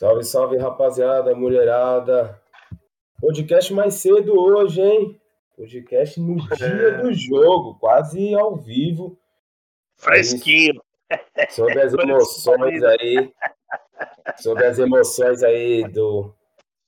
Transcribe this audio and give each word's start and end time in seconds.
Salve, 0.00 0.24
salve, 0.24 0.56
rapaziada, 0.56 1.34
mulherada. 1.34 2.40
Podcast 3.20 3.70
mais 3.74 3.92
cedo 3.96 4.32
hoje, 4.32 4.80
hein? 4.80 5.20
Podcast 5.54 6.18
no 6.18 6.36
dia 6.56 6.66
é. 6.66 7.02
do 7.02 7.12
jogo, 7.12 7.78
quase 7.78 8.34
ao 8.34 8.56
vivo. 8.56 9.18
Fresquinho. 9.98 10.80
Sobre 11.50 11.82
as 11.82 11.92
emoções 12.00 12.82
aí. 12.82 13.30
Sobre 14.38 14.64
as 14.64 14.78
emoções 14.78 15.42
aí 15.42 15.86
do, 15.86 16.34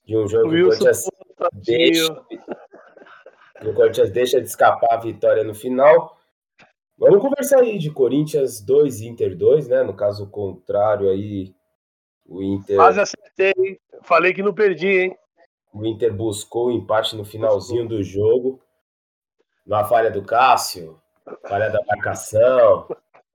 de 0.07 0.17
um 0.17 0.27
jogo 0.27 0.49
que 0.49 0.63
o 0.63 0.69
Corinthians 0.69 1.07
deixa, 1.53 2.13
o 3.63 3.75
Corinthians 3.75 4.11
deixa 4.11 4.41
de 4.41 4.49
escapar 4.49 4.89
a 4.91 4.97
vitória 4.97 5.45
no 5.45 5.55
final. 5.55 6.17
Vamos 6.97 7.21
conversar 7.21 7.61
aí 7.61 7.77
de 7.77 7.91
Corinthians 7.91 8.63
2 8.63 9.03
e 9.03 9.09
Inter 9.09 9.37
2, 9.37 9.69
né? 9.69 9.83
No 9.83 9.93
caso 9.93 10.31
contrário 10.31 11.11
aí, 11.11 11.55
o 12.33 12.43
Inter. 12.43 12.77
Quase 12.77 13.01
acertei, 13.01 13.79
falei 14.03 14.33
que 14.33 14.43
não 14.43 14.55
perdi, 14.55 14.89
hein? 14.89 15.19
O 15.73 15.85
Inter 15.85 16.13
buscou 16.13 16.69
o 16.69 16.73
empate 16.73 17.15
no 17.15 17.25
finalzinho 17.25 17.87
do 17.87 18.03
jogo. 18.03 18.61
Na 19.67 19.85
falha 19.85 20.11
do 20.11 20.25
Cássio, 20.25 21.01
falha 21.47 21.71
da 21.71 21.79
marcação. 21.87 22.89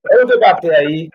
Vamos 0.04 0.28
debater 0.28 0.74
aí. 0.74 1.10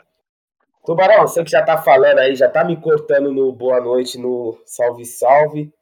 Tubarão, 0.85 1.27
você 1.27 1.45
que 1.45 1.51
já 1.51 1.63
tá 1.63 1.77
falando 1.77 2.19
aí, 2.19 2.35
já 2.35 2.49
tá 2.49 2.65
me 2.65 2.81
cortando 2.81 3.31
no 3.31 3.53
boa 3.53 3.81
noite, 3.81 4.19
no 4.19 4.59
salve, 4.65 5.05
salve. 5.05 5.73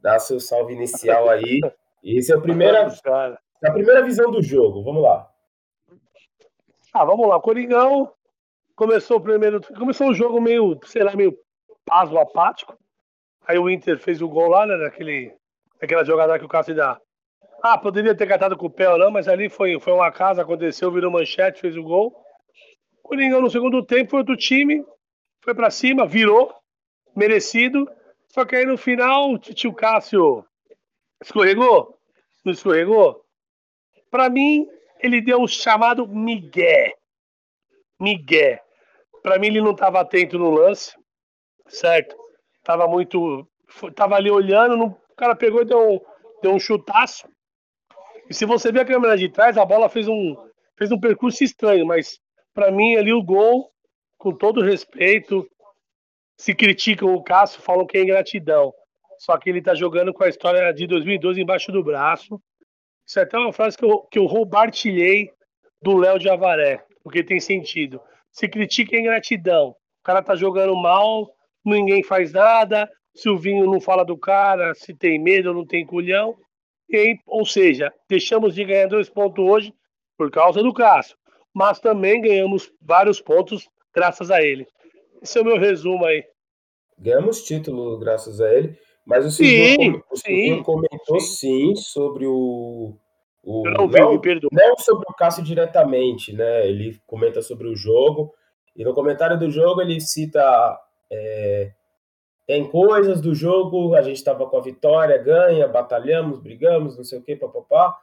Dá 0.00 0.18
seu 0.18 0.40
salve 0.40 0.74
inicial 0.74 1.28
aí. 1.28 1.60
E 2.02 2.18
esse 2.18 2.32
é 2.32 2.36
a 2.36 2.40
primeira, 2.40 2.88
a 2.88 3.70
primeira 3.70 4.02
visão 4.02 4.30
do 4.30 4.42
jogo. 4.42 4.82
Vamos 4.82 5.02
lá. 5.02 5.30
Ah, 6.92 7.04
vamos 7.04 7.28
lá. 7.28 7.40
Coringão 7.40 8.12
começou 8.78 9.16
o 9.16 9.20
primeiro. 9.20 9.60
Começou 9.76 10.08
o 10.08 10.14
jogo 10.14 10.40
meio, 10.40 10.78
sei 10.84 11.02
lá, 11.02 11.14
meio 11.16 11.36
pasmo 11.84 12.18
apático. 12.18 12.78
Aí 13.44 13.58
o 13.58 13.68
Inter 13.68 13.98
fez 13.98 14.22
o 14.22 14.28
gol 14.28 14.48
lá, 14.48 14.64
né? 14.64 14.76
Naquele, 14.76 15.34
naquela 15.82 16.04
jogada 16.04 16.38
que 16.38 16.44
o 16.44 16.48
Cássio 16.48 16.76
dá. 16.76 17.00
Ah, 17.60 17.76
poderia 17.76 18.14
ter 18.14 18.28
catado 18.28 18.56
com 18.56 18.66
o 18.66 18.70
pé 18.70 18.88
ou 18.88 18.96
não, 18.96 19.10
mas 19.10 19.26
ali 19.26 19.48
foi, 19.48 19.80
foi 19.80 19.92
uma 19.92 20.12
casa, 20.12 20.42
aconteceu, 20.42 20.92
virou 20.92 21.10
manchete, 21.10 21.60
fez 21.60 21.76
o 21.76 21.82
gol. 21.82 22.14
O 23.02 23.08
Coringão 23.08 23.40
no 23.40 23.50
segundo 23.50 23.84
tempo 23.84 24.10
foi 24.10 24.20
outro 24.20 24.36
time, 24.36 24.84
foi 25.42 25.54
para 25.54 25.70
cima, 25.70 26.06
virou, 26.06 26.54
merecido. 27.16 27.90
Só 28.28 28.44
que 28.44 28.54
aí 28.54 28.64
no 28.64 28.78
final 28.78 29.32
o 29.32 29.38
tio 29.38 29.72
Cássio 29.72 30.44
escorregou? 31.20 31.98
Não 32.44 32.52
escorregou? 32.52 33.24
Para 34.08 34.30
mim, 34.30 34.68
ele 35.00 35.20
deu 35.20 35.42
o 35.42 35.48
chamado 35.48 36.06
Miguel. 36.06 36.92
Miguel. 37.98 38.67
Para 39.22 39.38
mim, 39.38 39.48
ele 39.48 39.60
não 39.60 39.72
estava 39.72 40.00
atento 40.00 40.38
no 40.38 40.50
lance, 40.50 40.92
certo? 41.68 42.16
Tava 42.64 42.86
muito. 42.86 43.46
Tava 43.94 44.16
ali 44.16 44.30
olhando, 44.30 44.84
o 44.84 45.14
cara 45.16 45.36
pegou 45.36 45.62
e 45.62 45.64
deu 45.64 45.92
um, 45.92 46.00
deu 46.42 46.52
um 46.52 46.58
chutaço. 46.58 47.28
E 48.28 48.34
se 48.34 48.44
você 48.44 48.70
ver 48.70 48.80
a 48.80 48.84
câmera 48.84 49.16
de 49.16 49.28
trás, 49.28 49.56
a 49.56 49.64
bola 49.64 49.88
fez 49.88 50.08
um, 50.08 50.36
fez 50.76 50.92
um 50.92 51.00
percurso 51.00 51.42
estranho, 51.42 51.86
mas 51.86 52.18
para 52.54 52.70
mim 52.70 52.96
ali 52.96 53.12
o 53.12 53.22
gol, 53.22 53.70
com 54.16 54.32
todo 54.32 54.62
respeito, 54.62 55.48
se 56.36 56.54
criticam 56.54 57.14
o 57.14 57.22
Cássio, 57.22 57.60
falam 57.60 57.86
que 57.86 57.98
é 57.98 58.02
ingratidão. 58.02 58.72
Só 59.18 59.36
que 59.36 59.50
ele 59.50 59.60
tá 59.60 59.74
jogando 59.74 60.14
com 60.14 60.24
a 60.24 60.28
história 60.28 60.72
de 60.72 60.86
2012 60.86 61.40
embaixo 61.40 61.72
do 61.72 61.82
braço. 61.82 62.40
Isso 63.06 63.18
é 63.18 63.22
até 63.22 63.36
uma 63.36 63.52
frase 63.52 63.76
que 63.76 63.84
eu, 63.84 63.98
que 64.02 64.18
eu 64.18 64.26
roubartilhei 64.26 65.30
do 65.82 65.96
Léo 65.96 66.18
de 66.18 66.28
Avaré, 66.28 66.84
porque 67.02 67.24
tem 67.24 67.40
sentido. 67.40 68.00
Se 68.38 68.48
critica 68.48 68.96
a 68.96 69.00
ingratidão. 69.00 69.70
O 69.70 70.04
cara 70.04 70.22
tá 70.22 70.36
jogando 70.36 70.76
mal, 70.76 71.28
ninguém 71.64 72.04
faz 72.04 72.32
nada, 72.32 72.88
Silvinho 73.12 73.66
não 73.66 73.80
fala 73.80 74.04
do 74.04 74.16
cara, 74.16 74.72
se 74.76 74.94
tem 74.94 75.20
medo 75.20 75.48
ou 75.48 75.54
não 75.56 75.66
tem 75.66 75.84
culhão. 75.84 76.36
E 76.88 77.18
ou 77.26 77.44
seja, 77.44 77.92
deixamos 78.08 78.54
de 78.54 78.64
ganhar 78.64 78.86
dois 78.86 79.10
pontos 79.10 79.44
hoje 79.44 79.74
por 80.16 80.30
causa 80.30 80.62
do 80.62 80.72
Cássio, 80.72 81.16
mas 81.52 81.80
também 81.80 82.20
ganhamos 82.20 82.72
vários 82.80 83.20
pontos 83.20 83.68
graças 83.92 84.30
a 84.30 84.40
ele. 84.40 84.68
Esse 85.20 85.36
é 85.36 85.42
o 85.42 85.44
meu 85.44 85.58
resumo 85.58 86.04
aí. 86.04 86.22
Ganhamos 86.96 87.42
título 87.42 87.98
graças 87.98 88.40
a 88.40 88.54
ele, 88.54 88.78
mas 89.04 89.26
o 89.26 89.32
Silvinho, 89.32 90.00
o 90.12 90.16
Silvinho 90.16 90.62
comentou 90.62 91.18
sim. 91.18 91.74
sim. 91.74 91.76
sobre 91.76 92.24
o, 92.24 92.94
o 93.48 93.62
não, 93.64 93.86
não, 93.86 94.20
não 94.52 94.76
sobre 94.76 95.06
o 95.08 95.14
Cássio 95.14 95.42
diretamente, 95.42 96.34
né? 96.34 96.68
Ele 96.68 97.00
comenta 97.06 97.40
sobre 97.40 97.66
o 97.66 97.74
jogo 97.74 98.34
e 98.76 98.84
no 98.84 98.92
comentário 98.92 99.38
do 99.38 99.50
jogo 99.50 99.80
ele 99.80 100.00
cita 100.00 100.78
é, 101.10 101.72
tem 102.46 102.68
coisas 102.68 103.20
do 103.20 103.34
jogo, 103.34 103.94
a 103.94 104.02
gente 104.02 104.16
estava 104.16 104.46
com 104.46 104.56
a 104.56 104.62
vitória, 104.62 105.16
ganha, 105.16 105.66
batalhamos, 105.66 106.40
brigamos, 106.40 106.96
não 106.96 107.04
sei 107.04 107.18
o 107.18 107.22
que, 107.22 107.36
papapá, 107.36 107.98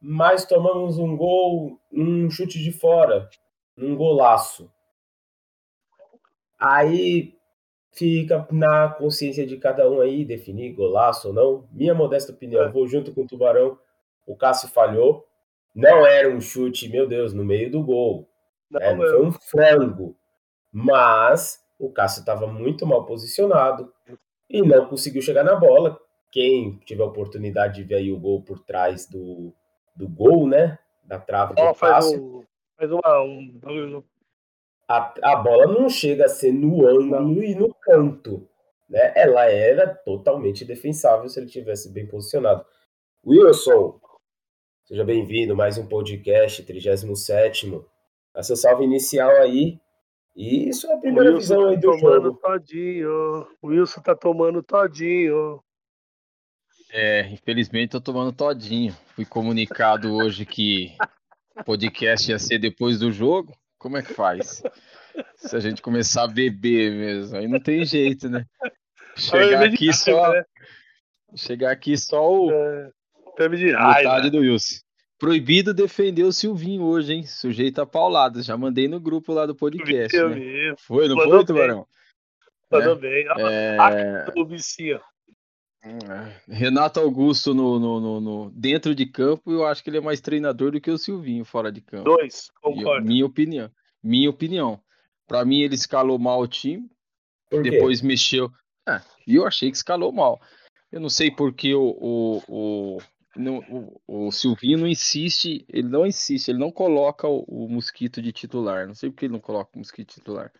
mas 0.00 0.44
tomamos 0.44 0.98
um 0.98 1.16
gol, 1.16 1.78
um 1.92 2.28
chute 2.28 2.58
de 2.58 2.72
fora, 2.72 3.28
um 3.76 3.96
golaço. 3.96 4.70
Aí 6.58 7.34
fica 7.92 8.46
na 8.50 8.88
consciência 8.88 9.46
de 9.46 9.56
cada 9.56 9.88
um 9.88 10.00
aí 10.00 10.24
definir 10.24 10.74
golaço 10.74 11.28
ou 11.28 11.34
não. 11.34 11.68
Minha 11.72 11.94
modesta 11.94 12.32
opinião, 12.32 12.62
é. 12.62 12.68
vou 12.68 12.86
junto 12.86 13.12
com 13.12 13.22
o 13.22 13.26
Tubarão. 13.26 13.78
O 14.28 14.36
Cássio 14.36 14.68
falhou. 14.68 15.26
Não 15.74 16.06
era 16.06 16.28
um 16.28 16.40
chute, 16.40 16.88
meu 16.88 17.08
Deus, 17.08 17.32
no 17.32 17.44
meio 17.44 17.70
do 17.70 17.82
gol. 17.82 18.28
Não, 18.70 18.80
é, 18.80 18.94
foi 18.94 19.24
um 19.24 19.32
frango. 19.32 20.14
Mas 20.70 21.64
o 21.78 21.90
Cássio 21.90 22.20
estava 22.20 22.46
muito 22.46 22.86
mal 22.86 23.06
posicionado 23.06 23.90
e 24.50 24.60
não 24.60 24.86
conseguiu 24.86 25.22
chegar 25.22 25.42
na 25.42 25.56
bola. 25.56 25.98
Quem 26.30 26.76
tiver 26.84 27.02
a 27.02 27.06
oportunidade 27.06 27.76
de 27.76 27.84
ver 27.84 27.96
aí 27.96 28.12
o 28.12 28.20
gol 28.20 28.42
por 28.42 28.60
trás 28.60 29.06
do, 29.06 29.54
do 29.96 30.06
gol, 30.06 30.46
né? 30.46 30.78
Da 31.02 31.18
trave 31.18 31.54
do 31.54 31.74
Cássio. 31.74 32.38
Um, 32.40 32.44
faz 32.76 32.92
um... 32.92 32.98
a, 34.86 35.14
a 35.22 35.36
bola 35.36 35.66
não 35.66 35.88
chega 35.88 36.26
a 36.26 36.28
ser 36.28 36.52
no 36.52 36.86
ângulo 36.86 37.22
não. 37.22 37.42
e 37.42 37.54
no 37.54 37.72
canto. 37.72 38.46
Né? 38.90 39.10
Ela 39.16 39.46
era 39.46 39.86
totalmente 39.86 40.66
defensável 40.66 41.28
se 41.30 41.40
ele 41.40 41.48
tivesse 41.48 41.90
bem 41.90 42.06
posicionado. 42.06 42.64
Wilson, 43.26 43.98
seja 44.88 45.04
bem-vindo, 45.04 45.54
mais 45.54 45.76
um 45.76 45.86
podcast, 45.86 46.62
37 46.62 47.70
Dá 48.34 48.42
seu 48.42 48.56
salve 48.56 48.84
inicial 48.84 49.30
aí 49.32 49.78
e 50.34 50.66
isso 50.66 50.86
é 50.86 50.94
a 50.94 50.96
primeira 50.96 51.36
visão 51.36 51.64
tá 51.64 51.68
aí 51.68 51.76
do 51.76 51.90
tomando 51.90 52.24
jogo. 52.28 52.40
Todinho. 52.40 53.46
O 53.60 53.66
Wilson 53.66 54.00
tá 54.00 54.16
tomando 54.16 54.62
todinho. 54.62 55.62
É, 56.90 57.28
infelizmente 57.28 57.90
tô 57.90 58.00
tomando 58.00 58.32
todinho. 58.32 58.96
Fui 59.14 59.26
comunicado 59.26 60.14
hoje 60.14 60.46
que 60.46 60.96
o 61.54 61.62
podcast 61.64 62.30
ia 62.30 62.38
ser 62.38 62.58
depois 62.58 62.98
do 62.98 63.12
jogo. 63.12 63.52
Como 63.78 63.98
é 63.98 64.02
que 64.02 64.14
faz? 64.14 64.62
Se 65.36 65.54
a 65.54 65.60
gente 65.60 65.82
começar 65.82 66.22
a 66.22 66.28
beber 66.28 66.92
mesmo, 66.92 67.36
aí 67.36 67.46
não 67.46 67.60
tem 67.60 67.84
jeito, 67.84 68.30
né? 68.30 68.46
Chegar 69.14 69.64
aqui 69.64 69.92
só. 69.92 70.32
Né? 70.32 70.44
Chegar 71.36 71.72
aqui 71.72 71.94
só 71.94 72.26
o. 72.26 72.50
É, 73.38 73.48
de 73.48 73.72
raiva. 73.72 73.98
Metade 73.98 74.30
do 74.30 74.38
Wilson. 74.38 74.76
Proibido 75.18 75.74
defender 75.74 76.22
o 76.22 76.32
Silvinho 76.32 76.84
hoje, 76.84 77.12
hein? 77.12 77.26
Sujeito 77.26 77.80
a 77.80 77.86
pauladas. 77.86 78.46
Já 78.46 78.56
mandei 78.56 78.86
no 78.86 79.00
grupo 79.00 79.32
lá 79.32 79.46
do 79.46 79.54
podcast. 79.54 80.16
Né? 80.16 80.74
Foi, 80.78 81.08
não 81.08 81.16
Mandou 81.16 81.38
foi, 81.38 81.44
Tubarão? 81.44 81.86
Mandou 82.70 82.94
né? 82.94 83.00
bem. 83.00 83.26
É... 83.38 83.76
Renato 86.48 87.00
Augusto 87.00 87.54
no, 87.54 87.78
no, 87.78 88.00
no, 88.00 88.20
no, 88.20 88.50
dentro 88.50 88.94
de 88.94 89.06
campo, 89.06 89.50
eu 89.52 89.64
acho 89.64 89.82
que 89.82 89.90
ele 89.90 89.98
é 89.98 90.00
mais 90.00 90.20
treinador 90.20 90.72
do 90.72 90.80
que 90.80 90.90
o 90.90 90.98
Silvinho 90.98 91.44
fora 91.44 91.72
de 91.72 91.80
campo. 91.80 92.04
Dois, 92.04 92.50
concordo. 92.60 93.06
minha 93.06 93.24
opinião. 93.24 93.70
Minha 94.02 94.30
opinião. 94.30 94.80
Para 95.26 95.44
mim, 95.44 95.60
ele 95.60 95.74
escalou 95.74 96.18
mal 96.18 96.40
o 96.40 96.48
time. 96.48 96.88
Depois 97.50 98.02
mexeu. 98.02 98.50
É, 98.88 99.00
e 99.26 99.36
eu 99.36 99.46
achei 99.46 99.70
que 99.70 99.76
escalou 99.76 100.12
mal. 100.12 100.40
Eu 100.90 101.00
não 101.00 101.10
sei 101.10 101.30
porque 101.30 101.74
o, 101.74 101.96
o, 102.00 102.42
o, 102.48 102.98
não, 103.38 103.58
o, 103.68 104.26
o 104.26 104.32
Silvinho 104.32 104.78
não 104.78 104.86
insiste, 104.86 105.64
ele 105.68 105.88
não 105.88 106.04
insiste, 106.04 106.48
ele 106.48 106.58
não 106.58 106.72
coloca 106.72 107.28
o, 107.28 107.44
o, 107.46 107.68
mosquito 107.68 108.20
de 108.20 108.32
titular. 108.32 108.86
Não 108.86 108.94
sei 108.94 109.10
porque 109.10 109.26
ele 109.26 109.32
não 109.32 109.40
coloca 109.40 109.70
o 109.74 109.78
mosquito 109.78 110.14
titular. 110.14 110.50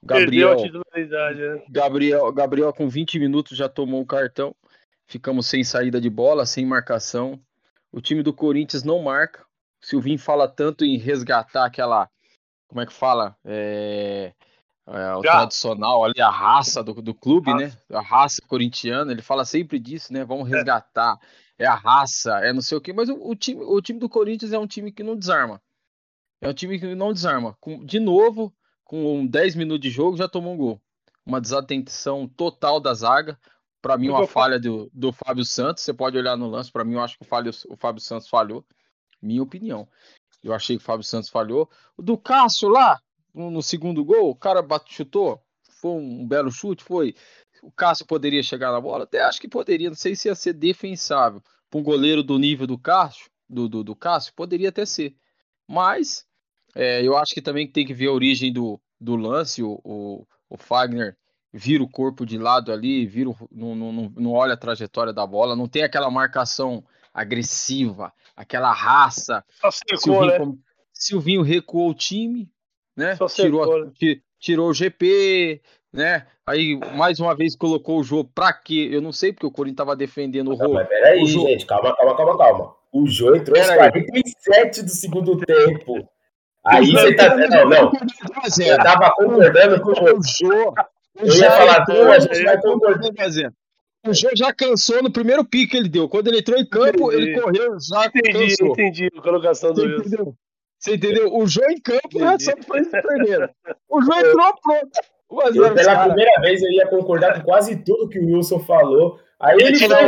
O 0.00 0.06
Gabriel, 0.06 0.56
né? 0.56 1.64
Gabriel, 1.68 2.32
Gabriel 2.32 2.72
com 2.72 2.88
20 2.88 3.18
minutos 3.18 3.58
já 3.58 3.68
tomou 3.68 4.00
o 4.00 4.06
cartão. 4.06 4.54
Ficamos 5.06 5.46
sem 5.46 5.64
saída 5.64 6.00
de 6.00 6.08
bola, 6.08 6.46
sem 6.46 6.64
marcação. 6.64 7.40
O 7.90 8.00
time 8.00 8.22
do 8.22 8.32
Corinthians 8.32 8.84
não 8.84 9.02
marca. 9.02 9.44
O 9.82 9.86
Silvinho 9.86 10.18
fala 10.18 10.48
tanto 10.48 10.84
em 10.84 10.96
resgatar 10.96 11.66
aquela. 11.66 12.08
Como 12.68 12.80
é 12.80 12.86
que 12.86 12.92
fala? 12.92 13.36
É, 13.44 14.32
é, 14.86 15.14
o 15.16 15.22
Já. 15.22 15.32
tradicional 15.32 16.04
ali, 16.04 16.20
a 16.20 16.30
raça 16.30 16.82
do, 16.82 16.94
do 17.02 17.14
clube, 17.14 17.52
né? 17.54 17.72
A 17.90 18.00
raça 18.00 18.40
corintiana. 18.46 19.10
Ele 19.10 19.22
fala 19.22 19.44
sempre 19.44 19.78
disso, 19.78 20.12
né? 20.12 20.24
Vamos 20.24 20.50
é. 20.50 20.56
resgatar. 20.56 21.18
É 21.20 21.43
é 21.58 21.66
a 21.66 21.74
raça, 21.74 22.38
é 22.40 22.52
não 22.52 22.62
sei 22.62 22.76
o 22.76 22.80
que, 22.80 22.92
mas 22.92 23.08
o, 23.08 23.14
o, 23.14 23.34
time, 23.34 23.62
o 23.62 23.80
time 23.80 23.98
do 23.98 24.08
Corinthians 24.08 24.52
é 24.52 24.58
um 24.58 24.66
time 24.66 24.90
que 24.90 25.02
não 25.02 25.16
desarma. 25.16 25.62
É 26.40 26.48
um 26.48 26.54
time 26.54 26.78
que 26.78 26.94
não 26.94 27.12
desarma. 27.12 27.56
Com, 27.60 27.84
de 27.84 27.98
novo, 28.00 28.54
com 28.84 29.26
10 29.26 29.54
minutos 29.54 29.80
de 29.82 29.90
jogo, 29.90 30.16
já 30.16 30.28
tomou 30.28 30.54
um 30.54 30.56
gol. 30.56 30.82
uma 31.24 31.40
desatenção 31.40 32.28
total 32.28 32.80
da 32.80 32.92
zaga. 32.92 33.38
Para 33.80 33.98
mim, 33.98 34.08
uma 34.08 34.26
falha 34.26 34.58
do, 34.58 34.90
do 34.92 35.12
Fábio 35.12 35.44
Santos. 35.44 35.84
Você 35.84 35.92
pode 35.92 36.16
olhar 36.16 36.36
no 36.36 36.48
lance. 36.48 36.72
Para 36.72 36.84
mim, 36.84 36.94
eu 36.94 37.00
acho 37.00 37.18
que 37.18 37.24
o, 37.24 37.26
falho, 37.26 37.50
o 37.68 37.76
Fábio 37.76 38.00
Santos 38.00 38.28
falhou. 38.28 38.64
Minha 39.20 39.42
opinião. 39.42 39.88
Eu 40.42 40.52
achei 40.52 40.76
que 40.76 40.82
o 40.82 40.86
Fábio 40.86 41.04
Santos 41.04 41.30
falhou. 41.30 41.70
O 41.96 42.02
do 42.02 42.16
Cássio 42.16 42.68
lá, 42.68 43.00
no, 43.34 43.50
no 43.50 43.62
segundo 43.62 44.04
gol, 44.04 44.30
o 44.30 44.34
cara 44.34 44.62
bate, 44.62 44.92
chutou. 44.92 45.40
Foi 45.80 45.92
um 45.92 46.26
belo 46.26 46.50
chute, 46.50 46.84
foi. 46.84 47.14
O 47.64 47.72
Cássio 47.72 48.06
poderia 48.06 48.42
chegar 48.42 48.70
na 48.70 48.80
bola? 48.80 49.04
Até 49.04 49.22
acho 49.22 49.40
que 49.40 49.48
poderia. 49.48 49.88
Não 49.88 49.96
sei 49.96 50.14
se 50.14 50.28
ia 50.28 50.34
ser 50.34 50.52
defensável. 50.52 51.42
Para 51.70 51.80
um 51.80 51.82
goleiro 51.82 52.22
do 52.22 52.38
nível 52.38 52.66
do 52.66 52.76
Cássio, 52.76 53.30
do, 53.48 53.68
do, 53.68 53.82
do 53.82 53.96
Cássio, 53.96 54.34
poderia 54.34 54.68
até 54.68 54.84
ser. 54.84 55.16
Mas 55.66 56.26
é, 56.74 57.02
eu 57.02 57.16
acho 57.16 57.32
que 57.32 57.40
também 57.40 57.66
tem 57.66 57.86
que 57.86 57.94
ver 57.94 58.08
a 58.08 58.12
origem 58.12 58.52
do, 58.52 58.78
do 59.00 59.16
lance. 59.16 59.62
O, 59.62 59.80
o, 59.82 60.26
o 60.50 60.58
Fagner 60.58 61.16
vira 61.50 61.82
o 61.82 61.88
corpo 61.88 62.26
de 62.26 62.36
lado 62.36 62.70
ali, 62.70 63.06
vira, 63.06 63.30
não, 63.50 63.74
não, 63.74 63.92
não 64.14 64.32
olha 64.32 64.54
a 64.54 64.58
trajetória 64.58 65.12
da 65.12 65.26
bola, 65.26 65.56
não 65.56 65.68
tem 65.68 65.84
aquela 65.84 66.10
marcação 66.10 66.84
agressiva, 67.14 68.12
aquela 68.36 68.72
raça. 68.72 69.44
Só 69.60 69.70
secou, 69.70 69.98
Silvinho, 69.98 70.52
né? 70.52 70.58
Silvinho 70.92 71.42
recuou 71.42 71.90
o 71.90 71.94
time, 71.94 72.50
né? 72.96 73.14
Só 73.16 73.26
tirou, 73.26 73.64
secou, 73.64 73.86
né? 73.86 74.20
tirou 74.38 74.68
o 74.68 74.74
GP, 74.74 75.62
né? 75.94 76.26
Aí 76.46 76.78
mais 76.96 77.20
uma 77.20 77.34
vez 77.34 77.56
colocou 77.56 78.00
o 78.00 78.04
jogo 78.04 78.28
pra 78.34 78.52
quê? 78.52 78.88
Eu 78.90 79.00
não 79.00 79.12
sei 79.12 79.32
porque 79.32 79.46
o 79.46 79.50
Corinthians 79.50 79.78
tava 79.78 79.96
defendendo 79.96 80.50
o 80.50 80.54
Rô. 80.54 80.74
Mas 80.74 80.88
peraí, 80.88 81.24
gente, 81.24 81.64
calma, 81.64 81.96
calma, 81.96 82.16
calma, 82.16 82.36
calma. 82.36 82.74
O 82.92 83.06
Jô 83.06 83.34
entrou 83.34 83.58
aos 83.58 83.70
47 83.70 84.82
do 84.82 84.90
segundo 84.90 85.38
tempo. 85.38 86.08
Aí 86.66 86.90
você 86.90 87.14
tá. 87.14 87.36
Não, 87.36 87.68
não. 87.68 87.92
Eu 88.66 88.76
tava 88.78 89.12
concordando 89.12 89.80
com 89.80 89.90
o 89.90 90.22
Jô. 90.22 90.74
Eu 91.16 91.34
ia 91.34 91.50
falar, 91.50 91.84
pô, 91.84 91.92
a 92.10 92.18
gente 92.18 92.42
vai 92.42 92.60
concordar. 92.60 93.10
O 94.06 94.12
Jô 94.12 94.28
já 94.36 94.52
cansou 94.52 95.02
no 95.02 95.12
primeiro 95.12 95.44
pique 95.44 95.72
que 95.72 95.76
ele 95.76 95.88
deu. 95.88 96.08
Quando 96.08 96.28
ele 96.28 96.40
entrou 96.40 96.58
em 96.58 96.66
campo, 96.66 97.10
entendi. 97.10 97.30
ele 97.30 97.40
correu, 97.40 97.76
já 97.80 98.06
entendi, 98.06 98.32
cansou. 98.32 98.72
Entendi 98.72 99.08
a 99.16 99.22
colocação 99.22 99.72
do 99.72 99.82
Wilson. 99.82 100.34
Você 100.78 100.96
entendeu? 100.96 101.34
O 101.34 101.46
Jô 101.46 101.62
em 101.70 101.80
campo 101.80 102.18
já 102.18 102.38
só 102.38 102.52
foi 102.66 102.84
primeiro. 102.84 103.48
O 103.88 104.02
Jô 104.02 104.12
entrou 104.12 104.54
pronto. 104.62 105.13
Eu, 105.30 105.74
pela 105.74 105.94
cara. 105.94 106.06
primeira 106.06 106.40
vez 106.40 106.62
eu 106.62 106.70
ia 106.70 106.86
concordar 106.86 107.34
com 107.34 107.44
quase 107.44 107.82
tudo 107.82 108.08
que 108.08 108.18
o 108.18 108.26
Wilson 108.26 108.60
falou. 108.60 109.18
Aí 109.40 109.58
ele 109.60 109.78
falou, 109.78 109.98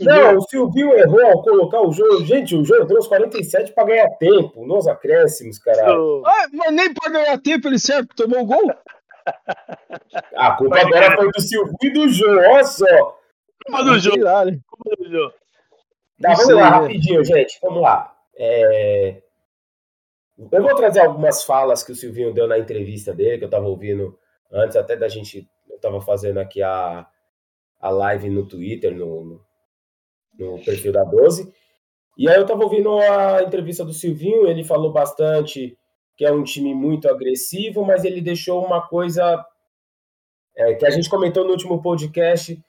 não, 0.00 0.36
o 0.36 0.42
Silvio 0.42 0.92
errou 0.92 1.24
ao 1.24 1.42
colocar 1.42 1.80
o 1.80 1.92
jogo. 1.92 2.24
Gente, 2.24 2.54
o 2.54 2.64
jogo 2.64 2.82
entrou 2.82 2.98
aos 2.98 3.08
47 3.08 3.72
para 3.72 3.86
ganhar 3.86 4.08
tempo, 4.18 4.66
nos 4.66 4.86
acréscimos, 4.86 5.58
caralho. 5.58 6.22
Ah, 6.26 6.46
mas 6.52 6.72
nem 6.72 6.92
para 6.92 7.10
ganhar 7.10 7.38
tempo 7.38 7.68
ele 7.68 7.78
serve, 7.78 8.08
tomou 8.14 8.40
um 8.40 8.46
gol. 8.46 8.70
A 10.36 10.52
culpa 10.52 10.76
mas, 10.76 10.86
agora 10.86 11.16
foi 11.16 11.30
do 11.30 11.40
Silvio 11.40 11.74
e 11.82 11.90
do 11.90 12.08
Jô, 12.08 12.28
olha 12.28 12.64
só. 12.64 13.18
Culpa 13.66 13.84
do 13.84 13.98
Jô. 13.98 14.10
Culpa 14.10 14.96
do 14.98 15.10
Jô. 15.10 15.32
Tá, 16.20 16.34
vamos 16.34 16.54
lá, 16.54 16.68
rapidinho, 16.68 17.24
gente. 17.24 17.58
Vamos 17.62 17.82
lá. 17.82 18.14
É... 18.36 19.22
Eu 20.52 20.62
vou 20.62 20.74
trazer 20.74 21.00
algumas 21.00 21.44
falas 21.44 21.82
que 21.82 21.92
o 21.92 21.94
Silvinho 21.94 22.32
deu 22.32 22.46
na 22.46 22.58
entrevista 22.58 23.12
dele, 23.12 23.38
que 23.38 23.44
eu 23.44 23.48
estava 23.48 23.66
ouvindo 23.66 24.18
antes 24.52 24.76
até 24.76 24.96
da 24.96 25.08
gente. 25.08 25.48
Eu 25.68 25.76
estava 25.76 26.00
fazendo 26.00 26.38
aqui 26.38 26.62
a, 26.62 27.06
a 27.80 27.90
live 27.90 28.28
no 28.28 28.46
Twitter, 28.46 28.94
no, 28.94 29.24
no, 29.24 29.40
no 30.38 30.64
perfil 30.64 30.92
da 30.92 31.04
12. 31.04 31.52
E 32.18 32.28
aí 32.28 32.36
eu 32.36 32.42
estava 32.42 32.62
ouvindo 32.62 32.98
a 32.98 33.42
entrevista 33.42 33.84
do 33.84 33.92
Silvinho, 33.92 34.46
ele 34.46 34.64
falou 34.64 34.92
bastante 34.92 35.78
que 36.16 36.24
é 36.26 36.30
um 36.30 36.44
time 36.44 36.74
muito 36.74 37.08
agressivo, 37.08 37.82
mas 37.82 38.04
ele 38.04 38.20
deixou 38.20 38.62
uma 38.62 38.86
coisa 38.86 39.42
é, 40.54 40.74
que 40.74 40.84
a 40.84 40.90
gente 40.90 41.08
comentou 41.08 41.44
no 41.44 41.52
último 41.52 41.80
podcast 41.80 42.62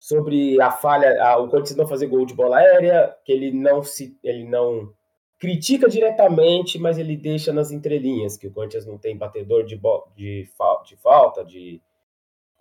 sobre 0.00 0.60
a 0.60 0.72
falha, 0.72 1.22
a, 1.22 1.38
o 1.38 1.48
Corinthians 1.48 1.76
não 1.76 1.86
fazer 1.86 2.08
gol 2.08 2.26
de 2.26 2.34
bola 2.34 2.56
aérea, 2.56 3.14
que 3.24 3.30
ele 3.30 3.52
não 3.52 3.84
se, 3.84 4.18
ele 4.20 4.44
não 4.44 4.92
critica 5.38 5.88
diretamente, 5.88 6.78
mas 6.78 6.98
ele 6.98 7.16
deixa 7.16 7.52
nas 7.52 7.70
entrelinhas 7.70 8.36
que 8.36 8.48
o 8.48 8.52
Corinthians 8.52 8.86
não 8.86 8.98
tem 8.98 9.16
batedor 9.16 9.64
de, 9.64 9.80
de, 10.16 10.48
de 10.84 10.96
falta, 10.96 11.44
de 11.44 11.80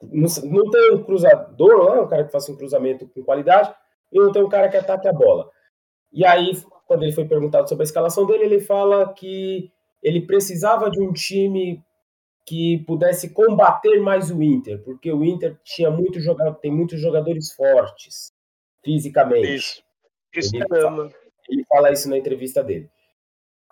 não, 0.02 0.28
não, 0.44 0.70
tem 0.70 0.94
um 0.94 1.04
cruzador, 1.04 1.78
não 1.78 1.96
é 1.96 2.02
um 2.02 2.08
cara 2.08 2.24
que 2.24 2.32
faça 2.32 2.52
um 2.52 2.56
cruzamento 2.56 3.08
com 3.08 3.24
qualidade, 3.24 3.74
e 4.12 4.20
não 4.20 4.32
tem 4.32 4.44
um 4.44 4.50
cara 4.50 4.70
que 4.70 4.78
ataque 4.78 5.08
a 5.08 5.14
bola. 5.14 5.50
E 6.12 6.24
aí, 6.24 6.52
quando 6.86 7.04
ele 7.04 7.12
foi 7.12 7.26
perguntado 7.26 7.68
sobre 7.68 7.84
a 7.84 7.86
escalação 7.86 8.26
dele, 8.26 8.44
ele 8.44 8.60
fala 8.60 9.12
que 9.14 9.72
ele 10.02 10.22
precisava 10.22 10.90
de 10.90 11.02
um 11.02 11.12
time 11.12 11.84
que 12.46 12.78
pudesse 12.88 13.34
combater 13.34 14.00
mais 14.00 14.32
o 14.32 14.42
Inter, 14.42 14.82
porque 14.84 15.12
o 15.12 15.26
Inter 15.26 15.60
tinha 15.64 15.92
muito 15.92 16.20
jogador, 16.20 16.56
tem 16.56 16.72
muitos 16.72 17.02
jogadores 17.02 17.52
fortes 17.52 18.32
fisicamente. 18.86 19.56
Isso. 19.56 19.84
Isso 20.34 20.56
ele, 20.56 20.66
fala, 20.68 21.12
ele 21.48 21.66
fala 21.66 21.92
isso 21.92 22.10
na 22.10 22.18
entrevista 22.18 22.64
dele. 22.64 22.90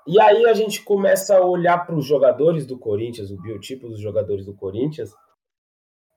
E 0.08 0.20
aí 0.20 0.46
a 0.46 0.54
gente 0.54 0.84
começa 0.84 1.36
a 1.36 1.46
olhar 1.46 1.86
para 1.86 1.96
os 1.96 2.06
jogadores 2.06 2.66
do 2.66 2.78
Corinthians, 2.78 3.32
o 3.32 3.42
biotipo 3.42 3.90
dos 3.90 4.00
jogadores 4.00 4.46
do 4.46 4.56
Corinthians. 4.56 5.12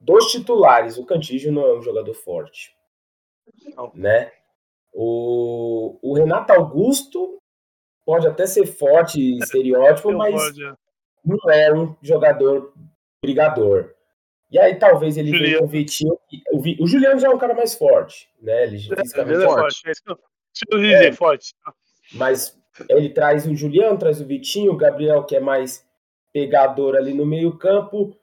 Dos 0.01 0.31
titulares, 0.31 0.99
o 0.99 1.07
Cantígio 1.07 1.51
não 1.51 1.63
é 1.63 1.79
um 1.79 1.83
jogador 1.83 2.15
forte. 2.15 2.77
Não. 3.75 3.91
Né? 3.95 4.31
O, 4.93 5.99
o 6.03 6.15
Renato 6.15 6.53
Augusto 6.53 7.39
pode 8.05 8.27
até 8.27 8.47
ser 8.47 8.67
forte, 8.67 9.39
estereótipo, 9.39 10.13
mas 10.17 10.35
pode. 10.35 10.65
É. 10.65 10.75
não 11.25 11.51
é 11.51 11.75
um 11.75 11.97
jogador 12.03 12.73
brigador. 13.23 13.95
E 14.51 14.59
aí 14.59 14.77
talvez 14.77 15.17
ele 15.17 15.31
venha 15.31 15.63
o 15.63 15.67
Vitinho. 15.67 16.19
O, 16.53 16.85
o 16.85 16.87
Juliano 16.87 17.19
já 17.19 17.29
é 17.29 17.31
um 17.31 17.39
cara 17.39 17.55
mais 17.55 17.75
forte, 17.75 18.31
né? 18.41 18.65
Ele 18.65 18.77
é, 18.77 18.97
fisicamente 18.97 19.43
é, 19.43 19.47
forte. 19.47 19.83
É 19.89 19.93
É, 20.73 21.07
é, 21.07 21.13
forte. 21.13 21.55
Mas 22.15 22.59
ele 22.89 23.11
traz 23.11 23.47
o 23.47 23.55
Juliano, 23.55 23.99
traz 23.99 24.21
o 24.21 24.27
Vitinho, 24.27 24.73
o 24.73 24.77
Gabriel, 24.77 25.25
que 25.25 25.37
é 25.37 25.41
mais 25.41 25.87
pegador 26.33 26.97
ali 26.97 27.15
no 27.15 27.27
meio-campo, 27.27 28.17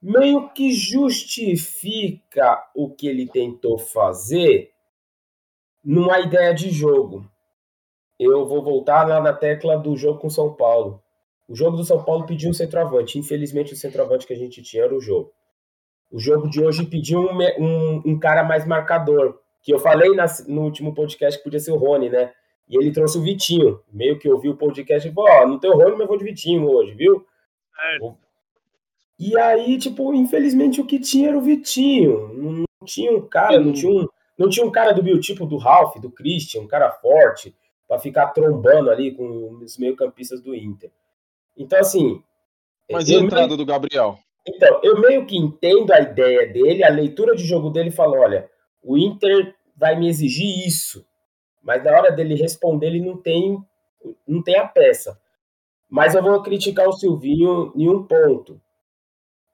meio 0.00 0.48
que 0.50 0.72
justifica 0.72 2.62
o 2.74 2.90
que 2.90 3.06
ele 3.06 3.26
tentou 3.26 3.78
fazer 3.78 4.72
numa 5.84 6.20
ideia 6.20 6.54
de 6.54 6.70
jogo 6.70 7.30
eu 8.22 8.46
vou 8.46 8.62
voltar 8.62 9.06
lá 9.06 9.20
na 9.20 9.32
tecla 9.32 9.76
do 9.76 9.96
jogo 9.96 10.20
com 10.20 10.30
São 10.30 10.52
Paulo. 10.54 11.02
O 11.48 11.54
jogo 11.54 11.76
do 11.76 11.84
São 11.84 12.02
Paulo 12.04 12.24
pediu 12.24 12.50
um 12.50 12.54
centroavante. 12.54 13.18
Infelizmente, 13.18 13.72
o 13.72 13.76
centroavante 13.76 14.26
que 14.26 14.32
a 14.32 14.36
gente 14.36 14.62
tinha 14.62 14.84
era 14.84 14.94
o 14.94 15.00
jogo. 15.00 15.32
O 16.10 16.18
jogo 16.18 16.48
de 16.48 16.62
hoje 16.62 16.86
pediu 16.86 17.20
um, 17.20 17.38
um, 17.58 18.02
um 18.06 18.18
cara 18.18 18.44
mais 18.44 18.64
marcador. 18.64 19.40
Que 19.62 19.72
eu 19.72 19.78
falei 19.78 20.10
na, 20.14 20.26
no 20.48 20.62
último 20.62 20.94
podcast 20.94 21.38
que 21.38 21.44
podia 21.44 21.60
ser 21.60 21.72
o 21.72 21.76
Rony, 21.76 22.10
né? 22.10 22.32
E 22.68 22.76
ele 22.76 22.92
trouxe 22.92 23.18
o 23.18 23.22
Vitinho. 23.22 23.80
Meio 23.92 24.18
que 24.18 24.28
ouviu 24.28 24.52
o 24.52 24.56
podcast 24.56 25.08
e 25.08 25.12
falou: 25.12 25.30
Ó, 25.30 25.42
oh, 25.42 25.48
não 25.48 25.58
tem 25.58 25.70
o 25.70 25.76
Rony, 25.76 25.96
mas 25.96 26.08
vou 26.08 26.18
de 26.18 26.24
Vitinho 26.24 26.68
hoje, 26.68 26.94
viu? 26.94 27.24
É. 27.80 27.98
E 29.18 29.38
aí, 29.38 29.78
tipo, 29.78 30.12
infelizmente 30.14 30.80
o 30.80 30.86
que 30.86 30.98
tinha 30.98 31.28
era 31.28 31.38
o 31.38 31.42
Vitinho. 31.42 32.28
Não, 32.34 32.64
tinha 32.84 33.12
um 33.12 33.20
cara, 33.28 33.60
não 33.60 33.72
tinha 33.72 33.92
um, 33.92 34.08
não 34.36 34.48
tinha 34.48 34.66
um 34.66 34.70
cara 34.70 34.92
do 34.92 35.02
biotipo 35.02 35.46
do 35.46 35.56
Ralph, 35.56 35.96
do 36.00 36.10
Christian, 36.10 36.62
um 36.62 36.66
cara 36.66 36.90
forte 36.90 37.54
para 37.86 37.98
ficar 37.98 38.28
trombando 38.28 38.90
ali 38.90 39.12
com 39.12 39.58
os 39.62 39.78
meio-campistas 39.78 40.40
do 40.40 40.54
Inter. 40.54 40.90
Então, 41.56 41.78
assim. 41.78 42.22
Mas 42.90 43.08
e 43.08 43.14
a 43.14 43.20
entrada 43.20 43.46
meio... 43.46 43.58
do 43.58 43.66
Gabriel? 43.66 44.18
Então, 44.46 44.80
eu 44.82 45.00
meio 45.00 45.24
que 45.24 45.36
entendo 45.36 45.92
a 45.92 46.00
ideia 46.00 46.52
dele, 46.52 46.82
a 46.82 46.88
leitura 46.88 47.36
de 47.36 47.44
jogo 47.44 47.70
dele 47.70 47.90
fala: 47.90 48.18
olha, 48.18 48.50
o 48.82 48.96
Inter 48.98 49.54
vai 49.76 49.98
me 49.98 50.08
exigir 50.08 50.66
isso. 50.66 51.06
Mas 51.62 51.82
na 51.84 51.92
hora 51.92 52.10
dele 52.10 52.34
responder, 52.34 52.86
ele 52.86 53.00
não 53.00 53.16
tem, 53.16 53.58
não 54.26 54.42
tem 54.42 54.56
a 54.56 54.66
peça. 54.66 55.18
Mas 55.88 56.14
eu 56.14 56.22
vou 56.22 56.42
criticar 56.42 56.88
o 56.88 56.92
Silvinho 56.92 57.72
em 57.76 57.88
um 57.88 58.04
ponto. 58.04 58.60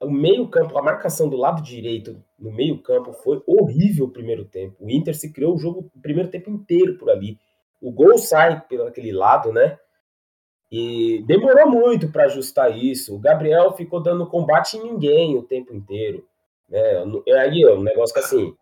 O 0.01 0.09
meio-campo, 0.09 0.77
a 0.77 0.81
marcação 0.81 1.27
do 1.29 1.35
lado 1.35 1.61
direito 1.61 2.23
no 2.37 2.51
meio-campo 2.51 3.11
foi 3.11 3.43
horrível 3.45 4.05
o 4.05 4.11
primeiro 4.11 4.45
tempo. 4.45 4.77
O 4.79 4.89
Inter 4.89 5.15
se 5.15 5.31
criou 5.31 5.55
o 5.55 5.57
jogo 5.57 5.91
o 5.93 6.01
primeiro 6.01 6.29
tempo 6.29 6.49
inteiro 6.49 6.97
por 6.97 7.09
ali 7.09 7.37
o 7.81 7.91
gol 7.91 8.17
sai 8.17 8.61
pelo 8.67 8.87
aquele 8.87 9.11
lado, 9.11 9.53
né? 9.53 9.77
E 10.71 11.23
demorou 11.25 11.69
muito 11.69 12.11
para 12.11 12.25
ajustar 12.25 12.77
isso. 12.77 13.15
O 13.15 13.19
Gabriel 13.19 13.71
ficou 13.73 14.01
dando 14.01 14.27
combate 14.27 14.77
em 14.77 14.83
ninguém 14.83 15.35
o 15.35 15.43
tempo 15.43 15.73
inteiro. 15.73 16.27
Né? 16.67 16.81
Aí 17.41 17.63
é 17.63 17.73
um 17.73 17.81
negócio 17.81 18.13
que 18.13 18.19
assim, 18.19 18.53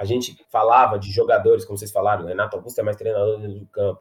a 0.00 0.04
gente 0.06 0.34
falava 0.48 0.98
de 0.98 1.12
jogadores, 1.12 1.62
como 1.62 1.76
vocês 1.76 1.90
falaram, 1.90 2.24
Renato 2.24 2.56
Augusto 2.56 2.78
é 2.78 2.82
mais 2.82 2.96
treinador 2.96 3.38
dentro 3.38 3.58
do 3.58 3.66
campo. 3.66 4.00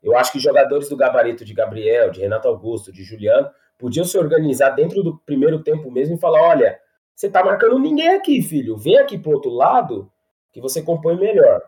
Eu 0.00 0.16
acho 0.16 0.30
que 0.30 0.38
jogadores 0.38 0.88
do 0.88 0.96
gabarito 0.96 1.44
de 1.44 1.52
Gabriel, 1.52 2.12
de 2.12 2.20
Renato 2.20 2.46
Augusto, 2.46 2.92
de 2.92 3.02
Juliano, 3.02 3.50
podiam 3.76 4.04
se 4.04 4.16
organizar 4.16 4.70
dentro 4.70 5.02
do 5.02 5.18
primeiro 5.26 5.60
tempo 5.60 5.90
mesmo 5.90 6.14
e 6.14 6.20
falar: 6.20 6.40
olha, 6.40 6.78
você 7.16 7.28
tá 7.28 7.42
marcando 7.42 7.80
ninguém 7.80 8.10
aqui, 8.10 8.42
filho. 8.42 8.76
Vem 8.76 8.96
aqui 8.96 9.18
pro 9.18 9.32
outro 9.32 9.50
lado 9.50 10.08
que 10.52 10.60
você 10.60 10.80
compõe 10.80 11.16
melhor. 11.16 11.60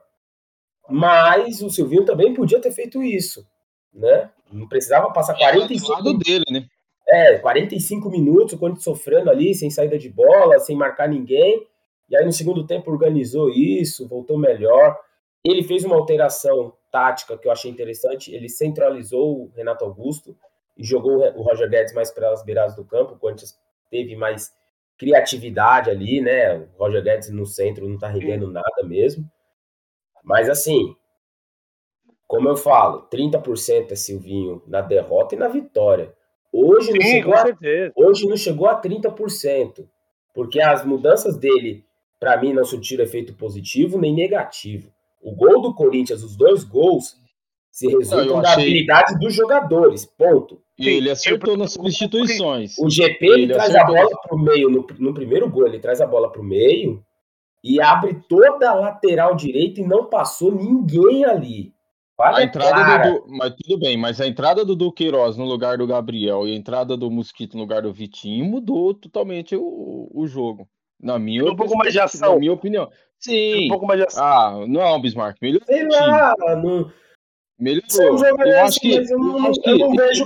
Mas 0.89 1.61
o 1.61 1.69
Silvinho 1.69 2.05
também 2.05 2.35
podia 2.35 2.61
ter 2.61 2.71
feito 2.71 3.03
isso, 3.03 3.45
né? 3.93 4.31
Não 4.53 4.69
precisava 4.69 5.13
passar 5.13 5.35
45 5.35 5.83
é, 5.83 5.89
do 5.89 6.05
lado 6.05 6.19
dele, 6.19 6.45
né? 6.53 6.67
É, 7.09 7.39
45 7.39 8.09
minutos, 8.11 8.53
o 8.53 8.59
Corinthians 8.59 8.85
sofrendo 8.85 9.29
ali, 9.29 9.57
sem 9.57 9.71
saída 9.71 9.99
de 9.99 10.09
bola, 10.09 10.61
sem 10.61 10.77
marcar 10.77 11.09
ninguém. 11.09 11.67
E 12.09 12.17
aí 12.17 12.25
no 12.25 12.33
segundo 12.33 12.67
tempo 12.67 12.91
organizou 12.91 13.51
isso, 13.51 14.09
voltou 14.09 14.39
melhor. 14.39 14.99
Ele 15.45 15.63
fez 15.63 15.85
uma 15.85 15.97
alteração 15.97 16.73
tática 16.91 17.37
que 17.37 17.47
eu 17.47 17.53
achei 17.53 17.71
interessante. 17.71 18.35
Ele 18.35 18.49
centralizou 18.49 19.43
o 19.43 19.53
Renato 19.55 19.85
Augusto 19.85 20.37
e 20.77 20.85
jogou 20.85 21.19
o 21.19 21.43
Roger 21.43 21.69
Guedes 21.69 21.95
mais 21.95 22.11
para 22.11 22.33
as 22.33 22.45
beiradas 22.45 22.75
do 22.75 22.85
campo. 22.85 23.15
O 23.15 23.19
Corinthians 23.19 23.59
teve 23.91 24.17
mais 24.17 24.53
criatividade 24.99 25.91
ali, 25.91 26.21
né? 26.21 26.57
O 26.57 26.69
Roger 26.79 27.03
Guedes 27.03 27.31
no 27.31 27.47
centro 27.47 27.89
não 27.89 27.99
tá 27.99 28.09
rendendo 28.09 28.51
nada 28.51 28.83
mesmo. 28.85 29.29
Mas 30.25 30.49
assim, 30.49 30.97
como 32.27 32.49
eu 32.49 32.57
falo, 32.57 33.09
30% 33.09 33.93
é 33.93 33.95
Silvinho 33.95 34.63
na 34.67 34.81
derrota 34.81 35.35
e 35.35 35.39
na 35.39 35.49
vitória. 35.49 36.13
Hoje, 36.53 36.93
Sim, 36.93 36.99
não, 36.99 37.05
chegou 37.05 37.35
a, 37.35 37.45
hoje 37.95 38.27
não 38.27 38.37
chegou 38.37 38.67
a 38.67 38.81
30%, 38.81 39.87
porque 40.35 40.61
as 40.61 40.85
mudanças 40.85 41.37
dele, 41.37 41.85
para 42.19 42.41
mim, 42.41 42.53
não 42.53 42.65
surtiram 42.65 43.05
efeito 43.05 43.35
positivo 43.35 43.99
nem 43.99 44.15
negativo. 44.15 44.91
O 45.23 45.35
gol 45.35 45.61
do 45.61 45.75
Corinthians, 45.75 46.23
os 46.23 46.37
dois 46.37 46.65
gols, 46.65 47.17
se 47.71 47.89
resultam 47.89 48.41
da 48.41 48.55
habilidade 48.55 49.19
dos 49.19 49.35
jogadores, 49.35 50.07
ponto. 50.07 50.61
E 50.79 50.89
ele 50.89 51.11
acertou 51.11 51.57
nas 51.57 51.73
substituições. 51.73 52.79
O 52.79 52.89
GP 52.89 53.27
ele, 53.27 53.43
ele 53.43 53.53
traz 53.53 53.75
acertou. 53.75 53.97
a 53.97 54.03
bola 54.03 54.21
para 54.23 54.35
o 54.35 54.39
meio, 54.39 54.71
no, 54.71 54.87
no, 54.99 55.13
primeiro 55.13 55.51
gol, 55.51 55.67
ele 55.67 55.79
traz 55.79 56.01
a 56.01 56.07
bola 56.07 56.31
para 56.31 56.41
o 56.41 56.45
meio 56.45 57.05
e 57.63 57.81
abre 57.81 58.23
toda 58.29 58.71
a 58.71 58.75
lateral 58.75 59.35
direita 59.35 59.81
e 59.81 59.87
não 59.87 60.07
passou 60.07 60.55
ninguém 60.55 61.25
ali. 61.25 61.75
Olha 62.19 62.39
a 62.39 62.43
entrada 62.45 63.11
do, 63.11 63.27
mas 63.29 63.55
tudo 63.57 63.79
bem, 63.79 63.97
mas 63.99 64.21
a 64.23 64.27
entrada 64.27 64.65
do 64.65 64.75
Duqueiroz 64.75 65.37
no 65.37 65.45
lugar 65.45 65.77
do 65.77 65.87
Gabriel 65.87 66.49
e 66.49 66.53
a 66.53 66.57
entrada 66.57 66.97
do 66.97 67.11
Mosquito 67.11 67.55
no 67.55 67.63
lugar 67.63 67.83
do 67.83 67.93
Vitinho 67.93 68.47
mudou 68.47 68.95
totalmente 68.95 69.55
o, 69.55 70.11
o 70.15 70.27
jogo. 70.27 70.67
Na 71.01 71.19
minha, 71.19 71.45
um 71.45 71.57
pouco 71.57 71.77
mais 71.77 71.93
de 71.93 72.01
ação. 72.01 72.35
na 72.35 72.39
minha 72.39 72.53
opinião. 72.53 72.91
Sim. 73.19 73.67
Um 73.67 73.69
pouco 73.69 73.87
mais 73.87 74.01
de 74.01 74.07
ação. 74.07 74.25
Ah, 74.25 74.67
não, 74.67 75.01
Bismarck. 75.01 75.37
Melhorou. 75.41 75.67
Sei 75.67 75.87
lá, 75.87 76.35
não. 76.57 76.91
Melhorou. 77.59 78.25
Eu 78.45 78.65
acho 78.65 78.81
que. 78.81 78.95
Eu 78.95 79.19
não, 79.19 79.53
eu 79.65 79.79
não 79.79 79.95
vejo. 79.95 80.25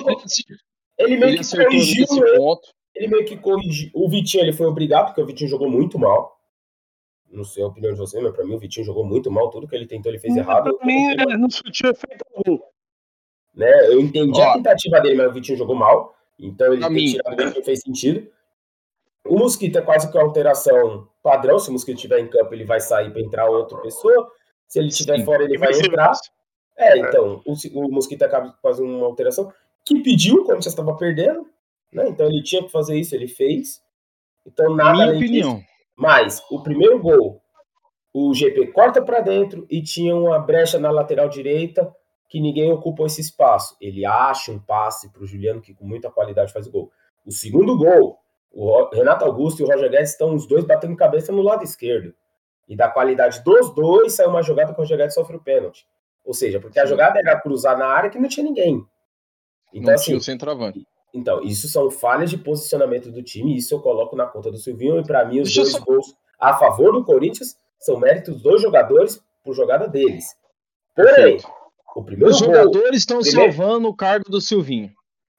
Ele, 0.99 1.15
ele 1.15 1.17
meio 1.17 1.39
que 1.39 1.57
corrigiu. 1.57 2.07
Ponto. 2.37 2.69
Ele 2.95 3.09
meio 3.09 3.25
que 3.25 3.37
corrigiu. 3.37 3.91
O 3.95 4.09
Vitinho 4.09 4.45
ele 4.45 4.53
foi 4.53 4.67
obrigado, 4.67 5.07
porque 5.07 5.23
o 5.23 5.27
Vitinho 5.27 5.51
jogou 5.51 5.71
muito 5.71 5.99
mal 5.99 6.41
não 7.31 7.45
sei 7.45 7.63
a 7.63 7.67
opinião 7.67 7.93
de 7.93 7.99
você, 7.99 8.21
mas 8.21 8.35
para 8.35 8.45
mim 8.45 8.55
o 8.55 8.59
Vitinho 8.59 8.85
jogou 8.85 9.05
muito 9.05 9.31
mal, 9.31 9.51
tudo 9.51 9.69
que 9.69 9.75
ele 9.75 9.87
tentou 9.87 10.11
ele 10.11 10.19
fez 10.19 10.35
não, 10.35 10.43
errado. 10.43 10.77
Pra 10.77 10.87
mim 10.87 11.11
ele 11.11 11.37
não 11.37 11.49
surtiu 11.49 11.91
efeito 11.91 12.25
algum. 12.35 12.59
Né? 13.55 13.87
Eu 13.87 14.01
entendi 14.01 14.39
Ó, 14.41 14.51
a 14.51 14.55
tentativa 14.55 15.01
dele, 15.01 15.17
mas 15.17 15.29
o 15.29 15.33
Vitinho 15.33 15.59
jogou 15.59 15.77
mal, 15.77 16.15
então 16.39 16.73
ele 16.73 16.87
tem 16.89 17.07
tirado 17.07 17.37
dele 17.37 17.55
não 17.55 17.63
fez 17.63 17.81
sentido. 17.81 18.31
O 19.27 19.39
Mosquito 19.39 19.79
é 19.79 19.83
quase 19.83 20.11
que 20.11 20.17
uma 20.17 20.25
alteração 20.25 21.09
padrão, 21.23 21.59
se 21.59 21.69
o 21.69 21.73
Mosquito 21.73 21.97
estiver 21.97 22.19
em 22.19 22.29
campo 22.29 22.55
ele 22.55 22.65
vai 22.65 22.81
sair 22.81 23.11
para 23.11 23.21
entrar 23.21 23.49
outra 23.49 23.79
pessoa, 23.79 24.31
se 24.67 24.79
ele 24.79 24.89
estiver 24.89 25.25
fora 25.25 25.45
ele 25.45 25.59
vai 25.59 25.73
entrar. 25.73 26.13
É, 26.77 26.99
então, 26.99 27.43
o, 27.45 27.55
o 27.75 27.93
Mosquito 27.93 28.23
acaba 28.23 28.57
fazendo 28.63 28.89
uma 28.89 29.07
alteração 29.07 29.53
que 29.85 30.03
pediu 30.03 30.45
quando 30.45 30.63
já 30.63 30.71
estava 30.71 30.97
perdendo, 30.97 31.47
né? 31.93 32.09
Então 32.09 32.27
ele 32.27 32.43
tinha 32.43 32.63
que 32.63 32.71
fazer 32.71 32.99
isso, 32.99 33.15
ele 33.15 33.29
fez. 33.29 33.83
Então 34.47 34.75
nada 34.75 34.93
Minha 34.93 35.17
opinião. 35.17 35.57
Disso. 35.57 35.71
Mas 35.97 36.43
o 36.51 36.63
primeiro 36.63 36.99
gol, 36.99 37.43
o 38.13 38.33
GP 38.33 38.69
corta 38.69 39.03
para 39.03 39.21
dentro 39.21 39.67
e 39.69 39.83
tinha 39.83 40.17
uma 40.17 40.39
brecha 40.39 40.79
na 40.79 40.91
lateral 40.91 41.29
direita 41.29 41.95
que 42.29 42.41
ninguém 42.41 42.73
ocupou 42.73 43.07
esse 43.07 43.21
espaço. 43.21 43.77
Ele 43.81 44.07
acha 44.07 44.53
um 44.53 44.59
passe 44.59 45.13
para 45.13 45.23
o 45.23 45.27
Juliano 45.27 45.61
que 45.61 45.75
com 45.75 45.85
muita 45.85 46.11
qualidade 46.11 46.53
faz 46.53 46.67
o 46.67 46.71
gol. 46.71 46.93
O 47.27 47.33
segundo 47.33 47.77
gol, 47.77 48.19
o 48.53 48.89
Renato 48.95 49.25
Augusto 49.25 49.61
e 49.61 49.65
o 49.65 49.67
Roger 49.67 49.91
Guedes 49.91 50.11
estão 50.11 50.35
os 50.35 50.47
dois 50.47 50.65
batendo 50.65 50.97
cabeça 50.97 51.33
no 51.33 51.43
lado 51.43 51.65
esquerdo. 51.65 52.15
E 52.69 52.77
da 52.77 52.89
qualidade 52.89 53.43
dos 53.43 53.75
dois 53.75 54.15
saiu 54.15 54.31
uma 54.31 54.43
jogada 54.43 54.73
que 54.73 54.79
o 54.79 54.83
Roger 54.83 54.99
Guedes 54.99 55.15
sofre 55.15 55.37
o 55.37 55.41
pênalti. 55.41 55.87
Ou 56.25 56.35
seja, 56.35 56.61
porque 56.61 56.79
a 56.79 56.87
jogada 56.87 57.19
era 57.19 57.41
cruzar 57.41 57.79
na 57.79 57.87
área 57.87 58.11
que 58.11 58.19
não 58.19 58.29
tinha 58.29 58.45
ninguém. 58.45 58.85
Então, 59.73 59.89
não 59.89 59.95
assim, 59.95 60.05
tinha 60.07 60.19
o 60.19 60.21
centroavante. 60.21 60.87
Então, 61.13 61.43
isso 61.43 61.69
são 61.69 61.91
falhas 61.91 62.31
de 62.31 62.39
posicionamento 62.39 63.11
do 63.11 63.23
time, 63.23 63.57
isso 63.57 63.75
eu 63.75 63.81
coloco 63.81 64.15
na 64.15 64.27
conta 64.27 64.51
do 64.51 64.59
Silvinho, 64.59 65.01
e 65.01 65.05
para 65.05 65.25
mim 65.25 65.41
os 65.41 65.53
Deixa 65.53 65.63
dois 65.63 65.73
só... 65.73 65.81
gols 65.81 66.15
a 66.39 66.55
favor 66.55 66.93
do 66.93 67.05
Corinthians 67.05 67.57
são 67.79 67.99
méritos 67.99 68.41
dos 68.41 68.63
jogadores 68.63 69.21
por 69.43 69.55
jogada 69.55 69.89
deles. 69.89 70.37
Porém, 70.95 71.39
o 71.95 72.05
primeiro 72.05 72.31
Os 72.31 72.39
jogadores 72.39 72.99
estão 72.99 73.21
primeiro... 73.21 73.53
salvando 73.53 73.89
o 73.89 73.97
cargo 73.97 74.31
do 74.31 74.41
Silvinho. 74.41 74.93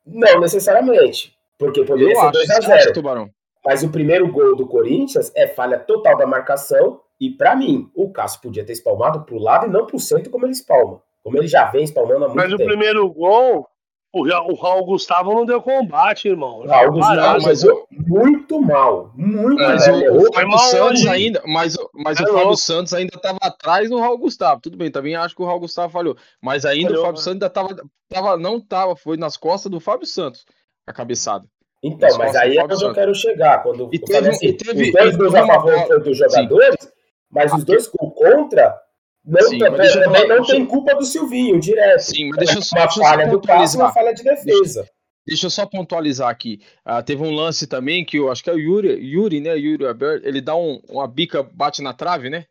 Não 0.06 0.42
necessariamente, 0.42 1.36
porque 1.62 1.86
poderia 1.86 2.14
eu 2.14 2.20
ser 2.20 2.60
2x0. 2.60 3.30
Mas 3.64 3.84
o 3.84 3.90
primeiro 3.90 4.28
gol 4.32 4.56
do 4.56 4.66
Corinthians 4.66 5.32
é 5.36 5.46
falha 5.46 5.78
total 5.78 6.18
da 6.18 6.26
marcação, 6.26 7.00
e 7.20 7.30
para 7.30 7.56
mim, 7.56 7.88
o 7.96 8.12
Cássio 8.12 8.42
podia 8.42 8.66
ter 8.66 8.74
espalmado 8.74 9.22
pro 9.22 9.38
lado 9.38 9.68
e 9.68 9.70
não 9.70 9.86
pro 9.86 10.00
centro 10.00 10.32
como 10.32 10.48
ele 10.48 10.54
espalma. 10.54 11.00
Como 11.24 11.38
ele 11.38 11.48
já 11.48 11.66
vem 11.66 11.84
espalmando 11.84 12.26
há 12.26 12.28
muito 12.30 12.36
Mas 12.36 12.50
tempo. 12.50 12.58
Mas 12.58 12.66
o 12.66 12.68
primeiro 12.68 13.08
gol 13.14 13.68
o, 14.14 14.24
o 14.24 14.56
Raul 14.56 14.86
Gustavo 14.86 15.34
não 15.34 15.46
deu 15.46 15.62
combate, 15.62 16.28
irmão. 16.28 16.66
Raul 16.66 16.92
Gustavo 16.92 17.44
mas 17.44 17.64
eu, 17.64 17.88
muito 17.92 18.62
mal. 18.62 19.12
Muito 19.16 19.62
mas 19.62 19.88
mal. 19.88 20.00
O, 20.00 20.24
o 20.24 20.34
Fábio 20.34 20.58
Santos 20.58 21.06
ainda, 21.06 21.42
mas, 21.48 21.78
mas 21.94 22.20
é 22.20 22.24
o 22.24 22.34
Fábio 22.34 22.58
Santos 22.58 22.94
ainda 22.94 23.16
estava 23.16 23.40
atrás 23.42 23.90
do 23.90 24.00
Raul 24.00 24.18
Gustavo. 24.18 24.60
Tudo 24.60 24.76
bem, 24.76 24.92
também 24.92 25.16
acho 25.16 25.34
que 25.34 25.42
o 25.42 25.46
Raul 25.46 25.62
Gustavo 25.62 25.94
falhou. 25.94 26.18
Mas 26.42 26.66
ainda 26.66 26.90
falhou, 26.90 27.04
o 27.04 27.06
Fábio 27.06 27.20
né? 27.20 27.24
Santos 27.24 27.44
ainda 27.44 27.50
tava, 27.50 27.76
tava, 28.10 28.38
não 28.38 28.58
estava, 28.58 28.96
foi 28.98 29.16
nas 29.16 29.38
costas 29.38 29.72
do 29.72 29.80
Fábio 29.80 30.06
Santos, 30.06 30.46
a 30.88 30.94
cabeçada. 30.94 31.46
Então, 31.84 32.16
mas 32.18 32.36
aí 32.36 32.58
é 32.58 32.64
onde 32.64 32.84
eu 32.84 32.94
quero 32.94 33.14
chegar. 33.16 33.64
Quando 33.64 33.90
e 33.92 34.00
teve, 34.00 34.30
assim, 34.30 34.48
e 34.48 34.54
teve, 34.54 34.84
os 34.84 34.92
dois 34.92 35.16
gols 35.16 35.36
a 35.36 35.48
favor 35.48 36.00
dos 36.04 36.18
jogadores, 36.18 36.76
Sim. 36.80 36.90
mas 37.32 37.54
os 37.54 37.64
dois 37.64 37.88
contra 37.88 38.80
não, 39.24 39.42
Sim, 39.42 39.60
também, 39.60 39.92
também 39.92 40.28
não 40.28 40.44
tem 40.44 40.66
culpa 40.66 40.96
do 40.96 41.06
Silvinho, 41.06 41.60
direto. 41.60 42.02
Sim, 42.02 42.30
mas 42.30 42.40
deixa 42.40 42.58
eu 42.58 42.62
só, 42.62 42.76
uma 42.76 42.86
deixa 42.86 43.02
falha 43.02 43.28
do 43.28 43.42
passe 43.42 43.78
uma 43.78 43.94
falha 43.94 44.14
de 44.14 44.24
defesa. 44.24 44.82
Deixa, 44.82 44.92
deixa, 45.28 45.46
eu 45.46 45.50
só 45.50 45.66
pontualizar 45.66 46.30
aqui. 46.30 46.60
Uh, 46.88 47.04
teve 47.04 47.24
um 47.24 47.32
lance 47.32 47.68
também 47.68 48.04
que 48.04 48.18
eu 48.18 48.32
acho 48.32 48.44
que 48.44 48.50
é 48.50 48.54
o 48.54 48.60
Yuri, 48.60 48.90
Yuri 48.90 49.40
né? 49.40 49.56
Yuri 49.58 49.86
Albert, 49.86 50.22
ele 50.24 50.42
dá 50.42 50.56
um, 50.56 50.82
uma 50.90 51.08
bica, 51.08 51.44
bate 51.44 51.84
na 51.84 51.94
trave, 51.94 52.30
né? 52.30 52.46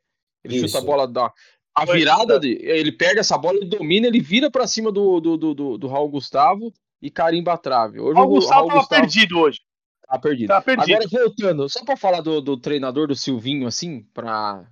Ele 0.45 0.57
Isso. 0.57 0.69
chuta 0.69 0.79
a 0.79 0.87
bola 0.87 1.09
da. 1.09 1.33
A 1.75 1.85
virada, 1.85 2.39
de, 2.39 2.59
ele 2.63 2.93
pega 2.93 3.21
essa 3.21 3.39
bola, 3.39 3.57
ele 3.57 3.67
domina, 3.67 4.07
ele 4.07 4.21
vira 4.21 4.51
para 4.51 4.67
cima 4.67 4.91
do, 4.91 5.21
do, 5.21 5.37
do, 5.37 5.55
do, 5.55 5.79
do 5.79 5.89
Raul 5.89 6.09
Gustavo 6.09 6.73
e 7.00 7.11
carimba 7.11 7.54
a 7.54 7.59
trave. 7.59 8.00
Hoje, 8.00 8.16
Raul 8.16 8.30
o 8.30 8.35
Gustavo 8.35 8.69
tava 8.69 8.80
Gustavo... 8.80 9.00
perdido 9.00 9.38
hoje. 9.38 9.61
Tá 10.07 10.19
perdido. 10.19 10.49
Tá 10.49 10.61
perdido. 10.61 11.04
Agora, 11.04 11.09
voltando, 11.09 11.69
só 11.69 11.85
para 11.85 11.97
falar 11.97 12.21
do, 12.21 12.40
do, 12.40 12.57
treinador 12.57 13.07
do 13.07 13.14
Silvinho, 13.14 13.66
assim, 13.69 14.02
para 14.12 14.64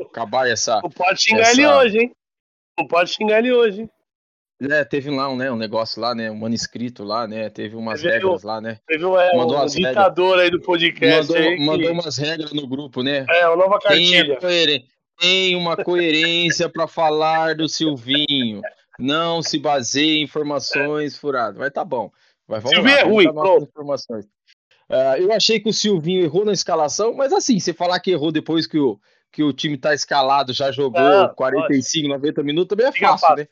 acabar 0.00 0.48
essa. 0.48 0.80
Não 0.82 0.90
pode 0.90 1.22
xingar 1.22 1.42
essa... 1.42 1.52
ele 1.52 1.66
hoje, 1.66 1.98
hein? 1.98 2.12
Não 2.78 2.86
pode 2.88 3.10
xingar 3.10 3.38
ele 3.38 3.52
hoje, 3.52 3.82
hein? 3.82 3.90
É, 4.70 4.84
teve 4.84 5.10
lá 5.10 5.28
um, 5.28 5.36
né, 5.36 5.50
um 5.50 5.56
negócio 5.56 6.00
lá, 6.00 6.14
né? 6.14 6.30
Um 6.30 6.36
manuscrito 6.36 7.02
lá, 7.02 7.26
né? 7.26 7.48
Teve 7.50 7.74
umas 7.74 8.00
teve 8.00 8.14
regras 8.14 8.42
lá, 8.42 8.60
né? 8.60 8.78
Teve 8.86 9.04
é, 9.04 9.36
mandou 9.36 9.60
um 9.60 9.66
ditador 9.66 10.38
aí 10.38 10.50
do 10.50 10.60
podcast. 10.60 11.32
Mandou, 11.32 11.36
aí, 11.36 11.58
mandou 11.58 11.86
que... 11.86 11.92
umas 11.92 12.16
regras 12.16 12.52
no 12.52 12.66
grupo, 12.66 13.02
né? 13.02 13.26
É, 13.28 13.48
uma 13.48 13.56
nova 13.56 13.78
cartilha. 13.80 14.38
Tem, 14.38 14.86
tem 15.18 15.56
uma 15.56 15.76
coerência 15.76 16.68
para 16.68 16.86
falar 16.86 17.56
do 17.56 17.68
Silvinho. 17.68 18.62
Não 18.98 19.42
se 19.42 19.58
baseie 19.58 20.18
em 20.18 20.24
informações 20.24 21.14
é. 21.14 21.18
furadas. 21.18 21.56
Vai 21.56 21.70
tá 21.70 21.84
bom. 21.84 22.10
Vai, 22.46 22.60
vamos 22.60 22.76
Silvinho 22.76 22.96
lá, 22.96 23.00
é 23.00 23.04
ruim, 23.04 23.32
pronto. 23.32 23.64
Informações. 23.64 24.24
Uh, 24.88 25.16
eu 25.18 25.32
achei 25.32 25.58
que 25.58 25.68
o 25.68 25.72
Silvinho 25.72 26.22
errou 26.22 26.44
na 26.44 26.52
escalação, 26.52 27.14
mas 27.14 27.32
assim, 27.32 27.58
você 27.58 27.72
falar 27.72 27.98
que 28.00 28.10
errou 28.10 28.30
depois 28.30 28.66
que 28.66 28.78
o, 28.78 29.00
que 29.30 29.42
o 29.42 29.52
time 29.52 29.78
tá 29.78 29.94
escalado, 29.94 30.52
já 30.52 30.70
jogou 30.70 31.00
ah, 31.00 31.32
45, 31.34 32.08
pode. 32.08 32.20
90 32.20 32.42
minutos, 32.42 32.68
também 32.68 32.86
é 32.86 32.92
fácil, 32.92 33.26
fácil, 33.26 33.36
né? 33.36 33.48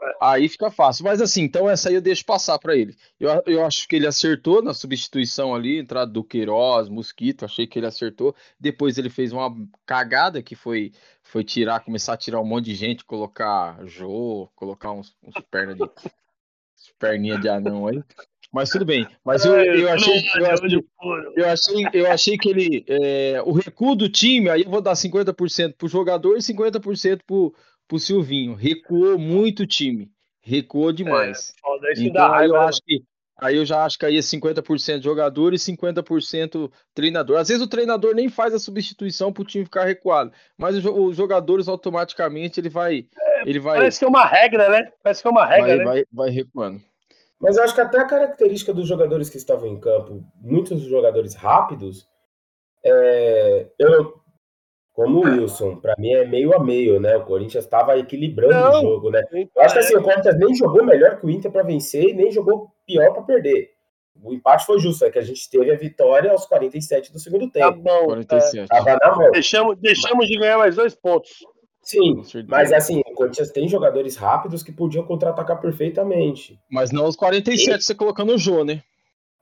É. 0.00 0.16
Aí 0.20 0.48
fica 0.48 0.70
fácil. 0.70 1.04
Mas 1.04 1.20
assim, 1.20 1.42
então 1.42 1.68
essa 1.68 1.88
aí 1.88 1.94
eu 1.94 2.00
deixo 2.00 2.24
passar 2.24 2.58
para 2.58 2.76
ele. 2.76 2.96
Eu, 3.18 3.42
eu 3.46 3.64
acho 3.64 3.86
que 3.88 3.96
ele 3.96 4.06
acertou 4.06 4.62
na 4.62 4.72
substituição 4.72 5.54
ali, 5.54 5.78
entrada 5.78 6.10
do 6.10 6.24
Queiroz, 6.24 6.88
Mosquito, 6.88 7.44
achei 7.44 7.66
que 7.66 7.78
ele 7.78 7.86
acertou. 7.86 8.34
Depois 8.58 8.98
ele 8.98 9.10
fez 9.10 9.32
uma 9.32 9.54
cagada 9.84 10.42
que 10.42 10.54
foi 10.54 10.92
foi 11.22 11.44
tirar, 11.44 11.80
começar 11.80 12.14
a 12.14 12.16
tirar 12.16 12.40
um 12.40 12.44
monte 12.44 12.66
de 12.66 12.74
gente, 12.74 13.04
colocar 13.04 13.78
Jô, 13.84 14.48
colocar 14.54 14.92
uns, 14.92 15.14
uns 15.22 15.34
pernas 15.50 15.76
de 15.76 15.84
perninha 16.98 17.38
de 17.38 17.48
anão 17.48 17.86
aí. 17.86 18.02
Mas 18.52 18.70
tudo 18.70 18.84
bem. 18.84 19.06
Mas 19.22 19.44
eu, 19.44 19.52
eu, 19.52 19.90
achei, 19.92 20.14
eu, 20.36 20.46
achei, 20.50 20.88
eu, 21.36 21.48
achei, 21.48 21.88
eu 21.92 22.10
achei 22.10 22.38
que 22.38 22.48
ele. 22.48 22.84
É, 22.88 23.42
o 23.44 23.52
recuo 23.52 23.94
do 23.94 24.08
time, 24.08 24.48
aí 24.48 24.62
eu 24.62 24.70
vou 24.70 24.80
dar 24.80 24.94
50% 24.94 25.74
pro 25.76 25.86
jogador 25.86 26.36
e 26.36 26.40
50% 26.40 27.20
pro, 27.26 27.54
pro 27.88 27.98
Silvinho. 27.98 28.54
Recuou 28.54 29.18
muito 29.18 29.62
o 29.62 29.66
time. 29.66 30.10
Recuou 30.40 30.92
demais. 30.92 31.52
É, 31.84 32.02
então 32.02 32.32
aí 32.32 32.48
eu 32.48 32.60
acho 32.60 32.80
que. 32.84 33.02
Aí 33.40 33.56
eu 33.56 33.64
já 33.64 33.84
acho 33.84 33.96
que 33.96 34.04
aí 34.04 34.16
é 34.16 34.20
50% 34.20 35.00
jogador 35.00 35.54
e 35.54 35.58
50% 35.58 36.72
treinador. 36.92 37.38
Às 37.38 37.48
vezes 37.48 37.62
o 37.62 37.68
treinador 37.68 38.12
nem 38.12 38.28
faz 38.28 38.52
a 38.52 38.58
substituição 38.58 39.32
para 39.32 39.42
o 39.42 39.46
time 39.46 39.64
ficar 39.64 39.84
recuado, 39.84 40.32
mas 40.56 40.76
os 40.84 41.16
jogadores 41.16 41.68
automaticamente 41.68 42.58
ele 42.58 42.68
vai, 42.68 43.06
é, 43.16 43.42
ele 43.48 43.60
vai. 43.60 43.76
Parece 43.78 44.00
que 44.00 44.04
é 44.04 44.08
uma 44.08 44.26
regra, 44.26 44.68
né? 44.68 44.90
Parece 45.00 45.22
que 45.22 45.28
é 45.28 45.30
uma 45.30 45.46
regra, 45.46 45.68
vai, 45.68 45.78
né? 45.78 45.84
Vai, 45.84 46.04
vai 46.12 46.30
recuando. 46.30 46.82
Mas 47.40 47.56
eu 47.56 47.62
acho 47.62 47.74
que 47.74 47.80
até 47.80 48.00
a 48.00 48.06
característica 48.06 48.74
dos 48.74 48.88
jogadores 48.88 49.30
que 49.30 49.36
estavam 49.36 49.68
em 49.68 49.78
campo, 49.78 50.24
muitos 50.40 50.82
jogadores 50.82 51.36
rápidos, 51.36 52.08
é, 52.84 53.68
eu, 53.78 54.20
como 54.98 55.20
o 55.20 55.22
Wilson, 55.22 55.76
para 55.76 55.94
mim 55.96 56.10
é 56.10 56.26
meio 56.26 56.52
a 56.52 56.58
meio, 56.58 56.98
né? 56.98 57.16
O 57.16 57.24
Corinthians 57.24 57.62
estava 57.62 57.96
equilibrando 57.96 58.52
Não, 58.52 58.80
o 58.80 58.82
jogo, 58.82 59.10
né? 59.12 59.22
Eu 59.32 59.62
acho 59.62 59.74
que 59.74 59.78
assim, 59.78 59.96
o 59.96 60.02
Corinthians 60.02 60.36
nem 60.36 60.52
jogou 60.56 60.84
melhor 60.84 61.20
que 61.20 61.24
o 61.24 61.30
Inter 61.30 61.52
para 61.52 61.62
vencer 61.62 62.08
e 62.08 62.14
nem 62.14 62.32
jogou 62.32 62.66
pior 62.84 63.12
para 63.12 63.22
perder. 63.22 63.70
O 64.20 64.34
empate 64.34 64.66
foi 64.66 64.80
justo, 64.80 65.04
é 65.04 65.10
que 65.10 65.20
a 65.20 65.22
gente 65.22 65.48
teve 65.48 65.70
a 65.70 65.76
vitória 65.76 66.32
aos 66.32 66.46
47 66.46 67.12
do 67.12 67.20
segundo 67.20 67.48
tempo. 67.48 67.70
Tá 67.70 67.70
bom, 67.70 68.06
47. 68.06 68.58
É, 68.58 68.66
tava 68.66 68.98
na 69.00 69.16
mão. 69.16 69.30
Deixamos, 69.30 69.78
deixamos 69.78 70.26
de 70.26 70.36
ganhar 70.36 70.58
mais 70.58 70.74
dois 70.74 70.96
pontos. 70.96 71.30
Sim, 71.80 72.20
mas 72.48 72.72
assim, 72.72 73.00
o 73.06 73.14
Corinthians 73.14 73.52
tem 73.52 73.68
jogadores 73.68 74.16
rápidos 74.16 74.64
que 74.64 74.72
podiam 74.72 75.04
contra-atacar 75.04 75.60
perfeitamente. 75.60 76.58
Mas 76.68 76.90
não 76.90 77.06
os 77.06 77.14
47 77.14 77.78
e... 77.78 77.82
você 77.84 77.94
colocando 77.94 78.34
o 78.34 78.38
Jô, 78.38 78.64
né? 78.64 78.82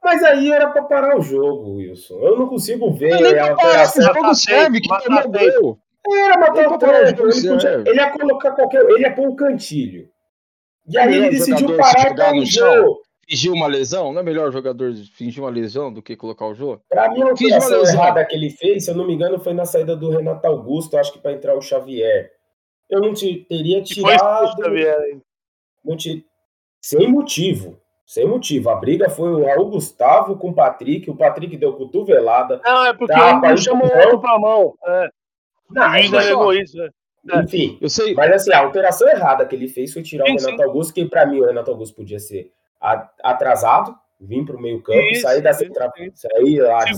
Mas 0.06 0.22
aí 0.22 0.52
era 0.52 0.68
pra 0.68 0.84
parar 0.84 1.18
o 1.18 1.20
jogo, 1.20 1.78
Wilson. 1.78 2.20
Eu 2.20 2.38
não 2.38 2.46
consigo 2.46 2.92
ver 2.92 3.10
não, 3.10 3.44
a 3.44 3.50
alteração. 3.50 4.08
O 4.08 4.14
jogo 4.14 4.34
serve, 4.36 4.80
que 4.80 4.88
tomou 4.88 5.22
gol. 5.60 5.78
Era 6.08 6.38
matar 6.38 6.68
o 6.68 6.78
tempo. 6.78 7.26
Ele, 7.26 7.90
ele 7.90 7.96
ia 7.96 8.10
colocar 8.12 8.52
qualquer. 8.52 8.88
Ele 8.88 9.00
ia 9.00 9.12
pôr 9.12 9.28
um 9.28 9.34
cantilho. 9.34 10.08
E 10.88 10.96
aí 10.96 11.12
ele 11.12 11.30
decidiu 11.30 11.76
parar 11.76 12.36
o 12.36 12.44
jogo. 12.46 13.00
Fingir 13.28 13.52
uma 13.52 13.66
lesão? 13.66 14.12
Não 14.12 14.20
é 14.20 14.22
melhor 14.22 14.48
o 14.48 14.52
jogador 14.52 14.94
fingir 15.16 15.42
uma 15.42 15.50
lesão 15.50 15.92
do 15.92 16.00
que 16.00 16.14
colocar 16.14 16.46
o 16.46 16.54
jogo? 16.54 16.80
Pra 16.88 17.10
mim, 17.10 17.22
a 17.22 17.30
alteração 17.30 17.84
errada 17.84 18.24
que 18.24 18.36
ele 18.36 18.50
fez, 18.50 18.84
se 18.84 18.92
eu 18.92 18.94
não 18.94 19.04
me 19.04 19.12
engano, 19.12 19.40
foi 19.40 19.54
na 19.54 19.64
saída 19.64 19.96
do 19.96 20.10
Renato 20.10 20.46
Augusto, 20.46 20.96
acho 20.96 21.12
que 21.12 21.18
para 21.18 21.32
entrar 21.32 21.56
o 21.56 21.60
Xavier. 21.60 22.30
Eu 22.88 23.00
não 23.00 23.12
te, 23.12 23.44
teria 23.48 23.82
tirado. 23.82 24.62
Xavier, 24.62 25.18
não 25.84 25.96
te, 25.96 26.24
sem 26.80 27.08
motivo. 27.08 27.76
Sem 28.06 28.24
motivo. 28.24 28.70
A 28.70 28.76
briga 28.76 29.10
foi 29.10 29.30
o 29.30 29.44
Raul 29.44 29.68
Gustavo 29.68 30.36
com 30.36 30.50
o 30.50 30.54
Patrick. 30.54 31.10
O 31.10 31.16
Patrick 31.16 31.56
deu 31.56 31.72
cotovelada. 31.72 32.60
Não, 32.64 32.86
é 32.86 32.94
porque 32.94 33.12
ele 33.12 33.40
não 33.40 33.56
chamou 33.56 33.90
outro 33.94 34.20
pra 34.20 34.38
mão. 34.38 34.74
É. 34.86 35.10
Não, 35.68 35.82
ainda 35.82 36.24
negou 36.24 36.54
isso. 36.54 36.78
Né? 36.78 36.88
É. 37.32 37.40
Enfim, 37.40 37.76
eu 37.80 37.88
sei. 37.88 38.14
mas 38.14 38.30
assim, 38.30 38.52
a 38.52 38.60
alteração 38.60 39.08
errada 39.08 39.44
que 39.44 39.56
ele 39.56 39.66
fez 39.66 39.92
foi 39.92 40.04
tirar 40.04 40.26
sim, 40.26 40.34
o 40.34 40.36
Renato 40.36 40.56
sim. 40.56 40.62
Augusto, 40.62 40.94
que 40.94 41.04
para 41.04 41.26
mim 41.26 41.40
o 41.40 41.46
Renato 41.46 41.72
Augusto 41.72 41.96
podia 41.96 42.20
ser 42.20 42.52
atrasado, 42.80 43.96
vir 44.20 44.44
para 44.44 44.56
o 44.56 44.60
meio 44.60 44.80
campo, 44.80 45.00
isso, 45.10 45.22
sair 45.22 45.42
da 45.42 45.52
central, 45.52 45.90
sair 46.14 46.60
lá 46.60 46.84
de 46.84 46.92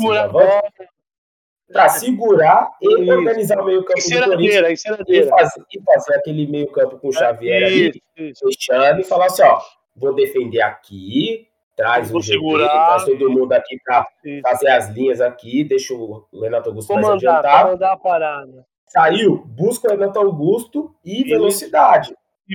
para 1.73 1.89
segurar 1.89 2.71
e 2.81 3.03
isso. 3.03 3.13
organizar 3.13 3.61
o 3.61 3.65
meio 3.65 3.85
campo 3.85 4.01
do 4.01 4.27
Corinthians 4.27 4.81
e 5.07 5.25
fazer, 5.25 5.65
e 5.71 5.83
fazer 5.83 6.15
aquele 6.15 6.47
meio 6.47 6.71
campo 6.73 6.99
com 6.99 7.09
o 7.09 7.13
Xavier 7.13 7.65
ali, 7.65 8.03
fechando 8.17 9.01
e 9.01 9.05
falar 9.05 9.27
assim, 9.27 9.43
ó, 9.43 9.61
vou 9.99 10.15
defender 10.15 10.61
aqui, 10.61 11.49
traz 11.77 12.13
o 12.13 12.21
GP, 12.21 12.41
traz 12.65 13.05
todo 13.05 13.31
mundo 13.31 13.53
aqui 13.53 13.79
para 13.85 14.07
fazer 14.43 14.69
as 14.69 14.89
linhas 14.91 15.21
aqui, 15.21 15.65
deixa 15.65 15.95
o 15.95 16.27
Renato 16.41 16.71
Augusto 16.71 16.93
mais 16.95 17.07
mandar 17.07 17.39
a 17.39 17.97
parada. 17.97 18.67
Saiu, 18.87 19.45
busca 19.45 19.89
o 19.89 19.91
Renato 19.91 20.19
Augusto 20.19 20.95
e 21.05 21.25
velocidade. 21.25 22.15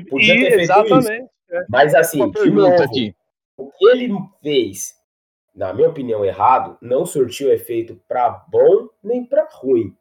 Podia 0.10 0.34
ter 0.34 0.50
feito 0.50 0.60
exatamente. 0.62 1.24
Isso. 1.24 1.34
É. 1.52 1.66
Mas 1.70 1.94
assim, 1.94 2.32
de 2.32 2.50
novo, 2.50 2.82
aqui. 2.82 3.16
o 3.56 3.70
que 3.70 3.86
ele 3.86 4.10
fez, 4.42 4.96
na 5.56 5.72
minha 5.72 5.90
opinião, 5.90 6.26
errado, 6.26 6.78
não 6.82 7.06
surtiu 7.06 7.52
efeito 7.52 8.02
para 8.08 8.44
bom 8.50 8.90
nem 9.04 9.24
para 9.24 9.48
ruim. 9.52 9.96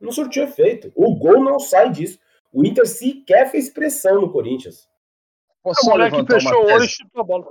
Não 0.00 0.10
surtiu 0.10 0.42
efeito. 0.42 0.92
O 0.96 1.14
gol 1.14 1.44
não 1.44 1.60
sai 1.60 1.90
disso. 1.90 2.18
O 2.52 2.64
Inter 2.66 2.86
sequer 2.86 3.50
fez 3.50 3.70
pressão 3.70 4.20
no 4.20 4.32
Corinthians. 4.32 4.88
Posso 5.62 5.84
só 5.84 5.94
levantar 5.94 6.40
fechou 6.40 6.66
uma 6.66 6.78
tese? 6.78 6.96
a 7.14 7.22
bola. 7.22 7.46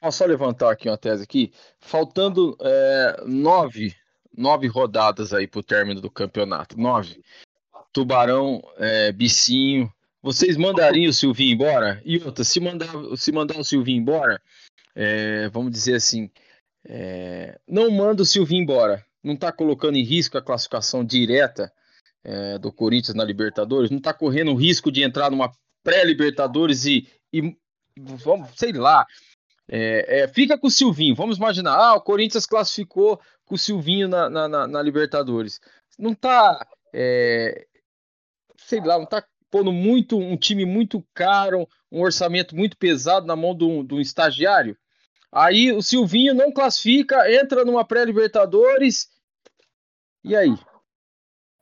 Posso 0.00 0.18
só 0.18 0.24
levantar 0.24 0.70
aqui 0.70 0.88
uma 0.88 0.98
tese 0.98 1.22
aqui? 1.22 1.52
Faltando 1.80 2.56
é, 2.60 3.22
nove, 3.26 3.94
nove 4.36 4.66
rodadas 4.66 5.32
aí 5.32 5.46
para 5.46 5.60
o 5.60 5.62
término 5.62 6.00
do 6.00 6.10
campeonato. 6.10 6.78
Nove. 6.78 7.22
Tubarão, 7.92 8.62
é, 8.76 9.12
Bicinho. 9.12 9.92
Vocês 10.22 10.56
mandariam 10.56 11.10
o 11.10 11.12
Silvinho 11.12 11.54
embora? 11.54 12.00
E 12.04 12.18
outra, 12.18 12.44
se 12.44 12.60
mandar, 12.60 12.88
se 13.16 13.32
mandar 13.32 13.58
o 13.58 13.64
Silvinho 13.64 14.00
embora, 14.00 14.40
é, 14.94 15.48
vamos 15.48 15.72
dizer 15.72 15.96
assim, 15.96 16.30
é, 16.84 17.58
não 17.66 17.90
manda 17.90 18.22
o 18.22 18.26
Silvinho 18.26 18.62
embora. 18.62 19.04
Não 19.22 19.34
está 19.34 19.52
colocando 19.52 19.96
em 19.96 20.04
risco 20.04 20.36
a 20.36 20.42
classificação 20.42 21.04
direta 21.04 21.72
é, 22.24 22.58
do 22.58 22.72
Corinthians 22.72 23.14
na 23.14 23.24
Libertadores? 23.24 23.90
Não 23.90 23.98
está 23.98 24.12
correndo 24.12 24.52
o 24.52 24.56
risco 24.56 24.90
de 24.90 25.02
entrar 25.02 25.30
numa 25.30 25.52
pré-Libertadores 25.82 26.84
e, 26.86 27.08
e 27.32 27.56
vamos, 27.96 28.50
sei 28.56 28.72
lá, 28.72 29.06
é, 29.68 30.22
é, 30.22 30.28
fica 30.28 30.58
com 30.58 30.66
o 30.66 30.70
Silvinho. 30.70 31.14
Vamos 31.14 31.38
imaginar, 31.38 31.76
ah, 31.76 31.94
o 31.94 32.00
Corinthians 32.00 32.46
classificou 32.46 33.20
com 33.44 33.54
o 33.54 33.58
Silvinho 33.58 34.08
na, 34.08 34.28
na, 34.28 34.48
na, 34.48 34.66
na 34.66 34.82
Libertadores. 34.82 35.60
Não 35.98 36.14
tá, 36.14 36.66
é, 36.92 37.66
sei 38.58 38.80
lá, 38.80 38.98
não 38.98 39.06
tá 39.06 39.24
pondo 39.50 39.72
muito 39.72 40.18
um 40.18 40.36
time 40.36 40.64
muito 40.64 41.04
caro, 41.14 41.68
um 41.90 42.02
orçamento 42.02 42.56
muito 42.56 42.76
pesado 42.76 43.26
na 43.26 43.36
mão 43.36 43.54
de 43.54 43.64
um, 43.64 43.84
de 43.84 43.94
um 43.94 44.00
estagiário. 44.00 44.76
Aí 45.30 45.72
o 45.72 45.82
Silvinho 45.82 46.34
não 46.34 46.52
classifica, 46.52 47.30
entra 47.32 47.64
numa 47.64 47.84
pré-Libertadores. 47.84 49.08
E 50.24 50.36
aí? 50.36 50.54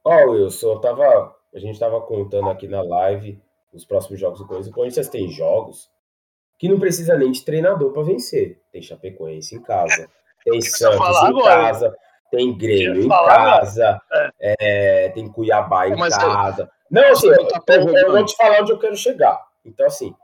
Ó, 0.04 0.24
oh, 0.24 0.30
Wilson, 0.32 0.80
tava, 0.80 1.36
a 1.54 1.58
gente 1.58 1.78
tava 1.78 2.00
contando 2.00 2.48
aqui 2.48 2.66
na 2.66 2.82
live 2.82 3.40
os 3.72 3.84
próximos 3.84 4.18
jogos 4.18 4.38
do 4.38 4.46
Corinthians. 4.46 4.72
O 4.72 4.74
Corinthians 4.74 5.08
tem 5.08 5.28
jogos 5.28 5.90
que 6.58 6.68
não 6.68 6.78
precisa 6.78 7.16
nem 7.16 7.30
de 7.30 7.44
treinador 7.44 7.92
para 7.92 8.02
vencer. 8.02 8.60
Tem 8.70 8.82
Chapecoense 8.82 9.54
em 9.54 9.62
casa, 9.62 10.08
tem 10.44 10.60
Santos 10.60 11.22
em 11.28 11.42
casa, 11.42 11.96
tem 12.30 12.56
Grêmio 12.56 13.04
em 13.04 13.08
casa, 13.08 14.00
é. 14.40 14.54
É, 14.60 15.08
tem 15.10 15.30
Cuiabá 15.30 15.88
em 15.88 15.96
casa. 15.96 16.70
Não, 16.90 17.04
assim, 17.10 17.28
eu, 17.28 17.34
eu, 17.34 17.96
eu 17.96 18.12
vou 18.12 18.24
te 18.24 18.36
falar 18.36 18.62
onde 18.62 18.72
eu 18.72 18.78
quero 18.78 18.96
chegar. 18.96 19.40
Então, 19.64 19.86
assim, 19.86 20.14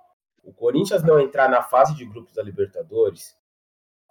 o 0.44 0.52
Corinthians 0.52 1.02
não 1.02 1.20
entrar 1.20 1.48
na 1.48 1.62
fase 1.62 1.94
de 1.94 2.04
grupos 2.04 2.34
da 2.34 2.42
Libertadores 2.42 3.36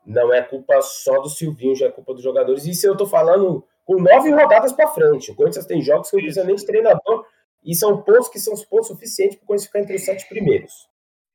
não 0.05 0.33
é 0.33 0.41
culpa 0.41 0.81
só 0.81 1.19
do 1.19 1.29
Silvinho, 1.29 1.75
já 1.75 1.87
é 1.87 1.91
culpa 1.91 2.13
dos 2.13 2.21
jogadores. 2.21 2.65
Isso 2.65 2.85
eu 2.85 2.95
tô 2.95 3.05
falando 3.05 3.65
com 3.83 3.95
nove 3.95 4.29
rodadas 4.31 4.71
para 4.71 4.87
frente. 4.87 5.31
O 5.31 5.35
Corinthians 5.35 5.65
tem 5.65 5.81
jogos 5.81 6.09
que 6.09 6.15
não 6.15 6.23
precisa 6.23 6.45
nem 6.45 6.55
de 6.55 6.65
treinador 6.65 7.25
e 7.65 7.73
são 7.73 8.01
pontos 8.01 8.29
que 8.29 8.39
são 8.39 8.53
os 8.53 8.63
pontos 8.63 8.87
suficientes 8.87 9.37
para 9.37 9.43
o 9.43 9.47
Corinthians 9.47 9.67
ficar 9.67 9.79
entre 9.79 9.95
os 9.95 10.05
sete 10.05 10.29
primeiros. 10.29 10.73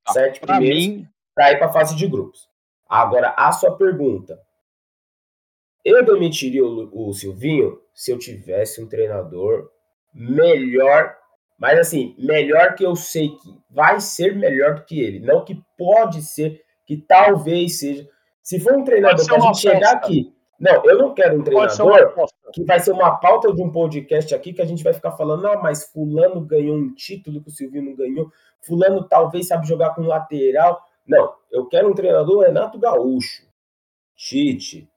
Ah, 0.06 0.12
sete 0.12 0.40
primeiros 0.40 0.86
mim... 0.86 1.08
para 1.34 1.52
ir 1.52 1.58
para 1.58 1.66
a 1.66 1.72
fase 1.72 1.96
de 1.96 2.06
grupos. 2.06 2.48
Agora, 2.88 3.34
a 3.36 3.50
sua 3.52 3.76
pergunta. 3.76 4.40
Eu 5.84 6.04
demitiria 6.04 6.64
o, 6.64 7.08
o 7.08 7.12
Silvinho 7.12 7.80
se 7.94 8.10
eu 8.12 8.18
tivesse 8.18 8.82
um 8.82 8.88
treinador 8.88 9.70
melhor, 10.14 11.16
mas 11.58 11.78
assim, 11.78 12.14
melhor 12.18 12.74
que 12.74 12.84
eu 12.84 12.94
sei 12.94 13.28
que 13.28 13.48
vai 13.70 14.00
ser 14.00 14.36
melhor 14.36 14.76
do 14.76 14.84
que 14.84 15.00
ele. 15.00 15.20
Não 15.20 15.44
que 15.44 15.60
pode 15.76 16.22
ser, 16.22 16.62
que 16.86 16.96
talvez 16.96 17.78
seja. 17.78 18.08
Se 18.42 18.60
for 18.60 18.76
um 18.76 18.84
treinador 18.84 19.24
para 19.26 19.36
a 19.36 19.40
gente 19.40 19.58
chegar 19.58 19.92
aqui 19.94 20.34
não, 20.60 20.84
eu 20.84 20.98
não 20.98 21.14
quero 21.14 21.40
um 21.40 21.42
treinador 21.42 22.14
que 22.52 22.64
vai 22.64 22.80
ser 22.80 22.92
uma 22.92 23.16
pauta 23.16 23.52
de 23.52 23.62
um 23.62 23.70
podcast 23.70 24.34
aqui 24.34 24.52
que 24.52 24.62
a 24.62 24.66
gente 24.66 24.82
vai 24.82 24.92
ficar 24.92 25.12
falando, 25.12 25.46
ah, 25.46 25.56
mas 25.62 25.84
fulano 25.92 26.40
ganhou 26.40 26.76
um 26.76 26.94
título 26.94 27.42
que 27.42 27.48
o 27.48 27.52
Silvio 27.52 27.82
não 27.82 27.94
ganhou, 27.94 28.30
fulano 28.60 29.06
talvez 29.08 29.46
sabe 29.46 29.66
jogar 29.66 29.94
com 29.94 30.02
lateral. 30.02 30.80
Não, 31.06 31.32
eu 31.50 31.66
quero 31.66 31.90
um 31.90 31.94
treinador 31.94 32.44
Renato 32.44 32.78
Gaúcho, 32.78 33.42
Tite, 34.16 34.88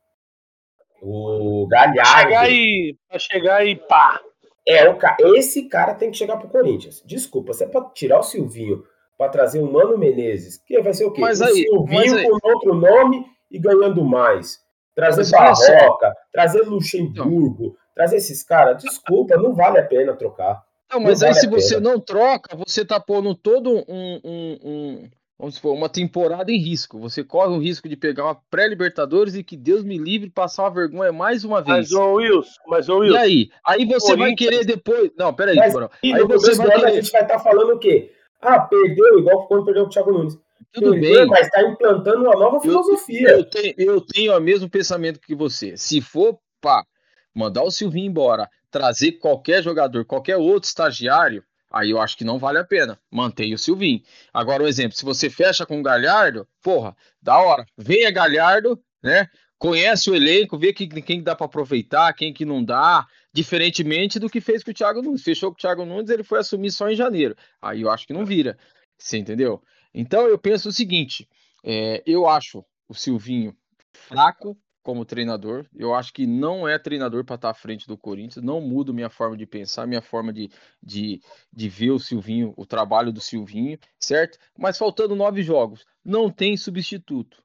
o 1.02 1.68
Galhardo. 1.68 2.22
Chegar 2.22 2.50
e, 2.50 2.98
pra 3.10 3.20
chegar 3.20 3.68
e 3.68 3.76
pá. 3.76 4.22
É, 4.66 4.89
o, 4.89 4.98
esse 5.36 5.68
cara 5.68 5.94
tem 5.94 6.10
que 6.10 6.18
chegar 6.18 6.38
pro 6.38 6.48
Corinthians. 6.48 7.04
Desculpa, 7.06 7.54
você 7.54 7.66
é 7.66 7.68
pra 7.68 7.82
tirar 7.89 8.20
o 8.20 8.24
Silvinho 8.24 8.84
para 9.18 9.30
trazer 9.30 9.60
o 9.60 9.72
Mano 9.72 9.98
Menezes, 9.98 10.58
que 10.58 10.82
vai 10.82 10.94
ser 10.94 11.06
o 11.06 11.12
quê? 11.12 11.22
Mas 11.22 11.42
o 11.42 11.46
aí, 11.46 11.54
Silvinho 11.54 12.30
com 12.30 12.48
outro 12.50 12.74
nome 12.74 13.26
e 13.52 13.60
ganhando 13.60 14.04
mais. 14.04 14.62
Trazer 14.96 15.30
Barroca, 15.32 16.14
trazer 16.32 16.62
Luxemburgo, 16.62 17.64
não. 17.64 17.76
trazer 17.96 18.18
esses 18.18 18.44
caras, 18.44 18.82
desculpa, 18.82 19.36
não 19.38 19.56
vale 19.56 19.80
a 19.80 19.84
pena 19.84 20.14
trocar. 20.14 20.64
Não, 20.92 21.00
mas 21.00 21.22
não 21.22 21.28
aí 21.28 21.34
vale 21.34 21.42
se 21.42 21.50
você 21.50 21.80
não 21.80 22.00
troca, 22.00 22.56
você 22.56 22.86
tá 22.86 23.00
pondo 23.00 23.34
todo 23.34 23.72
um, 23.72 24.22
um, 24.24 24.60
um, 24.64 25.10
vamos 25.40 25.56
supor, 25.56 25.74
uma 25.74 25.90
temporada 25.90 26.52
em 26.52 26.58
risco. 26.58 27.00
Você 27.00 27.24
corre 27.24 27.56
o 27.56 27.60
risco 27.60 27.90
de 27.90 27.96
pegar 27.96 28.26
uma 28.26 28.38
pré-Libertadores 28.52 29.34
e 29.34 29.44
que 29.44 29.58
Deus 29.58 29.84
me 29.84 29.98
livre 29.98 30.30
passar 30.30 30.64
uma 30.64 30.72
vergonha 30.72 31.12
mais 31.12 31.44
uma 31.44 31.62
vez. 31.62 31.92
Mas, 31.92 31.92
ô 31.92 32.14
Wilson, 32.14 32.62
mas, 32.68 32.90
ô 32.90 33.00
Wilson. 33.00 33.16
E 33.16 33.18
aí? 33.18 33.50
Aí 33.66 33.86
você 33.86 34.16
vai 34.16 34.36
querer 34.36 34.64
depois. 34.64 35.12
Não, 35.18 35.34
peraí, 35.34 35.56
mas, 35.56 35.76
Aí 35.76 36.24
você 36.24 36.56
vai 36.56 36.72
querer... 36.72 36.86
a 36.86 36.92
gente 36.92 37.12
vai 37.12 37.22
estar 37.24 37.38
tá 37.38 37.44
falando 37.44 37.74
o 37.74 37.80
quê? 37.80 38.12
Ah, 38.42 38.60
perdeu, 38.60 39.20
igual 39.20 39.48
quando 39.48 39.66
perdeu 39.66 39.84
com 39.84 39.90
o 39.90 39.92
Thiago 39.92 40.12
Nunes. 40.12 40.38
Tudo 40.74 40.92
bem. 41.00 41.26
Mas 41.28 41.48
está 41.48 41.62
implantando 41.62 42.24
uma 42.24 42.36
nova 42.36 42.60
filosofia. 42.60 43.30
Eu, 43.30 43.38
eu, 43.38 43.46
tenho, 43.46 43.74
eu 43.78 44.02
tenho 44.02 44.38
o 44.38 44.42
mesmo 44.42 44.70
pensamento 44.70 45.20
que 45.20 45.36
você. 45.36 45.78
Se 45.78 46.02
for 46.02 46.40
para 46.60 46.86
mandar 47.34 47.64
o 47.64 47.72
Silvinho 47.72 48.08
embora, 48.08 48.50
trazer 48.72 49.14
qualquer 49.14 49.62
jogador, 49.64 50.06
qualquer 50.06 50.38
outro 50.38 50.68
estagiário, 50.68 51.44
Aí 51.74 51.90
eu 51.90 52.00
acho 52.00 52.16
que 52.16 52.24
não 52.24 52.38
vale 52.38 52.60
a 52.60 52.64
pena. 52.64 53.00
Mantém 53.10 53.52
o 53.52 53.58
Silvinho. 53.58 54.00
Agora, 54.32 54.62
um 54.62 54.68
exemplo, 54.68 54.96
se 54.96 55.04
você 55.04 55.28
fecha 55.28 55.66
com 55.66 55.80
o 55.80 55.84
Galhardo, 55.84 56.48
porra, 56.62 56.96
da 57.20 57.36
hora. 57.40 57.66
Venha 57.76 58.12
Galhardo, 58.12 58.80
né? 59.02 59.28
Conhece 59.58 60.12
o 60.12 60.16
elenco, 60.16 60.56
vê 60.56 60.72
que, 60.72 60.86
quem 61.02 61.24
dá 61.24 61.36
para 61.36 61.48
aproveitar, 61.48 62.14
quem 62.14 62.32
que 62.32 62.46
não 62.46 62.64
dá, 62.64 63.08
diferentemente 63.34 64.20
do 64.20 64.30
que 64.30 64.40
fez 64.40 64.64
com 64.64 64.70
o 64.70 64.74
Thiago 64.74 65.02
Nunes. 65.02 65.24
Fechou 65.24 65.50
com 65.50 65.56
o 65.56 65.60
Thiago 65.60 65.84
Nunes, 65.84 66.12
ele 66.12 66.22
foi 66.24 66.40
assumir 66.40 66.70
só 66.70 66.88
em 66.92 66.96
janeiro. 66.96 67.36
Aí 67.60 67.82
eu 67.82 67.90
acho 67.90 68.06
que 68.06 68.14
não 68.14 68.24
vira. 68.24 68.56
Você 68.96 69.18
entendeu? 69.18 69.60
Então 69.94 70.28
eu 70.28 70.38
penso 70.38 70.70
o 70.70 70.74
seguinte: 70.74 71.28
é, 71.64 72.02
eu 72.06 72.28
acho 72.28 72.66
o 72.88 72.94
Silvinho 72.94 73.56
fraco 73.94 74.58
como 74.84 75.06
treinador. 75.06 75.66
Eu 75.74 75.96
acho 75.96 76.14
que 76.14 76.28
não 76.28 76.68
é 76.68 76.78
treinador 76.78 77.24
para 77.24 77.36
estar 77.36 77.50
à 77.50 77.54
frente 77.54 77.88
do 77.88 77.98
Corinthians. 77.98 78.44
Não 78.44 78.60
mudo 78.60 78.94
minha 78.94 79.10
forma 79.10 79.38
de 79.38 79.46
pensar, 79.46 79.88
minha 79.88 80.02
forma 80.02 80.34
de, 80.34 80.52
de, 80.82 81.22
de 81.52 81.70
ver 81.70 81.92
o 81.92 82.00
Silvinho, 82.00 82.54
o 82.58 82.66
trabalho 82.66 83.12
do 83.12 83.22
Silvinho, 83.22 83.80
certo? 83.98 84.38
Mas 84.58 84.78
faltando 84.78 85.16
nove 85.16 85.42
jogos, 85.42 85.86
não 86.04 86.30
tem 86.30 86.58
substituto. 86.58 87.42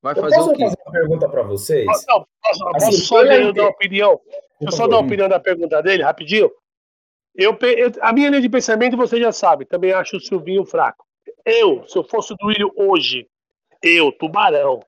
Vai 0.00 0.14
fazer 0.14 0.36
eu 0.36 0.38
posso 0.38 0.50
o 0.50 0.54
quê? 0.54 0.64
fazer 0.64 0.76
uma 0.86 0.92
pergunta 0.92 1.28
para 1.28 1.42
vocês? 1.42 1.86
Não, 1.86 2.26
posso, 2.42 2.68
assim, 2.68 2.86
posso 2.86 3.00
só 3.04 3.24
dar, 3.24 3.52
dar 3.52 3.66
opinião? 3.66 4.20
Deixa 4.60 4.74
eu 4.74 4.76
só 4.76 4.86
dar 4.86 4.96
a 4.96 5.00
opinião 5.00 5.28
da 5.28 5.38
pergunta 5.38 5.82
dele, 5.82 6.02
rapidinho. 6.02 6.50
Eu, 7.34 7.56
eu, 7.60 7.92
a 8.00 8.12
minha 8.12 8.30
linha 8.30 8.40
de 8.40 8.48
pensamento 8.48 8.96
você 8.96 9.20
já 9.20 9.30
sabe, 9.30 9.64
também 9.64 9.92
acho 9.92 10.16
o 10.16 10.20
Silvinho 10.20 10.64
fraco. 10.64 11.07
Eu, 11.48 11.82
se 11.88 11.96
eu 11.96 12.04
fosse 12.04 12.34
do 12.36 12.46
Willian 12.46 12.68
hoje, 12.76 13.26
eu, 13.82 14.12
Tubarão, 14.12 14.80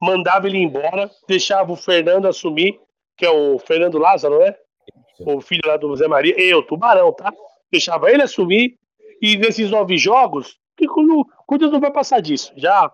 mandava 0.00 0.46
ele 0.46 0.58
embora, 0.58 1.10
deixava 1.26 1.72
o 1.72 1.76
Fernando 1.76 2.28
assumir, 2.28 2.78
que 3.16 3.24
é 3.24 3.30
o 3.30 3.58
Fernando 3.58 3.98
Lázaro, 3.98 4.38
né? 4.40 4.54
O 5.20 5.40
filho 5.40 5.62
lá 5.64 5.78
do 5.78 5.96
Zé 5.96 6.06
Maria, 6.06 6.34
eu, 6.38 6.62
Tubarão, 6.62 7.12
tá? 7.12 7.32
Deixava 7.72 8.10
ele 8.10 8.22
assumir, 8.22 8.78
e 9.22 9.36
nesses 9.36 9.70
nove 9.70 9.96
jogos, 9.96 10.58
que 10.76 10.86
o 10.86 11.24
Corinthians 11.46 11.72
não 11.72 11.80
vai 11.80 11.90
passar 11.90 12.20
disso. 12.20 12.52
Já 12.56 12.92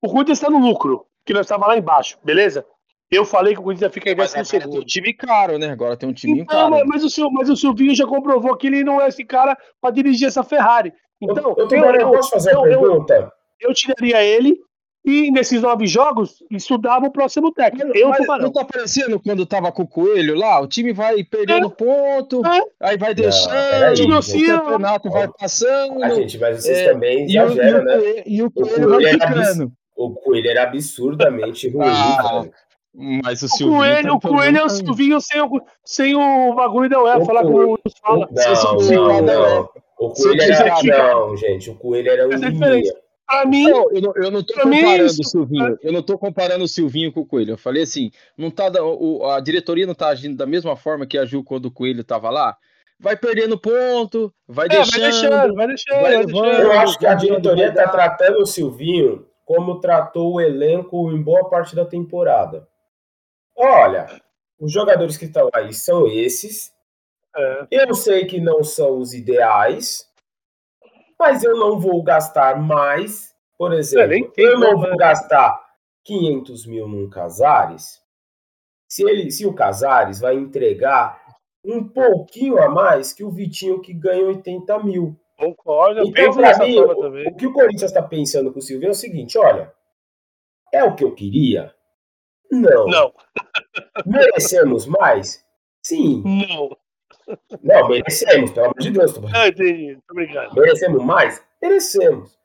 o 0.00 0.08
Corinthians 0.08 0.38
está 0.38 0.48
no 0.48 0.58
lucro, 0.58 1.06
que 1.26 1.32
nós 1.32 1.46
estávamos 1.46 1.68
lá 1.68 1.78
embaixo, 1.78 2.16
beleza? 2.24 2.64
Eu 3.10 3.24
falei 3.24 3.54
que 3.54 3.60
o 3.60 3.64
Corinthians 3.64 3.88
ia 3.88 3.92
ficar 3.92 4.12
em 4.12 4.14
décimo 4.14 4.44
segundo. 4.44 4.70
Tem 4.70 4.80
um 4.80 4.84
time 4.84 5.12
caro, 5.12 5.58
né? 5.58 5.70
Agora 5.70 5.96
tem 5.96 6.08
um 6.08 6.12
time 6.12 6.40
então, 6.40 6.70
caro. 6.70 6.86
Mas, 6.86 7.02
o, 7.18 7.30
mas 7.32 7.50
o 7.50 7.56
Silvinho 7.56 7.94
já 7.94 8.06
comprovou 8.06 8.56
que 8.56 8.68
ele 8.68 8.84
não 8.84 9.00
é 9.00 9.08
esse 9.08 9.24
cara 9.24 9.58
para 9.80 9.90
dirigir 9.90 10.28
essa 10.28 10.44
Ferrari. 10.44 10.92
Então, 11.20 11.54
eu, 11.56 11.68
eu, 11.68 11.84
eu, 11.84 11.94
eu 11.94 12.10
posso 12.12 12.30
fazer 12.30 12.56
a 12.56 12.62
pergunta? 12.62 13.32
Eu, 13.60 13.70
eu 13.70 13.74
tiraria 13.74 14.22
ele 14.22 14.58
e 15.04 15.30
nesses 15.30 15.62
nove 15.62 15.86
jogos 15.86 16.42
estudava 16.50 17.06
o 17.06 17.10
próximo 17.10 17.52
técnico. 17.52 17.96
Eu 17.96 18.10
Mas 18.10 18.42
não 18.42 18.52
tá 18.52 18.60
aparecendo 18.60 19.18
quando 19.18 19.46
tava 19.46 19.72
com 19.72 19.82
o 19.82 19.88
Coelho 19.88 20.34
lá? 20.34 20.60
O 20.60 20.66
time 20.66 20.92
vai 20.92 21.24
perdendo 21.24 21.68
é. 21.68 21.70
ponto, 21.70 22.44
é. 22.46 22.62
aí 22.80 22.98
vai 22.98 23.14
deixando, 23.14 23.50
não, 23.50 24.18
aí, 24.18 24.52
o 24.52 24.60
campeonato 24.60 25.10
vai 25.10 25.28
passando. 25.28 26.04
A 26.04 26.10
gente, 26.10 26.38
mas 26.38 26.62
vocês 26.62 26.78
é, 26.78 26.92
também 26.92 27.24
exageram, 27.24 27.84
né? 27.84 28.22
E 28.26 28.42
o 28.42 28.50
Coelho, 28.50 28.88
o 28.88 28.92
Coelho 28.92 29.18
vai 29.18 29.28
ficando. 29.28 29.72
O 29.96 30.10
Coelho 30.14 30.50
era 30.50 30.62
absurdamente 30.64 31.68
ruim. 31.70 31.86
Ah, 31.86 32.44
mas 33.24 33.42
o, 33.42 33.46
o 33.46 33.76
Coelho, 33.76 34.08
tá 34.08 34.14
o 34.14 34.20
Coelho 34.20 34.58
é 34.58 34.64
o 34.64 34.68
Silvinho 34.68 35.20
sem 35.20 35.40
o, 35.40 35.62
sem 35.84 36.14
o 36.14 36.54
bagulho 36.54 36.90
da 36.90 37.02
UEFA, 37.02 37.24
falar 37.24 37.42
com 37.42 37.74
o 37.74 37.78
Fala. 38.02 38.28
Não, 38.90 39.22
não, 39.22 39.22
não. 39.22 39.68
O 40.00 40.10
Coelho 40.14 40.42
era. 40.42 41.14
Não, 41.14 41.36
gente, 41.36 41.70
o 41.70 41.74
Coelho 41.74 42.10
era 42.10 42.26
um. 42.26 42.30
Pra 43.26 43.46
mim. 43.46 43.70
Não, 43.70 43.92
eu, 43.92 44.00
não, 44.00 44.12
eu 44.16 44.30
não 44.30 44.42
tô 44.42 44.54
comparando 44.54 45.04
o 45.04 45.24
Silvinho. 45.24 45.78
Eu 45.82 45.92
não 45.92 46.02
tô 46.02 46.18
comparando 46.18 46.64
o 46.64 46.68
Silvinho 46.68 47.12
com 47.12 47.20
o 47.20 47.26
Coelho. 47.26 47.52
Eu 47.52 47.58
falei 47.58 47.82
assim: 47.82 48.10
não 48.36 48.50
tá, 48.50 48.72
o, 48.82 49.26
a 49.26 49.38
diretoria 49.40 49.86
não 49.86 49.94
tá 49.94 50.08
agindo 50.08 50.36
da 50.36 50.46
mesma 50.46 50.74
forma 50.74 51.06
que 51.06 51.18
agiu 51.18 51.44
quando 51.44 51.66
o 51.66 51.70
Coelho 51.70 52.02
tava 52.02 52.30
lá? 52.30 52.56
Vai 52.98 53.16
perdendo 53.16 53.58
ponto, 53.58 54.32
vai 54.48 54.66
é, 54.66 54.70
deixando. 54.70 55.00
Vai 55.00 55.10
deixando, 55.10 55.54
vai 55.54 55.66
deixando. 55.66 56.00
Vai 56.00 56.24
deixando 56.24 56.62
eu 56.62 56.72
acho 56.72 56.98
que 56.98 57.06
a 57.06 57.14
diretoria 57.14 57.72
tá 57.72 57.88
tratando 57.88 58.40
o 58.40 58.46
Silvinho 58.46 59.26
como 59.44 59.80
tratou 59.80 60.34
o 60.34 60.40
elenco 60.40 61.10
em 61.12 61.22
boa 61.22 61.48
parte 61.48 61.76
da 61.76 61.84
temporada. 61.84 62.66
Olha, 63.56 64.06
os 64.58 64.72
jogadores 64.72 65.16
que 65.16 65.26
estão 65.26 65.48
aí 65.52 65.74
são 65.74 66.06
esses. 66.06 66.72
É. 67.36 67.66
Eu 67.70 67.94
sei 67.94 68.26
que 68.26 68.40
não 68.40 68.62
são 68.62 68.98
os 68.98 69.14
ideais, 69.14 70.06
mas 71.18 71.44
eu 71.44 71.56
não 71.56 71.78
vou 71.78 72.02
gastar 72.02 72.60
mais. 72.60 73.34
Por 73.56 73.72
exemplo, 73.72 74.32
eu 74.36 74.58
não 74.58 74.78
vou 74.78 74.96
gastar 74.96 75.60
500 76.04 76.66
mil 76.66 76.88
num 76.88 77.08
Casares. 77.08 78.00
Se, 78.88 79.02
ele, 79.02 79.30
se 79.30 79.46
o 79.46 79.54
Casares 79.54 80.18
vai 80.18 80.34
entregar 80.34 81.20
um 81.64 81.86
pouquinho 81.86 82.60
a 82.60 82.68
mais 82.68 83.12
que 83.12 83.22
o 83.22 83.30
Vitinho 83.30 83.80
que 83.80 83.92
ganha 83.92 84.24
80 84.24 84.78
mil. 84.80 85.16
Concordo, 85.38 86.02
então, 86.02 86.34
para 86.34 86.58
mim, 86.58 86.78
o, 86.78 87.28
o, 87.28 87.36
que 87.36 87.46
o 87.46 87.52
Corinthians 87.52 87.90
está 87.90 88.02
pensando 88.02 88.52
com 88.52 88.58
o 88.58 88.62
Silvio 88.62 88.88
é 88.88 88.90
o 88.90 88.94
seguinte: 88.94 89.38
olha, 89.38 89.72
é 90.72 90.84
o 90.84 90.94
que 90.94 91.04
eu 91.04 91.14
queria? 91.14 91.74
Não. 92.50 92.86
Não. 92.86 93.12
Merecemos 94.04 94.86
mais? 94.86 95.44
Sim. 95.82 96.22
Não. 96.24 96.76
Não, 97.62 97.88
merecemos, 97.88 98.50
pelo 98.50 98.66
amor 98.66 98.78
de 98.78 98.90
Deus. 98.90 99.12
Tô... 99.12 99.26
Ah, 99.34 99.48
entendi. 99.48 99.98
Obrigado. 100.10 100.54
Merecemos 100.54 101.04
mais? 101.04 101.42
Merecemos. 101.62 102.38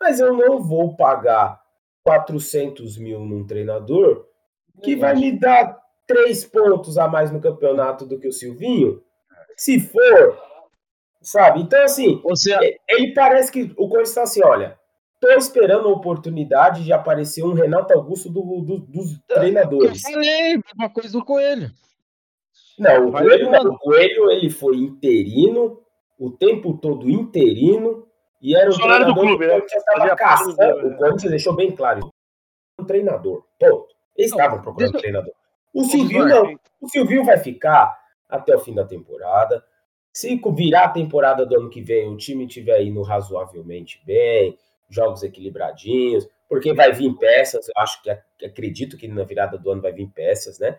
Mas 0.00 0.20
eu 0.20 0.32
não 0.34 0.62
vou 0.62 0.94
pagar 0.96 1.60
400 2.04 2.98
mil 2.98 3.20
num 3.20 3.46
treinador 3.46 4.26
que 4.82 4.94
vai 4.94 5.14
me 5.14 5.32
dar 5.32 5.78
três 6.06 6.44
pontos 6.44 6.98
a 6.98 7.08
mais 7.08 7.30
no 7.30 7.40
campeonato 7.40 8.06
do 8.06 8.18
que 8.18 8.28
o 8.28 8.32
Silvinho. 8.32 9.02
Se 9.56 9.80
for, 9.80 10.38
sabe? 11.20 11.62
Então, 11.62 11.82
assim, 11.82 12.20
Você... 12.22 12.78
ele 12.88 13.12
parece 13.14 13.50
que 13.50 13.72
o 13.76 13.88
Corinthians 13.88 14.10
está 14.10 14.22
assim: 14.22 14.44
olha, 14.44 14.78
tô 15.20 15.28
esperando 15.30 15.88
a 15.88 15.92
oportunidade 15.92 16.84
de 16.84 16.92
aparecer 16.92 17.42
um 17.42 17.54
Renato 17.54 17.92
Augusto 17.94 18.30
do, 18.30 18.42
do, 18.60 18.78
dos 18.78 19.18
treinadores. 19.26 20.04
Eu 20.04 20.12
falei, 20.12 20.60
uma 20.76 20.90
coisa 20.90 21.10
do 21.10 21.24
Coelho. 21.24 21.70
Não, 22.78 23.08
o 23.08 23.12
Coelho, 23.12 23.50
o 23.50 23.78
Coelho 23.78 24.30
ele 24.30 24.50
foi 24.50 24.76
interino, 24.76 25.80
o 26.18 26.30
tempo 26.30 26.76
todo 26.76 27.08
interino, 27.08 28.06
e 28.40 28.54
era 28.54 28.70
o 28.70 28.74
treinador 28.74 29.14
do 29.14 29.20
clube, 29.20 29.46
né? 29.46 29.58
estava 29.58 30.16
caçando, 30.16 30.86
o 30.86 30.96
Corinthians 30.96 31.30
deixou 31.30 31.54
bem 31.54 31.70
claro, 31.70 32.12
um 32.78 32.84
treinador, 32.84 33.44
ponto. 33.58 33.94
Eles 34.16 34.30
estavam 34.30 34.60
procurando 34.60 34.96
um 34.96 34.98
treinador. 34.98 35.32
O 35.74 35.84
Silvio 35.84 36.26
não, 36.26 36.58
o 36.80 36.88
Silvio 36.88 37.24
vai 37.24 37.38
ficar 37.38 37.98
até 38.28 38.54
o 38.54 38.60
fim 38.60 38.74
da 38.74 38.84
temporada. 38.84 39.62
Se 40.12 40.40
virar 40.54 40.84
a 40.84 40.90
temporada 40.90 41.44
do 41.44 41.54
ano 41.54 41.68
que 41.68 41.82
vem, 41.82 42.08
o 42.08 42.16
time 42.16 42.46
estiver 42.46 42.82
indo 42.82 43.02
razoavelmente 43.02 44.00
bem, 44.06 44.56
jogos 44.88 45.22
equilibradinhos, 45.22 46.26
porque 46.48 46.72
vai 46.72 46.92
vir 46.92 47.14
peças, 47.16 47.66
acho 47.76 48.02
que 48.02 48.10
acredito 48.44 48.96
que 48.96 49.08
na 49.08 49.24
virada 49.24 49.58
do 49.58 49.70
ano 49.70 49.82
vai 49.82 49.92
vir 49.92 50.08
peças, 50.08 50.58
né? 50.58 50.78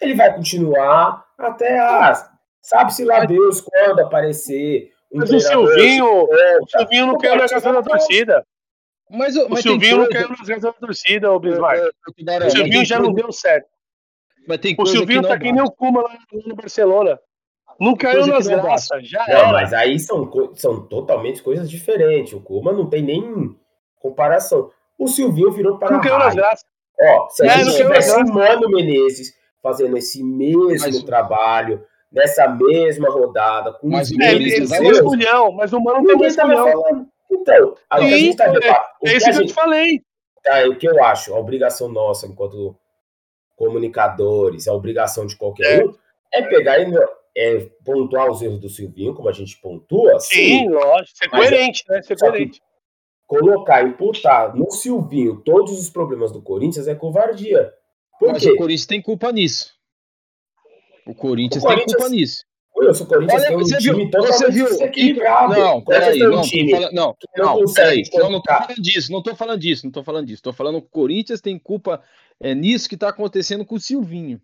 Ele 0.00 0.14
vai 0.14 0.34
continuar 0.34 1.24
até 1.38 1.78
a. 1.78 2.30
Sabe-se 2.60 3.04
lá 3.04 3.24
Deus 3.24 3.60
quando 3.60 4.00
aparecer. 4.00 4.90
Um 5.12 5.18
mas 5.18 5.30
o 5.30 5.40
Silvinho, 5.40 6.24
o 6.24 6.68
Silvinho 6.68 7.06
não 7.06 7.18
caiu 7.18 7.36
na 7.36 7.48
casa 7.48 7.72
da 7.72 7.82
torcida. 7.82 8.46
Mas, 9.10 9.36
mas 9.48 9.60
o 9.60 9.62
Silvinho 9.62 9.98
não 9.98 10.08
caiu 10.08 10.28
na 10.30 10.36
casa 10.36 10.60
da 10.60 10.72
torcida, 10.72 11.32
o 11.32 11.38
Bismarck. 11.38 11.92
O 12.46 12.50
Silvinho 12.50 12.84
já 12.84 12.98
não 12.98 13.12
deu 13.12 13.30
certo. 13.30 13.68
o 14.78 14.86
Silvinho 14.86 15.22
tá 15.22 15.38
que 15.38 15.52
nem 15.52 15.62
o 15.62 15.70
Kuma 15.70 16.02
lá 16.02 16.18
no 16.46 16.56
Barcelona. 16.56 17.18
Não 17.78 17.96
caiu 17.96 18.26
nas 18.26 18.46
graças, 18.46 19.08
já 19.08 19.26
não, 19.26 19.34
era. 19.34 19.52
Mas 19.52 19.72
aí 19.72 19.98
são, 19.98 20.30
são 20.54 20.86
totalmente 20.86 21.42
coisas 21.42 21.68
diferentes. 21.68 22.32
O 22.32 22.40
Kuma 22.40 22.72
não 22.72 22.88
tem 22.88 23.02
nem 23.02 23.56
comparação. 23.96 24.70
O 24.96 25.08
Silvinho 25.08 25.50
virou 25.50 25.78
para 25.78 25.92
Não 25.92 26.00
caiu 26.00 26.18
nas 26.18 26.34
graças. 26.34 26.64
Ó, 27.00 27.28
se 27.28 27.42
a 27.42 27.46
é, 27.46 27.58
gente 27.58 27.76
tivesse 27.76 28.16
Mano 28.24 28.68
Menezes 28.68 29.34
fazendo 29.64 29.96
esse 29.96 30.22
mesmo 30.22 30.68
mas, 30.78 31.02
trabalho, 31.04 31.82
nessa 32.12 32.46
mesma 32.46 33.08
rodada, 33.08 33.72
com 33.72 33.88
mas 33.88 34.10
os 34.10 34.20
é, 34.20 34.34
ele, 34.34 34.50
tem 34.68 34.90
escolhão, 34.90 35.52
mas 35.52 35.72
o 35.72 35.80
Mano 35.80 36.06
tem 36.06 36.26
escolhão. 36.26 37.08
Então, 37.32 37.74
a 37.88 37.98
Sim, 37.98 38.08
gente 38.10 38.36
tá 38.36 38.44
é, 38.44 39.10
é 39.10 39.16
isso 39.16 39.26
que, 39.26 39.32
que 39.32 39.42
eu 39.42 39.46
te 39.46 39.54
falei. 39.54 40.02
Tá, 40.42 40.68
o 40.68 40.76
que 40.76 40.86
eu 40.86 41.02
acho, 41.02 41.34
a 41.34 41.38
obrigação 41.38 41.88
nossa, 41.88 42.26
enquanto 42.26 42.76
comunicadores, 43.56 44.68
a 44.68 44.74
obrigação 44.74 45.26
de 45.26 45.34
qualquer 45.34 45.80
é. 45.80 45.84
um, 45.84 45.94
é 46.30 46.42
pegar 46.42 46.78
e 46.78 46.92
é, 47.34 47.66
pontuar 47.82 48.30
os 48.30 48.42
erros 48.42 48.60
do 48.60 48.68
Silvinho, 48.68 49.14
como 49.14 49.30
a 49.30 49.32
gente 49.32 49.58
pontua. 49.62 50.20
Sim, 50.20 50.34
sim 50.34 50.68
lógico, 50.68 51.16
ser 51.16 51.30
coerente, 51.30 51.84
né? 51.88 52.02
Ser 52.02 52.18
coerente. 52.18 52.60
Colocar, 53.26 53.82
imputar 53.82 54.54
no 54.54 54.70
Silvinho 54.70 55.40
todos 55.40 55.80
os 55.80 55.88
problemas 55.88 56.30
do 56.30 56.42
Corinthians 56.42 56.86
é 56.86 56.94
covardia. 56.94 57.72
Por 58.18 58.32
Mas 58.32 58.42
quê? 58.42 58.50
o 58.50 58.56
Corinthians 58.56 58.86
tem 58.86 59.02
culpa 59.02 59.32
nisso. 59.32 59.74
O 61.06 61.14
Corinthians, 61.14 61.62
o 61.62 61.66
Corinthians 61.66 61.86
tem 61.86 61.96
culpa 61.96 62.08
nisso. 62.10 62.44
Wilson, 62.76 63.04
o 63.04 63.06
Corinthians 63.06 63.42
Olha, 63.42 63.48
tem 63.48 63.56
um 63.56 63.64
time 63.64 63.80
viu, 63.80 64.10
você 64.10 64.50
viu, 64.50 64.66
desequilibrado. 64.66 65.54
Não, 65.54 65.84
peraí, 65.84 66.18
não, 66.18 66.42
time 66.42 66.72
não, 66.72 66.80
não, 66.80 67.16
não, 67.36 67.72
peraí, 67.72 68.02
não, 68.12 68.30
não 68.30 68.40
tô 68.40 68.52
falando 68.52 68.82
disso, 68.82 69.12
não 69.12 69.22
tô 69.22 69.34
falando 69.34 69.60
disso, 69.60 69.84
não 69.84 69.92
tô 69.92 70.02
falando 70.02 70.26
disso. 70.26 70.42
Tô 70.42 70.52
falando 70.52 70.80
que 70.80 70.88
o 70.88 70.90
Corinthians 70.90 71.40
tem 71.40 71.58
culpa 71.58 72.02
é, 72.40 72.54
nisso 72.54 72.88
que 72.88 72.96
tá 72.96 73.08
acontecendo 73.08 73.64
com 73.64 73.76
o 73.76 73.80
Silvinho. 73.80 74.40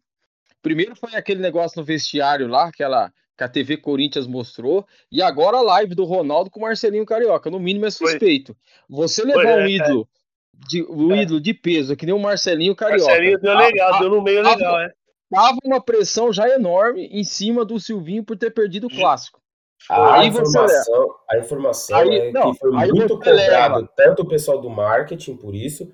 Primeiro 0.63 0.95
foi 0.95 1.15
aquele 1.15 1.41
negócio 1.41 1.81
no 1.81 1.85
vestiário 1.85 2.47
lá, 2.47 2.67
aquela, 2.67 3.13
que 3.37 3.43
a 3.43 3.49
TV 3.49 3.79
Corinthians 3.79 4.27
mostrou, 4.27 4.87
e 5.11 5.23
agora 5.23 5.57
a 5.57 5.63
live 5.63 5.95
do 5.95 6.05
Ronaldo 6.05 6.51
com 6.51 6.61
o 6.61 6.63
Marcelinho 6.63 7.07
Carioca. 7.07 7.51
No 7.51 7.59
mínimo 7.59 7.87
é 7.87 7.91
suspeito. 7.91 8.57
Você 8.89 9.25
levar 9.25 9.43
Foi, 9.43 9.63
um 9.63 9.67
é, 9.67 9.71
ídolo, 9.71 10.09
de, 10.55 10.83
um 10.85 11.13
É. 11.15 11.23
ídolo 11.23 11.41
de 11.41 11.55
peso, 11.55 11.97
que 11.97 12.07
nem 12.07 12.15
o 12.15 12.19
Marcelinho 12.19 12.75
Carioca. 12.77 13.05
Marcelinho 13.07 13.39
deu 13.41 13.53
a- 13.53 13.59
legal, 13.67 13.95
a- 13.95 13.99
deu 13.99 14.11
no 14.11 14.23
meio 14.23 14.41
a- 14.47 14.51
legal, 14.55 14.81
é. 14.81 14.91
Tava 15.33 15.57
uma 15.65 15.81
pressão 15.81 16.33
já 16.33 16.49
enorme 16.49 17.07
em 17.07 17.23
cima 17.23 17.65
do 17.65 17.79
Silvinho 17.79 18.25
por 18.25 18.37
ter 18.37 18.51
perdido 18.53 18.89
o 18.89 18.91
clássico. 18.91 19.41
A 19.89 20.21
Aí 20.21 20.31
você 20.31 20.41
informação, 20.43 21.15
a 21.31 21.39
informação 21.39 21.99
Aí- 21.99 22.19
é 22.19 22.33
não, 22.33 22.53
que 22.53 22.59
foi 22.59 22.71
muito 22.71 23.17
você 23.17 23.31
leva. 23.33 23.63
cobrado, 23.75 23.89
tanto 23.97 24.23
o 24.23 24.29
pessoal 24.29 24.61
do 24.61 24.69
marketing 24.69 25.37
por 25.37 25.55
isso, 25.55 25.91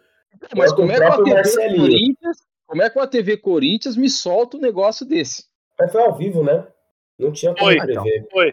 Mas 0.56 0.72
quanto 0.72 0.76
como 0.76 0.88
o 0.88 0.90
é 0.92 0.96
a 0.96 1.16
como 2.66 2.82
é 2.82 2.90
que 2.90 2.98
a 2.98 3.06
TV 3.06 3.36
Corinthians 3.36 3.96
me 3.96 4.10
solta 4.10 4.56
um 4.56 4.60
negócio 4.60 5.06
desse? 5.06 5.44
Mas 5.78 5.92
foi 5.92 6.02
ao 6.02 6.14
vivo, 6.16 6.42
né? 6.42 6.66
Não 7.18 7.30
tinha 7.32 7.54
como 7.54 7.64
Foi, 7.66 7.76
prever. 7.76 8.26
foi. 8.30 8.52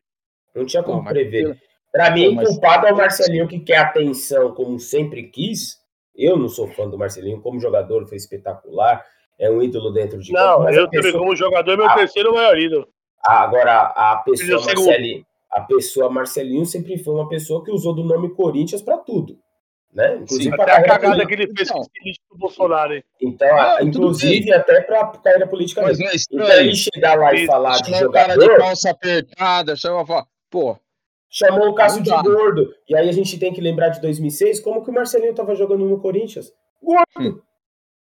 Não 0.55 0.65
tinha 0.65 0.83
como 0.83 0.97
Pô, 0.99 1.03
mas 1.05 1.13
prever. 1.13 1.43
pelo- 1.43 1.57
Pra 1.91 2.11
mim, 2.11 2.33
mas- 2.35 2.47
culpado 2.49 2.87
é 2.87 2.93
o 2.93 2.97
Marcelinho 2.97 3.47
que 3.47 3.59
quer 3.59 3.77
atenção 3.77 4.53
como 4.53 4.79
sempre 4.79 5.23
quis. 5.29 5.77
Eu 6.15 6.37
não 6.37 6.47
sou 6.49 6.67
fã 6.67 6.87
do 6.89 6.97
Marcelinho, 6.97 7.41
como 7.41 7.59
jogador 7.59 8.07
foi 8.07 8.17
espetacular, 8.17 9.03
é 9.39 9.49
um 9.49 9.61
ídolo 9.61 9.91
dentro 9.91 10.19
de 10.19 10.31
campo, 10.31 10.43
Não, 10.45 10.59
mas 10.63 10.75
eu 10.77 10.83
a 10.83 10.85
também, 10.85 11.01
pessoa- 11.01 11.19
como 11.23 11.35
jogador, 11.35 11.77
meu 11.77 11.89
Ah. 11.89 11.95
terceiro 11.95 12.33
maior 12.33 12.57
ídolo. 12.57 12.87
Agora, 13.25 13.81
a 13.95 14.17
pessoa 14.17 14.59
é. 14.61 14.75
Marcelinho, 14.75 15.25
a 15.51 15.61
pessoa 15.61 16.09
Marcelinho 16.09 16.65
sempre 16.65 16.97
foi 16.97 17.13
uma 17.15 17.27
pessoa 17.29 17.63
que 17.63 17.71
usou 17.71 17.93
do 17.95 18.03
nome 18.03 18.29
Corinthians 18.35 18.81
pra 18.81 18.97
tudo, 18.97 19.37
né? 19.93 20.15
Inclusive 20.17 20.55
Sim. 20.55 20.61
Até 20.61 20.71
a 20.71 20.83
cagada 20.83 20.99
política. 20.99 21.27
que 21.27 21.33
ele 21.33 21.53
fez 21.55 21.71
com 21.71 21.79
Então. 21.79 21.81
o 21.81 21.97
seguinte 21.97 22.19
do 22.31 22.37
Bolsonaro. 22.37 23.03
Então, 23.21 23.55
a- 23.57 23.77
tudo 23.77 23.87
inclusive 23.89 24.53
até 24.53 24.81
pra 24.81 25.07
carreira 25.07 25.47
política 25.47 25.81
Mas 25.81 25.97
não 25.97 26.05
é 26.05 26.09
Então 26.09 26.15
estranho. 26.15 26.59
ele 26.61 26.75
chegar 26.75 27.17
lá 27.17 27.33
e 27.33 27.45
falar 27.47 27.77
de 27.81 27.89
Chama 27.89 28.07
o 28.07 28.11
cara 28.11 28.35
de 28.35 28.41
jogador, 28.41 28.57
calça 28.59 28.89
apertada, 28.91 29.75
chama 29.75 30.05
fala, 30.05 30.25
pô, 30.51 30.77
chamou 31.33 31.69
o 31.69 31.73
Cássio 31.73 32.03
de 32.03 32.11
gordo. 32.11 32.73
E 32.87 32.95
aí 32.95 33.09
a 33.09 33.11
gente 33.11 33.39
tem 33.39 33.51
que 33.51 33.59
lembrar 33.59 33.89
de 33.89 33.99
2006, 34.01 34.59
como 34.59 34.83
que 34.83 34.91
o 34.91 34.93
Marcelinho 34.93 35.33
tava 35.33 35.55
jogando 35.55 35.85
no 35.85 35.99
Corinthians? 35.99 36.51
Gordo. 36.81 37.05
Hum. 37.19 37.41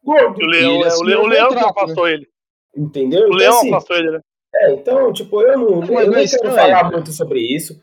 Gordo. 0.04 0.42
O 0.42 0.46
Leão, 0.48 0.76
ele 0.76 0.84
é, 0.86 0.94
o 0.96 1.02
Leão, 1.04 1.24
o 1.24 1.28
Leão 1.28 1.50
né? 1.52 1.62
afastou 1.66 2.08
ele. 2.08 2.28
Entendeu? 2.76 3.22
O 3.24 3.26
Então, 3.26 3.38
Leão 3.38 3.58
assim, 3.58 3.70
afastou 3.70 3.98
ele, 3.98 4.12
né? 4.12 4.20
é, 4.56 4.72
então, 4.74 5.12
tipo, 5.12 5.42
eu 5.42 5.58
não, 5.58 5.80
Mas 5.82 5.90
eu 5.90 6.12
não 6.12 6.18
é 6.18 6.26
quero 6.28 6.52
falar 6.56 6.84
né? 6.86 6.92
muito 6.92 7.12
sobre 7.12 7.40
isso. 7.42 7.78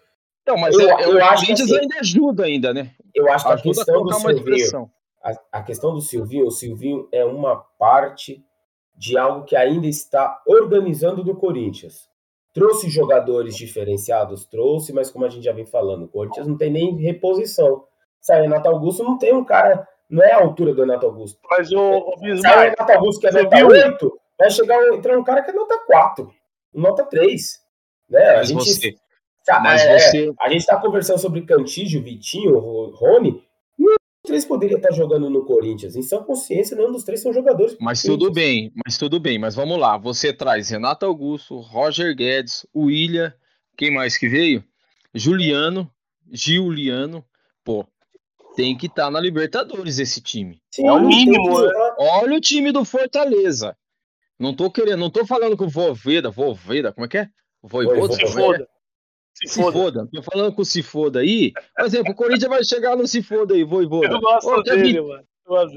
Não, 0.47 0.57
mas 0.57 0.75
Eu- 0.75 0.89
é, 0.89 1.03
é, 1.03 1.05
eu 1.07 1.15
o 1.17 1.25
acho 1.25 1.41
que 1.41 1.47
Corinthians 1.47 1.71
assim- 1.73 1.81
ainda 1.81 1.97
ajuda 2.01 2.45
ainda, 2.45 2.73
né? 2.75 2.91
Eu 3.15 3.31
acho 3.31 3.45
que 3.45 3.51
a 3.51 3.55
Ajuda 3.55 3.71
a 3.71 3.75
questão 3.75 4.05
do 4.05 4.15
Silvinho, 4.15 4.91
a, 5.23 5.33
a 5.53 5.63
questão 5.63 5.95
do 5.95 6.01
Silvinho, 6.01 6.47
o 6.47 6.51
Silvinho 6.51 7.09
é 7.13 7.25
uma 7.25 7.57
parte 7.79 8.43
de 8.97 9.19
algo 9.19 9.45
que 9.45 9.57
ainda 9.57 9.87
está 9.87 10.41
organizando 10.47 11.23
do 11.25 11.35
Corinthians. 11.35 12.09
Trouxe 12.57 12.89
jogadores 12.89 13.55
diferenciados, 13.55 14.47
trouxe, 14.47 14.91
mas 14.91 15.11
como 15.11 15.27
a 15.27 15.29
gente 15.29 15.45
já 15.45 15.53
vem 15.53 15.67
falando, 15.67 16.05
o 16.05 16.09
Corinthians 16.09 16.47
não 16.47 16.57
tem 16.57 16.71
nem 16.73 16.97
reposição. 16.97 17.85
Sai 18.19 18.41
Renato 18.41 18.67
Augusto, 18.67 19.05
não 19.05 19.19
tem 19.19 19.35
um 19.35 19.45
cara, 19.45 19.87
não 20.09 20.23
é 20.23 20.33
a 20.33 20.39
altura 20.41 20.73
do 20.73 20.81
Renato 20.81 21.05
Augusto. 21.05 21.39
Mas 21.51 21.71
o, 21.71 21.79
o 21.79 21.81
Sai 21.83 22.01
o 22.17 22.21
Bismarck, 22.21 22.71
Renato 22.79 22.93
Augusto 22.93 23.21
que 23.21 23.27
é 23.27 23.31
nota 23.43 23.57
viu? 23.57 23.67
8, 23.69 24.19
vai 24.39 24.51
chegar 24.51 24.89
entrar 24.95 25.19
um 25.19 25.23
cara 25.23 25.43
que 25.43 25.51
é 25.51 25.53
nota 25.53 25.79
4, 25.87 26.31
nota 26.73 27.05
3. 27.05 27.61
Né? 28.09 28.25
A 28.31 28.37
Mas 28.39 28.49
gente, 28.49 28.65
você, 28.65 28.95
tá- 29.45 29.61
mas 29.61 29.83
é, 29.85 29.99
você, 29.99 30.33
a 30.41 30.49
gente 30.49 30.65
tá 30.65 30.81
conversando 30.81 31.19
sobre 31.19 31.43
Cantígio, 31.45 32.03
Vitinho, 32.03 32.59
Ro- 32.59 32.91
Rony. 32.95 33.46
Três 34.27 34.45
poderia 34.45 34.77
estar 34.77 34.91
jogando 34.91 35.31
no 35.31 35.45
Corinthians. 35.45 35.95
Em 35.95 36.03
sua 36.03 36.23
consciência, 36.23 36.77
nenhum 36.77 36.91
dos 36.91 37.05
três 37.05 37.23
são 37.23 37.33
jogadores. 37.33 37.77
mas 37.81 38.03
do 38.03 38.09
tudo 38.19 38.33
bem, 38.33 38.73
mas 38.85 38.99
tudo 38.99 39.21
bem, 39.21 39.39
mas 39.39 39.55
vamos 39.55 39.79
lá, 39.79 39.97
você 39.97 40.33
traz 40.33 40.69
Renato 40.69 41.07
Augusto, 41.07 41.61
Roger 41.61 42.15
Guedes, 42.15 42.67
William, 42.75 43.33
quem 43.77 43.93
mais 43.93 44.19
que 44.19 44.29
veio? 44.29 44.65
Juliano, 45.15 45.89
Giuliano, 46.31 47.25
pô, 47.65 47.87
tem 48.57 48.77
que 48.77 48.87
estar 48.87 49.11
na 49.13 49.21
Libertadores 49.21 50.01
esse 50.01 50.21
time. 50.21 50.61
Sim, 50.75 50.89
É 50.89 50.93
o 50.93 51.01
mínimo, 51.01 51.61
né? 51.61 51.71
Olha 51.99 52.37
o 52.37 52.41
time 52.41 52.73
do 52.73 52.85
Fortaleza. 52.85 53.77
Não 54.39 54.53
tô 54.53 54.71
querendo, 54.71 54.99
não 54.99 55.11
tô 55.11 55.25
falando 55.25 55.57
com 55.57 55.67
o 55.67 55.71
Voveda, 55.71 56.31
Voveda, 56.31 56.93
como 56.93 57.07
é 57.07 57.09
que 57.09 57.19
é? 57.19 57.29
Voivoda? 57.63 58.17
Voivoda. 58.17 58.69
Se. 59.37 59.49
Se 59.49 59.61
foda. 59.61 59.73
foda. 59.73 60.09
Tô 60.13 60.23
falando 60.23 60.55
com 60.55 60.63
o 60.63 60.65
se 60.65 60.83
foda 60.83 61.21
aí. 61.21 61.53
Por 61.77 61.85
exemplo, 61.85 62.13
o 62.13 62.17
Corinthians 62.17 62.49
vai 62.49 62.65
chegar 62.65 62.97
no 62.97 63.07
se 63.07 63.23
foda 63.23 63.55
aí, 63.55 63.65
Voivoda. 63.65 64.09
Eu 64.09 64.21
gosto 64.21 64.49
Ô, 64.49 64.63
quer, 64.63 64.77
dele, 64.77 64.93
vir, 64.95 65.03
mano. 65.03 65.25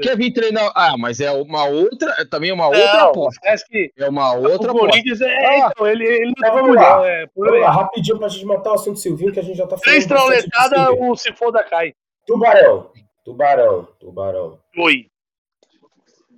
Quer 0.01 0.17
vir 0.17 0.31
treinar? 0.31 0.71
Ah, 0.75 0.97
mas 0.97 1.19
é 1.19 1.31
uma 1.31 1.65
outra, 1.65 2.15
é 2.17 2.25
também 2.25 2.51
uma 2.51 2.67
outra 2.67 2.93
Não, 2.93 3.09
aposta. 3.09 3.39
que 3.69 3.91
É 3.97 4.09
uma 4.09 4.33
o 4.33 4.49
outra 4.49 4.71
aposta. 4.71 4.89
Corinthians 4.89 5.21
é. 5.21 5.45
Ah, 5.45 5.71
então, 5.71 5.87
ele, 5.87 6.05
ele 6.05 6.33
não 6.37 6.47
é 6.47 6.51
lá. 6.51 6.63
mulher, 6.63 7.23
é 7.23 7.27
por 7.27 7.59
lá, 7.59 7.71
rapidinho 7.71 8.17
pra 8.17 8.29
gente 8.29 8.45
matar 8.45 8.71
o 8.71 8.75
assunto 8.75 8.97
Silvinho, 8.99 9.31
que 9.31 9.39
a 9.39 9.43
gente 9.43 9.57
já 9.57 9.65
tá 9.65 9.77
falando. 9.77 9.83
Três 9.83 10.05
trauletadas, 10.07 10.87
o 10.99 11.15
se 11.15 11.31
foda 11.33 11.63
cai. 11.63 11.93
Tubarão, 12.25 12.91
tubarão, 13.23 13.87
tubarão. 13.99 14.59
Oi. 14.77 15.05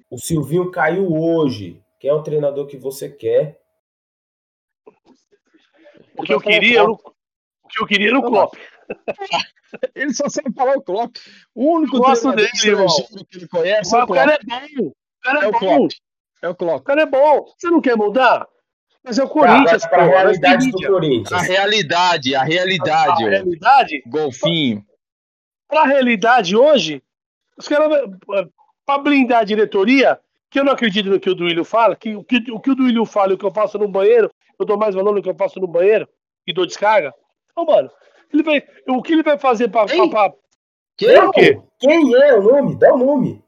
O 0.10 0.17
Silvinho 0.17 0.69
caiu 0.69 1.13
hoje. 1.13 1.81
Quem 2.01 2.10
é 2.10 2.13
o 2.13 2.23
treinador 2.23 2.65
que 2.65 2.75
você 2.75 3.07
quer? 3.07 3.62
O 6.17 6.23
que 6.23 6.34
eu 6.34 6.41
queria 6.41 6.81
era 6.81 6.91
o, 6.91 6.95
o 6.95 7.11
que 7.71 7.81
eu 7.81 7.88
queria 7.88 8.10
era 8.10 8.19
o 8.19 8.23
Klopp. 8.23 8.53
Ele 9.95 10.13
só 10.13 10.27
sabe 10.29 10.53
falar 10.53 10.75
o 10.77 10.81
Klopp. 10.81 11.15
O 11.55 11.75
único 11.77 11.97
gosto 11.97 12.31
dele, 12.34 12.49
estrangeiro 12.53 12.86
que 13.29 13.38
ele 13.38 13.47
conhece 13.47 13.91
Mas 13.91 14.01
é 14.01 14.03
o 14.03 14.03
o 14.03 14.13
cara 14.13 14.34
é 14.34 14.39
bom. 14.43 14.88
O 14.88 14.93
cara 15.23 15.39
é, 15.39 15.43
É 15.43 15.47
o 15.47 15.51
bom. 15.51 15.60
Klopp. 15.60 15.91
É 16.41 16.49
o 16.49 16.55
Klopp. 16.55 16.79
O 16.81 16.84
cara 16.84 17.01
é 17.01 17.05
bom. 17.05 17.45
Você 17.57 17.69
não 17.69 17.79
quer 17.81 17.95
mudar? 17.95 18.47
Mas 19.03 19.17
é 19.17 19.23
o 19.23 19.29
Corinthians, 19.29 19.81
pra, 19.86 19.89
pra 19.97 20.05
pô. 20.05 20.12
realidade 20.12 20.69
do 20.69 20.73
mídia. 20.73 20.88
A 20.88 20.91
Corinthians. 20.91 21.41
realidade, 21.47 22.36
a 22.36 22.41
A 22.41 22.43
realidade, 22.43 23.23
realidade, 23.23 24.03
Golfinho. 24.05 24.86
pra 25.67 25.86
realidade 25.86 26.55
hoje, 26.55 27.01
os 27.57 27.67
caras, 27.67 28.03
pra 28.86 28.97
blindar 28.99 29.39
a 29.39 29.43
diretoria, 29.43 30.19
que 30.51 30.60
eu 30.60 30.63
não 30.63 30.73
acredito 30.73 31.10
no 31.10 31.19
que 31.19 31.29
o 31.29 31.36
Duílio 31.36 31.63
fala, 31.65 31.95
que 31.95 32.15
o 32.15 32.23
que 32.23 32.51
o, 32.51 32.60
que 32.60 32.71
o 32.71 32.75
Duílio 32.75 33.05
fala 33.05 33.31
e 33.31 33.36
o 33.36 33.38
que 33.38 33.45
eu 33.45 33.51
faço 33.53 33.79
no 33.79 33.88
banheiro, 33.88 34.29
eu 34.60 34.65
dou 34.65 34.77
mais 34.77 34.93
valor 34.93 35.15
no 35.15 35.21
que 35.21 35.29
eu 35.29 35.36
faço 35.36 35.60
no 35.60 35.67
banheiro 35.67 36.07
e 36.45 36.53
dou 36.53 36.65
descarga. 36.67 37.12
Então, 37.51 37.65
mano, 37.65 37.89
ele 38.33 38.43
vai, 38.43 38.63
o 38.89 39.01
que 39.01 39.13
ele 39.13 39.23
vai 39.23 39.37
fazer 39.37 39.67
pra. 39.69 39.85
pra, 39.85 39.95
Ei. 39.95 40.09
pra 40.09 40.31
Quem? 40.97 41.13
Não, 41.15 41.31
quê? 41.31 41.59
Quem 41.79 42.13
é 42.15 42.33
o 42.35 42.41
nome? 42.43 42.77
Dá 42.79 42.93
o 42.93 42.97
nome. 42.97 43.43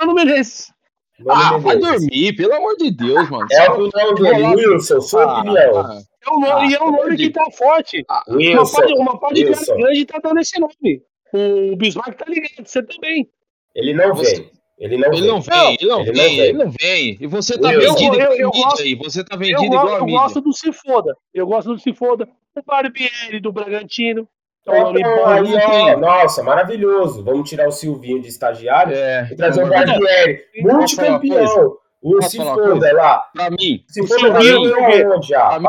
Mano 0.00 0.14
Menezes. 0.14 0.72
Mano 1.20 1.40
Ah, 1.40 1.58
vai 1.58 1.76
dormir, 1.78 2.34
pelo 2.34 2.54
amor 2.54 2.76
de 2.76 2.90
Deus, 2.90 3.30
mano. 3.30 3.46
É 3.52 3.70
opinião 3.70 4.14
dele, 4.14 4.34
Bolado. 4.42 4.56
Wilson, 4.56 5.00
sua 5.00 5.22
Ah, 5.24 5.38
opinião. 5.40 5.80
ah, 5.80 6.00
É 6.24 6.30
um 6.30 6.40
nome, 6.40 6.52
Ah, 6.52 6.66
e 6.70 6.74
é 6.74 6.82
um 6.82 6.90
nome 6.92 7.02
entendi. 7.14 7.26
que 7.28 7.32
tá 7.32 7.44
forte. 7.52 8.04
Uma 8.08 8.36
Wilson, 8.36 8.76
parte, 8.78 8.92
uma 8.94 9.20
parte 9.20 9.44
Wilson. 9.44 9.76
grande 9.76 10.06
tá 10.06 10.18
dando 10.22 10.40
esse 10.40 10.58
nome. 10.60 11.02
O 11.34 11.76
Bismarck 11.76 12.14
tá 12.16 12.24
ligado, 12.28 12.66
você 12.66 12.82
também. 12.82 13.28
ele 13.74 13.94
não 13.94 14.14
Você- 14.14 14.36
vem. 14.36 14.50
Ele 14.82 14.96
não 14.96 15.12
Ele 15.12 15.20
vem. 15.20 15.28
não 15.28 15.40
vem, 15.40 15.74
ele 15.80 15.86
não 15.88 16.00
Ele 16.00 16.06
não 16.10 16.14
vem, 16.14 16.36
vem. 16.36 16.40
ele 16.40 16.52
não 16.58 16.70
vem. 16.70 17.18
E 17.20 17.26
você 17.28 17.56
tá 17.58 17.68
Wilson. 17.68 17.94
vendido 17.94 18.16
Eu- 18.16 18.20
eu- 18.20 18.34
igual 18.34 18.40
eu 18.40 18.50
gosto- 18.50 18.82
aí. 18.82 18.94
Você 18.96 19.24
tá 19.24 19.34
Eu, 19.36 19.38
vendido 19.38 19.60
go- 19.60 19.66
igual 19.76 19.88
a 19.88 19.98
eu 19.98 20.04
mídia. 20.04 20.20
gosto 20.20 20.40
do 20.40 20.52
Se 20.52 20.72
Foda. 20.72 21.16
Eu 21.32 21.46
gosto 21.46 21.72
do 21.72 21.78
Se 21.78 21.94
Foda. 21.94 22.28
O 22.56 22.62
Barbieri 22.66 23.40
do 23.40 23.52
Bragantino. 23.52 24.28
É 24.68 24.78
Então, 24.78 24.86
aí, 25.26 25.42
não 25.42 25.58
ó, 25.58 25.70
tem. 25.70 25.96
nossa, 26.00 26.42
maravilhoso. 26.42 27.22
Vamos 27.24 27.48
tirar 27.48 27.68
o 27.68 27.72
Silvinho 27.72 28.20
de 28.20 28.28
estagiário 28.28 28.94
É, 28.94 29.28
e 29.30 29.36
trazer 29.36 29.62
o 29.62 29.64
de 29.64 29.70
Deus. 29.70 29.86
Barbieri, 29.86 30.40
uma 30.58 30.74
multicampeão. 30.74 31.76
O 32.02 32.22
se 32.22 32.36
foda 32.38 32.92
lá. 32.92 33.18
Pra 33.32 33.50
mim, 33.50 33.84
Se 33.88 34.00
O 34.02 34.06
foda 34.08 34.20
Silvinho 34.42 34.62
ganhou 34.62 35.08
o 35.08 35.12
aonde 35.14 35.28
já? 35.28 35.48
Pra 35.48 35.60
mim. 35.60 35.66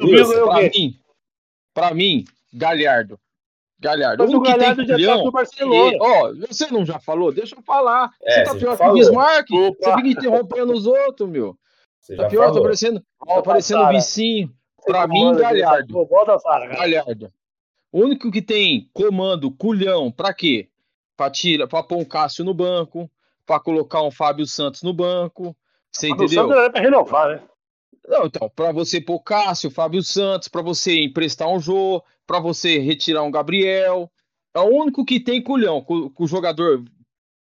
O 0.00 0.46
pra 0.46 0.62
mim, 0.62 0.94
pra 1.74 1.94
mim, 1.94 2.24
Galhardo. 2.52 3.18
Galhardo. 3.84 4.24
Mas 4.24 4.34
o 4.34 4.40
que 4.40 4.48
tem 4.50 4.58
Galhardo 4.58 4.86
já 4.98 5.14
tá 5.16 5.22
pro 5.22 5.30
Barcelona. 5.30 5.92
E, 5.92 5.98
Ó, 6.00 6.34
você 6.48 6.66
não 6.70 6.84
já 6.86 6.98
falou? 6.98 7.30
Deixa 7.32 7.54
eu 7.54 7.62
falar. 7.62 8.10
É, 8.22 8.44
você 8.44 8.44
tá 8.44 8.54
pior 8.58 8.76
que 8.76 8.84
o. 8.84 8.92
Bismarck. 8.94 9.50
Opa. 9.52 9.76
Você 9.80 9.94
fica 9.96 10.08
interrompendo 10.08 10.72
os 10.72 10.86
outros, 10.86 11.28
meu. 11.28 11.56
Você 12.00 12.16
Tá 12.16 12.24
já 12.24 12.28
pior, 12.28 12.42
tá 12.42 12.48
falou. 12.48 12.62
parecendo, 12.62 13.04
tá 13.26 13.42
parecendo 13.42 13.88
vicinho. 13.88 14.50
Pra 14.84 15.02
Você 15.02 15.08
mim, 15.08 15.34
Galhardo. 15.36 16.06
Volta, 16.06 16.38
Sara. 16.38 16.66
Galhardo. 16.66 17.32
O 17.92 18.00
único 18.00 18.30
que 18.30 18.42
tem 18.42 18.88
comando, 18.92 19.50
culhão, 19.50 20.10
pra 20.10 20.34
quê? 20.34 20.68
Pra, 21.16 21.30
tira, 21.30 21.66
pra 21.68 21.82
pôr 21.82 21.98
um 21.98 22.04
Cássio 22.04 22.44
no 22.44 22.52
banco, 22.52 23.08
pra 23.46 23.60
colocar 23.60 24.02
um 24.02 24.10
Fábio 24.10 24.46
Santos 24.46 24.82
no 24.82 24.92
banco. 24.92 25.56
Você 25.92 26.08
O 26.08 26.10
entendeu? 26.10 26.42
Santos 26.42 26.56
era 26.56 26.70
pra 26.70 26.80
renovar, 26.80 27.28
né? 27.28 27.40
Não, 28.06 28.26
então, 28.26 28.50
pra 28.54 28.70
você 28.72 29.00
pôr 29.00 29.20
Cássio, 29.20 29.70
Fábio 29.70 30.02
Santos, 30.02 30.48
pra 30.48 30.60
você 30.60 31.04
emprestar 31.04 31.48
um 31.48 31.58
Jô, 31.60 32.02
pra 32.26 32.38
você 32.40 32.78
retirar 32.78 33.22
um 33.22 33.30
Gabriel. 33.30 34.10
É 34.54 34.60
o 34.60 34.64
único 34.68 35.04
que 35.04 35.18
tem 35.20 35.42
culhão, 35.42 35.82
com 35.82 36.10
o 36.18 36.26
jogador. 36.26 36.82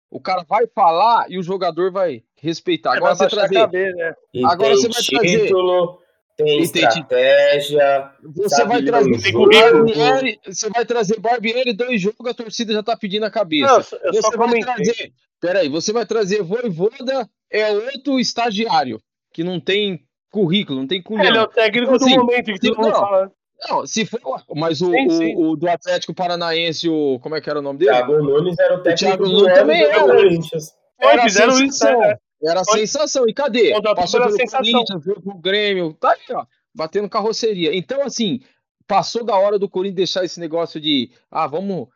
O 0.10 0.20
cara 0.20 0.44
vai 0.48 0.68
falar 0.68 1.26
e 1.30 1.38
o 1.38 1.44
jogador 1.44 1.92
vai 1.92 2.24
respeitar. 2.42 2.96
Agora 2.98 3.14
É, 3.14 3.16
Vai 3.16 3.30
você 3.30 3.36
trazer. 3.36 3.56
cabeça, 3.56 3.96
né? 3.96 4.14
Agora 4.46 4.70
tem 4.74 4.82
você 4.82 4.88
vai 4.90 5.04
trazer- 5.22 5.42
título, 5.44 6.00
tem 6.38 6.62
estratégia. 6.62 8.12
Você 8.36 8.66
vai 8.66 8.84
trazer. 8.84 9.32
Barbieri, 9.34 10.40
você 10.46 10.70
vai 10.70 10.86
trazer 10.86 11.20
Barbieri, 11.20 11.74
dois 11.74 12.02
jogos, 12.02 12.26
a 12.28 12.34
torcida 12.34 12.74
já 12.74 12.84
tá 12.84 12.96
pedindo 12.96 13.26
a 13.26 13.32
cabeça. 13.32 14.00
Não, 14.04 14.14
você 14.14 14.38
vai 14.38 14.48
comentei. 14.48 14.62
trazer. 14.76 15.14
Peraí, 15.40 15.70
você 15.70 15.94
vai 15.94 16.06
trazer 16.06 16.42
Voivoda, 16.42 17.30
é 17.52 17.72
outro 17.72 18.20
estagiário, 18.20 19.00
que 19.34 19.44
não 19.44 19.60
tem 19.60 20.04
currículo, 20.32 20.80
não 20.80 20.88
tem 20.88 21.02
culhão. 21.02 21.26
Ele 21.26 21.38
é 21.38 21.42
o 21.42 21.48
técnico 21.48 21.94
Então, 21.96 22.08
assim, 22.08 22.16
do 22.18 22.26
momento 22.26 22.46
que 22.54 22.60
todo 22.60 22.78
mundo 22.82 22.92
fala. 22.94 23.32
Não, 23.70 23.88
se 23.88 24.06
for, 24.06 24.20
mas 24.56 24.82
o, 24.82 24.92
Sim, 24.92 25.08
o- 25.08 25.12
sim. 25.12 25.36
o 25.36 25.56
do 25.56 25.68
Atlético 25.70 26.14
Paranaense, 26.14 26.88
o 26.88 27.20
como 27.20 27.36
é 27.36 27.42
que 27.42 27.50
era 27.50 27.58
o 27.60 27.62
nome 27.62 27.80
dele? 27.80 27.92
Thiago 27.92 28.22
Nunes 28.22 28.58
era 28.60 28.76
o 28.76 28.84
técnico 28.84 29.00
Thiago 29.18 29.24
do 29.26 29.32
Nunes 29.32 29.54
também 29.56 29.82
era. 29.84 30.06
Corinthians. 30.06 30.74
Foi, 31.02 31.12
Era 31.12 31.22
a 31.22 31.26
fizeram 31.26 31.54
isso, 31.54 31.60
sensação. 31.62 32.00
né? 32.00 32.16
Era 32.44 32.64
Foi. 32.66 32.80
sensação. 32.80 33.28
E 33.28 33.34
cadê? 33.34 33.74
Passou 33.96 34.22
pelo 34.22 34.34
sensação. 34.34 34.60
Corinthians, 34.72 35.04
veio 35.06 35.22
pro 35.22 35.38
Grêmio, 35.40 35.94
tá 35.94 36.12
aí, 36.12 36.36
ó, 36.36 36.46
batendo 36.74 37.10
carroceria. 37.10 37.76
Então, 37.76 38.04
assim, 38.04 38.42
passou 38.88 39.24
da 39.24 39.36
hora 39.36 39.58
do 39.58 39.68
Corinthians 39.68 39.96
deixar 39.98 40.24
esse 40.24 40.40
negócio 40.40 40.80
de, 40.80 41.10
ah, 41.32 41.48
vamos 41.48 41.88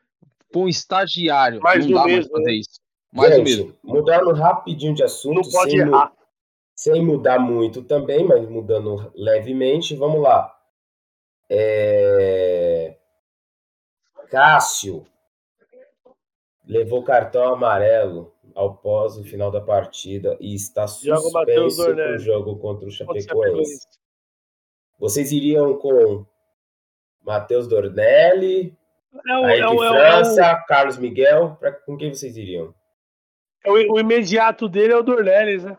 pôr 0.52 0.64
um 0.66 0.68
estagiário. 0.68 1.62
Mais 1.62 1.86
não 1.86 1.94
dá 1.94 2.02
mais 2.02 2.16
mesmo, 2.16 2.32
pra 2.32 2.40
fazer 2.40 2.52
né? 2.52 2.58
isso. 2.58 2.80
Mais 3.14 3.36
Gente, 3.36 3.44
mesmo. 3.44 3.74
mudando 3.84 4.32
rapidinho 4.34 4.94
de 4.96 5.04
assunto, 5.04 5.36
Não 5.44 5.52
pode 5.52 5.72
sem, 5.72 5.80
errar. 5.80 6.12
sem 6.76 7.06
mudar 7.06 7.38
muito 7.40 7.84
também, 7.84 8.24
mas 8.24 8.48
mudando 8.50 9.12
levemente, 9.16 9.96
vamos 9.96 10.22
lá. 10.22 10.52
É, 11.54 12.96
Cássio 14.30 15.06
levou 16.66 17.04
cartão 17.04 17.44
amarelo 17.54 18.34
ao 18.56 18.78
pós 18.78 19.18
o 19.18 19.24
final 19.26 19.52
da 19.52 19.60
partida 19.60 20.38
e 20.40 20.56
está 20.56 20.88
suspenso 20.88 21.84
para 21.84 22.16
o 22.16 22.18
jogo 22.20 22.58
contra 22.58 22.88
o 22.88 22.92
Chapecoense. 22.92 23.86
Vocês 24.98 25.34
iriam 25.34 25.78
com 25.78 26.26
Matheus 27.22 27.68
Dornelli, 27.68 28.74
É 29.28 29.34
o, 29.38 29.46
é 29.46 29.46
o, 29.46 29.50
é 29.60 29.68
o, 29.70 29.84
é 29.84 29.90
França, 29.90 30.56
Carlos 30.68 30.98
Miguel, 30.98 31.58
pra, 31.60 31.74
com 31.74 31.98
quem 31.98 32.14
vocês 32.14 32.38
iriam? 32.38 32.74
o, 33.66 33.78
é 33.78 33.86
o- 33.88 33.94
o 33.96 34.00
imediato 34.00 34.70
dele 34.70 34.94
é 34.94 34.98
o 34.98 35.04
Dornelles, 35.04 35.66
né? 35.66 35.78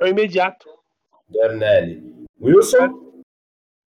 É 0.00 0.04
o 0.04 0.08
imediato. 0.08 0.68
Dornelli. 1.28 2.26
Wilson? 2.40 3.05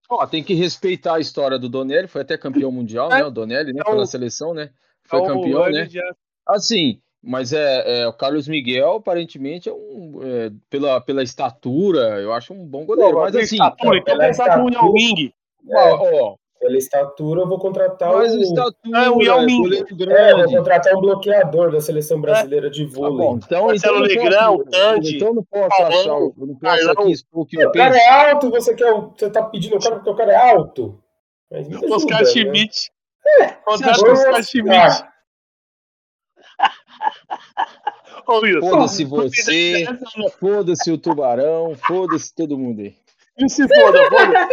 Ó, 0.09 0.25
tem 0.25 0.43
que 0.43 0.53
respeitar 0.55 1.15
a 1.15 1.19
história 1.19 1.59
do 1.59 1.69
Donelli, 1.69 2.07
foi 2.07 2.21
até 2.21 2.37
campeão 2.37 2.71
mundial, 2.71 3.11
É. 3.11 3.17
né? 3.19 3.25
O 3.25 3.29
Donelli, 3.31 3.73
né? 3.73 3.81
É 3.85 3.89
Pela 3.89 4.05
seleção, 4.05 4.53
né? 4.53 4.71
Foi 5.03 5.19
É 5.19 5.21
o- 5.21 5.25
campeão, 5.25 5.65
é 5.67 5.71
né? 5.71 5.87
Assim, 6.47 6.99
mas 7.21 7.53
é, 7.53 8.01
é, 8.01 8.07
o 8.07 8.13
Carlos 8.13 8.47
Miguel, 8.47 8.93
aparentemente, 8.95 9.69
é 9.69 9.73
um. 9.73 10.19
é, 10.23 10.51
pela, 10.69 10.99
pela 10.99 11.21
estatura, 11.21 12.19
eu 12.21 12.33
acho 12.33 12.53
um 12.53 12.65
bom 12.65 12.85
goleiro. 12.85 13.11
Pô, 13.13 13.19
mas 13.21 13.35
assim, 13.35 13.55
estatura, 13.55 13.97
então 13.97 14.17
pela 14.17 14.27
contrata 14.29 14.63
o 14.63 14.69
ó, 15.71 16.31
ó, 16.31 16.35
Pela 16.59 16.77
estatura, 16.77 17.41
eu 17.41 17.47
vou 17.47 17.57
contratar 17.57 18.11
mas 18.13 18.33
o. 18.33 18.37
o 18.37 18.41
estatura, 18.41 18.99
É, 19.05 19.09
o 19.09 19.21
Yao 19.21 19.45
Ming. 19.45 19.75
É, 19.77 19.83
grande. 19.95 20.43
vou 20.43 20.57
contratar 20.57 20.93
um 20.93 20.99
bloqueador 20.99 21.71
da 21.71 21.79
seleção 21.79 22.19
brasileira 22.19 22.69
de 22.69 22.85
Tá 22.85 22.91
vôlei. 22.97 23.17
bom, 23.17 23.37
então, 23.37 23.67
Marcelo 23.67 24.05
então 24.05 24.57
posso, 24.57 24.69
Tandy, 24.71 25.15
então 25.15 25.33
não 25.33 25.43
posso 25.43 25.81
achar, 25.83 26.09
eu 26.09 26.33
não 26.37 26.55
posso 26.55 26.89
aqui 26.91 27.15
o 27.31 27.45
que 27.45 27.57
o 27.57 27.61
eu 27.61 27.71
cara 27.71 27.93
penso. 27.93 28.03
é 28.05 28.29
alto, 28.31 28.49
você 28.49 28.75
quer. 28.75 28.91
o- 28.93 29.13
Você 29.17 29.29
tá 29.29 29.43
pedindo 29.43 29.77
o 29.77 29.79
cara 29.79 29.95
porque 29.95 30.09
o 30.09 30.15
cara 30.15 30.33
é 30.33 30.51
alto. 30.51 31.01
Mas 31.49 31.67
me 31.69 31.75
ajuda, 31.77 31.95
Oscar 31.95 32.19
né? 32.19 32.25
Schmidt. 32.25 32.91
Contrata 33.65 33.91
acha 33.91 34.05
o 34.05 34.11
Oscar. 34.11 34.43
Schmidt. 34.43 35.03
Foda-se 38.59 39.05
você, 39.05 39.85
foda-se 40.39 40.91
o 40.91 40.97
tubarão, 40.97 41.75
foda-se 41.87 42.33
todo 42.35 42.57
mundo 42.57 42.81
aí. 42.81 42.95
E 43.37 43.49
se 43.49 43.65
foda, 43.67 44.09
foda. 44.09 44.47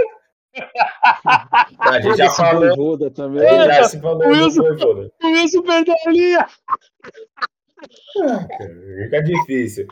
A 1.79 2.01
gente 2.01 2.17
já 2.17 2.31
falou. 2.31 2.69
Voivoda 2.69 3.11
também. 3.11 3.43
já 3.43 3.85
se 3.85 4.01
falou 4.01 4.27
Wilson- 4.27 4.63
Voivoda. 4.63 5.13
Wilson 5.23 5.63
perdeu 5.63 5.95
a 6.07 6.11
linha. 6.11 6.47
Fica 9.05 9.23
difícil. 9.23 9.87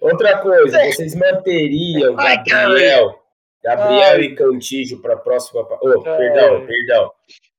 Outra 0.00 0.38
coisa, 0.40 0.78
vocês 0.84 1.14
manteriam 1.14 2.14
Ai, 2.18 2.42
Gabriel, 2.44 3.18
Gabriel 3.64 4.12
Ai. 4.16 4.20
e 4.22 4.34
Cantígio 4.34 5.00
para 5.00 5.14
a 5.14 5.18
próxima. 5.18 5.66
Oh, 5.82 5.88
Ai. 6.06 6.16
perdão, 6.16 6.66
perdão. 6.66 7.12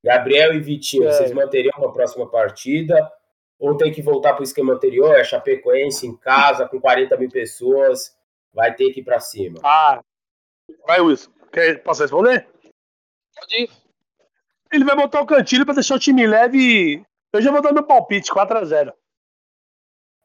Gabriel 0.04 0.54
e 0.54 0.60
Vitinho, 0.60 1.06
vocês 1.12 1.32
manteriam 1.34 1.74
para 1.76 1.90
a 1.90 1.92
próxima 1.92 2.30
partida? 2.30 3.12
Ou 3.60 3.76
tem 3.76 3.92
que 3.92 4.04
voltar 4.04 4.34
para 4.34 4.42
o 4.42 4.44
esquema 4.44 4.74
anterior? 4.74 5.16
É 5.16 5.24
Chapecoense 5.24 6.06
em 6.06 6.16
casa, 6.16 6.68
com 6.68 6.80
40 6.80 7.18
mil 7.18 7.30
pessoas, 7.30 8.16
vai 8.54 8.74
ter 8.74 8.92
que 8.92 9.00
ir 9.02 9.04
para 9.04 9.20
cima. 9.20 9.60
Ah. 9.64 10.00
Vai, 10.86 11.02
Wilson. 11.02 11.32
Quer, 11.58 11.82
posso 11.82 12.04
responder? 12.04 12.48
Pode 13.36 13.63
ir. 13.63 13.70
Ele 14.72 14.86
vai 14.86 14.96
botar 14.96 15.22
o 15.22 15.26
cantilho 15.26 15.65
pra 15.65 15.74
deixar 15.74 15.96
o 15.96 16.00
time 16.00 16.28
leve. 16.28 16.58
e- 16.58 17.06
Eu 17.34 17.41
já 17.41 17.52
vou 17.52 17.62
dar 17.63 17.74
meu 17.74 17.84
palpite, 17.84 18.32
4x0. 18.32 18.93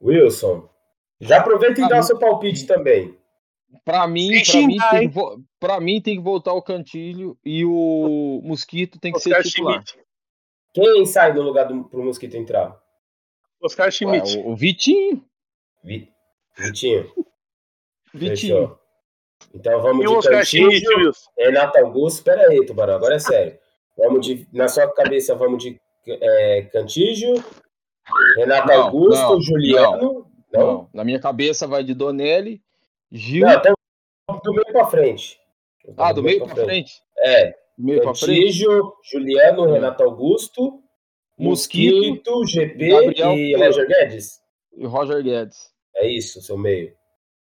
Wilson, 0.01 0.69
já 1.21 1.39
aproveita 1.41 1.81
e 1.81 1.85
Ah, 1.85 1.89
dá 1.89 1.99
o 2.01 2.03
seu 2.03 2.19
palpite 2.19 2.67
também. 2.67 3.17
Pra 3.85 4.07
mim, 4.07 4.31
pra 4.45 4.61
mim, 4.67 4.77
tem 4.91 5.11
que, 5.11 5.19
pra 5.59 5.81
mim 5.81 6.03
tem 6.03 6.17
que 6.17 6.23
voltar 6.23 6.53
o 6.53 6.61
Cantilho 6.63 7.39
e 7.43 7.65
o 7.65 8.41
Mosquito 8.45 8.99
tem 9.01 9.11
que 9.13 9.17
Oscar 9.19 9.43
ser 9.43 9.49
titular. 9.49 9.83
Schmidt. 9.83 10.05
Quem 10.75 11.07
sai 11.07 11.33
no 11.33 11.41
lugar 11.43 11.65
do, 11.65 11.85
pro 11.85 12.05
Mosquito 12.05 12.37
entrar? 12.37 12.79
Oscar 13.63 13.87
Ué, 13.87 13.91
Schmidt. 13.91 14.37
o, 14.39 14.51
o 14.51 14.57
Vitinho. 14.57 15.25
Vi- 15.83 16.13
Vitinho, 16.59 17.11
Vitinho. 18.13 18.37
fechou. 18.69 18.82
Então 19.55 19.81
vamos 19.83 20.05
E 20.05 20.81
de 20.81 20.95
Wilson. 20.97 21.31
Renato 21.39 21.79
Augusto, 21.79 22.25
pera 22.25 22.49
aí, 22.49 22.65
Tubarão, 22.65 22.95
agora 22.95 23.17
é 23.17 23.19
sério. 23.19 23.59
Vamos 23.97 24.27
de, 24.27 24.47
na 24.53 24.69
sua 24.69 24.91
cabeça, 24.93 25.35
vamos 25.35 25.63
de 25.63 25.81
é, 26.07 26.63
Cantígio, 26.73 27.35
Renato 28.37 28.69
Não, 28.69 28.83
Augusto, 28.83 29.21
não, 29.33 29.41
Juliano. 29.43 30.27
Não? 30.53 30.67
Não, 30.67 30.89
na 30.93 31.05
minha 31.05 31.21
cabeça 31.21 31.67
vai 31.67 31.83
de 31.85 31.95
Donelli, 31.95 32.63
Gil. 33.11 33.47
Não, 33.47 33.53
então 33.55 33.75
do 34.43 34.53
meio 34.53 34.73
pra 34.73 34.87
frente. 34.87 35.39
Então, 35.87 36.05
ah, 36.05 36.13
do 36.13 36.23
meio 36.23 36.45
pra 36.45 36.55
frente. 36.55 37.03
É, 37.19 37.51
Do 37.77 37.85
meio 37.85 38.03
pra 38.03 38.15
frente. 38.15 38.37
Cantígio, 38.37 38.93
Juliano. 39.11 39.73
Renato 39.73 40.03
Augusto, 40.03 40.81
Mosquito, 41.39 41.97
Mosquito, 41.97 42.47
GP 42.47 42.89
Gabriel 42.89 43.33
e 43.33 43.53
Pedro. 43.53 43.67
Roger 43.67 43.87
Guedes. 43.89 44.41
E 44.77 44.87
Roger 44.87 45.23
Guedes. 45.23 45.73
É 45.97 46.07
isso, 46.07 46.41
seu 46.41 46.57
meio. 46.57 46.95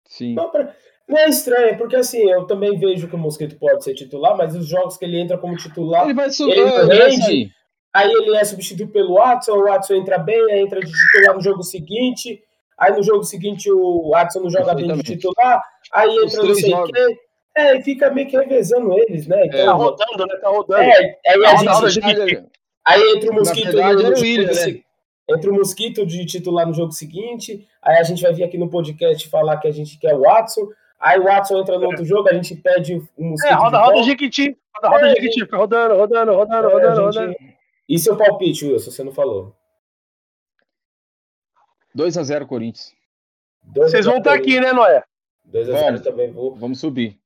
Sim. 0.05 0.33
Não, 0.35 0.49
pra- 0.49 0.75
não 1.07 1.17
é 1.17 1.29
estranho, 1.29 1.77
porque 1.77 1.95
assim, 1.95 2.29
eu 2.29 2.45
também 2.45 2.77
vejo 2.77 3.07
que 3.07 3.15
o 3.15 3.19
Mosquito 3.19 3.57
pode 3.57 3.83
ser 3.83 3.93
titular, 3.93 4.35
mas 4.35 4.55
os 4.55 4.67
jogos 4.67 4.97
que 4.97 5.05
ele 5.05 5.19
entra 5.19 5.37
como 5.37 5.55
titular, 5.55 6.03
Ele 6.05 6.13
vai 6.13 6.29
subir. 6.29 6.57
Ele 6.57 6.93
rende. 6.93 7.21
sair. 7.23 7.51
Aí 7.93 8.11
ele 8.11 8.35
é 8.35 8.43
substituído 8.43 8.91
pelo 8.91 9.15
Watson, 9.15 9.53
o 9.53 9.63
Watson 9.63 9.95
entra 9.95 10.17
bem, 10.19 10.39
aí 10.51 10.59
entra 10.59 10.79
de 10.79 10.91
titular 10.91 11.35
no 11.35 11.41
jogo 11.41 11.63
seguinte, 11.63 12.39
aí 12.77 12.91
no 12.95 13.01
jogo 13.01 13.23
seguinte 13.23 13.71
o 13.71 14.09
Watson 14.11 14.41
não 14.41 14.49
joga 14.51 14.75
bem 14.75 14.87
de 14.95 15.01
titular, 15.03 15.63
aí 15.93 16.09
entra 16.23 16.43
não 16.43 16.53
sei 16.53 16.71
quem. 16.93 17.17
É, 17.57 17.77
e 17.77 17.81
fica 17.81 18.11
meio 18.11 18.27
que 18.27 18.37
revezando 18.37 18.93
eles, 18.99 19.25
né? 19.25 19.47
Tá 19.49 19.57
Então, 19.63 19.77
rodando, 19.77 20.25
né? 20.27 20.35
Tá 20.39 20.49
rodando. 20.49 20.81
é, 20.83 21.17
aí, 21.27 21.41
Tá 21.41 21.49
a 21.49 21.55
rodando, 21.55 21.89
gente, 21.89 22.43
aí 22.85 23.01
entra 23.15 23.31
o 23.31 23.33
Mosquito 23.33 23.63
verdade, 23.71 23.93
no, 23.95 23.99
era 24.01 24.09
o 24.09 24.15
jogo 24.15 24.21
Willian, 24.21 24.53
se- 24.53 24.71
né? 24.73 24.79
entra 25.29 25.51
o 25.51 25.55
Mosquito 25.55 26.05
de 26.05 26.25
titular 26.27 26.67
no 26.67 26.73
jogo 26.75 26.91
seguinte, 26.91 27.65
aí 27.81 27.97
a 27.97 28.03
gente 28.03 28.21
vai 28.21 28.31
vir 28.31 28.43
aqui 28.43 28.59
no 28.59 28.69
podcast 28.69 29.27
falar 29.27 29.57
que 29.57 29.67
a 29.67 29.71
gente 29.71 29.97
quer 29.97 30.13
o 30.13 30.21
Watson, 30.21 30.67
aí 30.99 31.19
o 31.19 31.23
Watson 31.23 31.59
entra 31.59 31.77
no 31.77 31.85
outro 31.87 32.05
jogo, 32.05 32.29
a 32.29 32.33
gente 32.33 32.55
pede 32.55 32.95
o 33.17 33.23
Mosquito 33.23 33.51
É, 33.51 33.55
roda, 33.55 33.77
roda 33.77 33.93
volta. 33.93 34.03
Jequiti. 34.03 34.57
Roda, 34.75 34.89
roda 34.89 35.07
É, 35.07 35.09
Jequiti. 35.11 35.39
Fica 35.41 35.57
rodando, 35.57 35.95
rodando, 35.95 36.33
rodando, 36.33 36.67
É, 36.69 36.73
rodando, 36.73 37.01
rodando. 37.03 37.35
E 37.89 37.97
seu 37.99 38.17
palpite, 38.17 38.65
Wilson, 38.65 38.91
você 38.91 39.03
não 39.03 39.13
falou? 39.13 39.55
2x0 41.95 42.45
Corinthians. 42.45 42.93
Vocês 43.75 44.05
vão 44.05 44.17
estar 44.17 44.33
aqui, 44.33 44.59
né, 44.59 44.71
Noé? 44.71 45.03
2 45.45 45.69
a 45.69 45.73
0 45.73 45.85
Vamos. 45.85 46.01
também 46.01 46.31
vou. 46.31 46.55
Vamos 46.55 46.79
subir. 46.79 47.17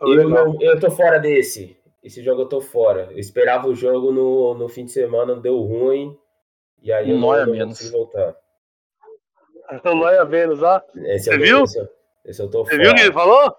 Eu, 0.00 0.28
não, 0.28 0.60
eu 0.60 0.78
tô 0.80 0.90
fora 0.90 1.18
desse. 1.18 1.76
Esse 2.02 2.22
jogo 2.22 2.42
eu 2.42 2.48
tô 2.48 2.60
fora. 2.60 3.08
Eu 3.12 3.18
esperava 3.18 3.68
o 3.68 3.74
jogo 3.74 4.10
no, 4.12 4.54
no 4.54 4.68
fim 4.68 4.84
de 4.84 4.92
semana, 4.92 5.36
deu 5.36 5.60
ruim. 5.60 6.16
E 6.82 6.92
aí 6.92 7.10
eu 7.10 7.16
Um 7.16 7.20
não, 7.20 7.28
Neuer 7.30 7.46
não 7.46 7.52
menos. 7.52 7.78
consigo 7.78 7.98
voltar. 7.98 8.34
Então, 9.72 9.94
Noé 9.94 10.24
Vênus, 10.24 10.60
ó. 10.64 10.82
Esse 10.96 11.26
Você 11.26 11.34
eu, 11.34 11.38
viu? 11.38 11.58
Eu- 11.60 11.99
esse 12.24 12.40
eu 12.42 12.50
tô 12.50 12.64
Você 12.64 12.70
fora. 12.72 12.82
viu 12.82 12.92
o 12.92 12.94
que 12.94 13.00
ele 13.02 13.12
falou? 13.12 13.54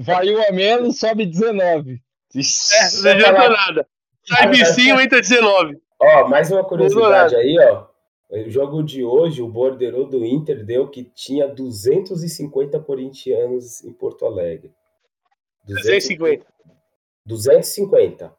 Vai 0.00 0.34
um 0.34 0.42
a 0.42 0.52
menos, 0.52 0.98
sobe 0.98 1.26
19. 1.26 1.92
É, 2.34 2.38
Ixi. 2.38 3.02
não 3.02 3.10
adianta 3.10 3.48
nada. 3.48 3.86
Sai 4.26 4.48
vicinho, 4.48 5.00
entra 5.00 5.20
19. 5.20 5.78
Ó, 6.00 6.28
mais 6.28 6.50
uma 6.52 6.62
curiosidade 6.64 7.34
aí, 7.34 7.58
ó. 7.58 7.86
O 8.30 8.50
jogo 8.50 8.82
de 8.82 9.02
hoje, 9.02 9.40
o 9.40 9.48
borderô 9.48 10.04
do 10.04 10.22
Inter 10.24 10.62
deu 10.64 10.86
que 10.88 11.02
tinha 11.04 11.48
250 11.48 12.78
corintianos 12.80 13.82
em 13.82 13.92
Porto 13.92 14.26
Alegre. 14.26 14.70
250. 15.66 16.46
250. 17.24 18.32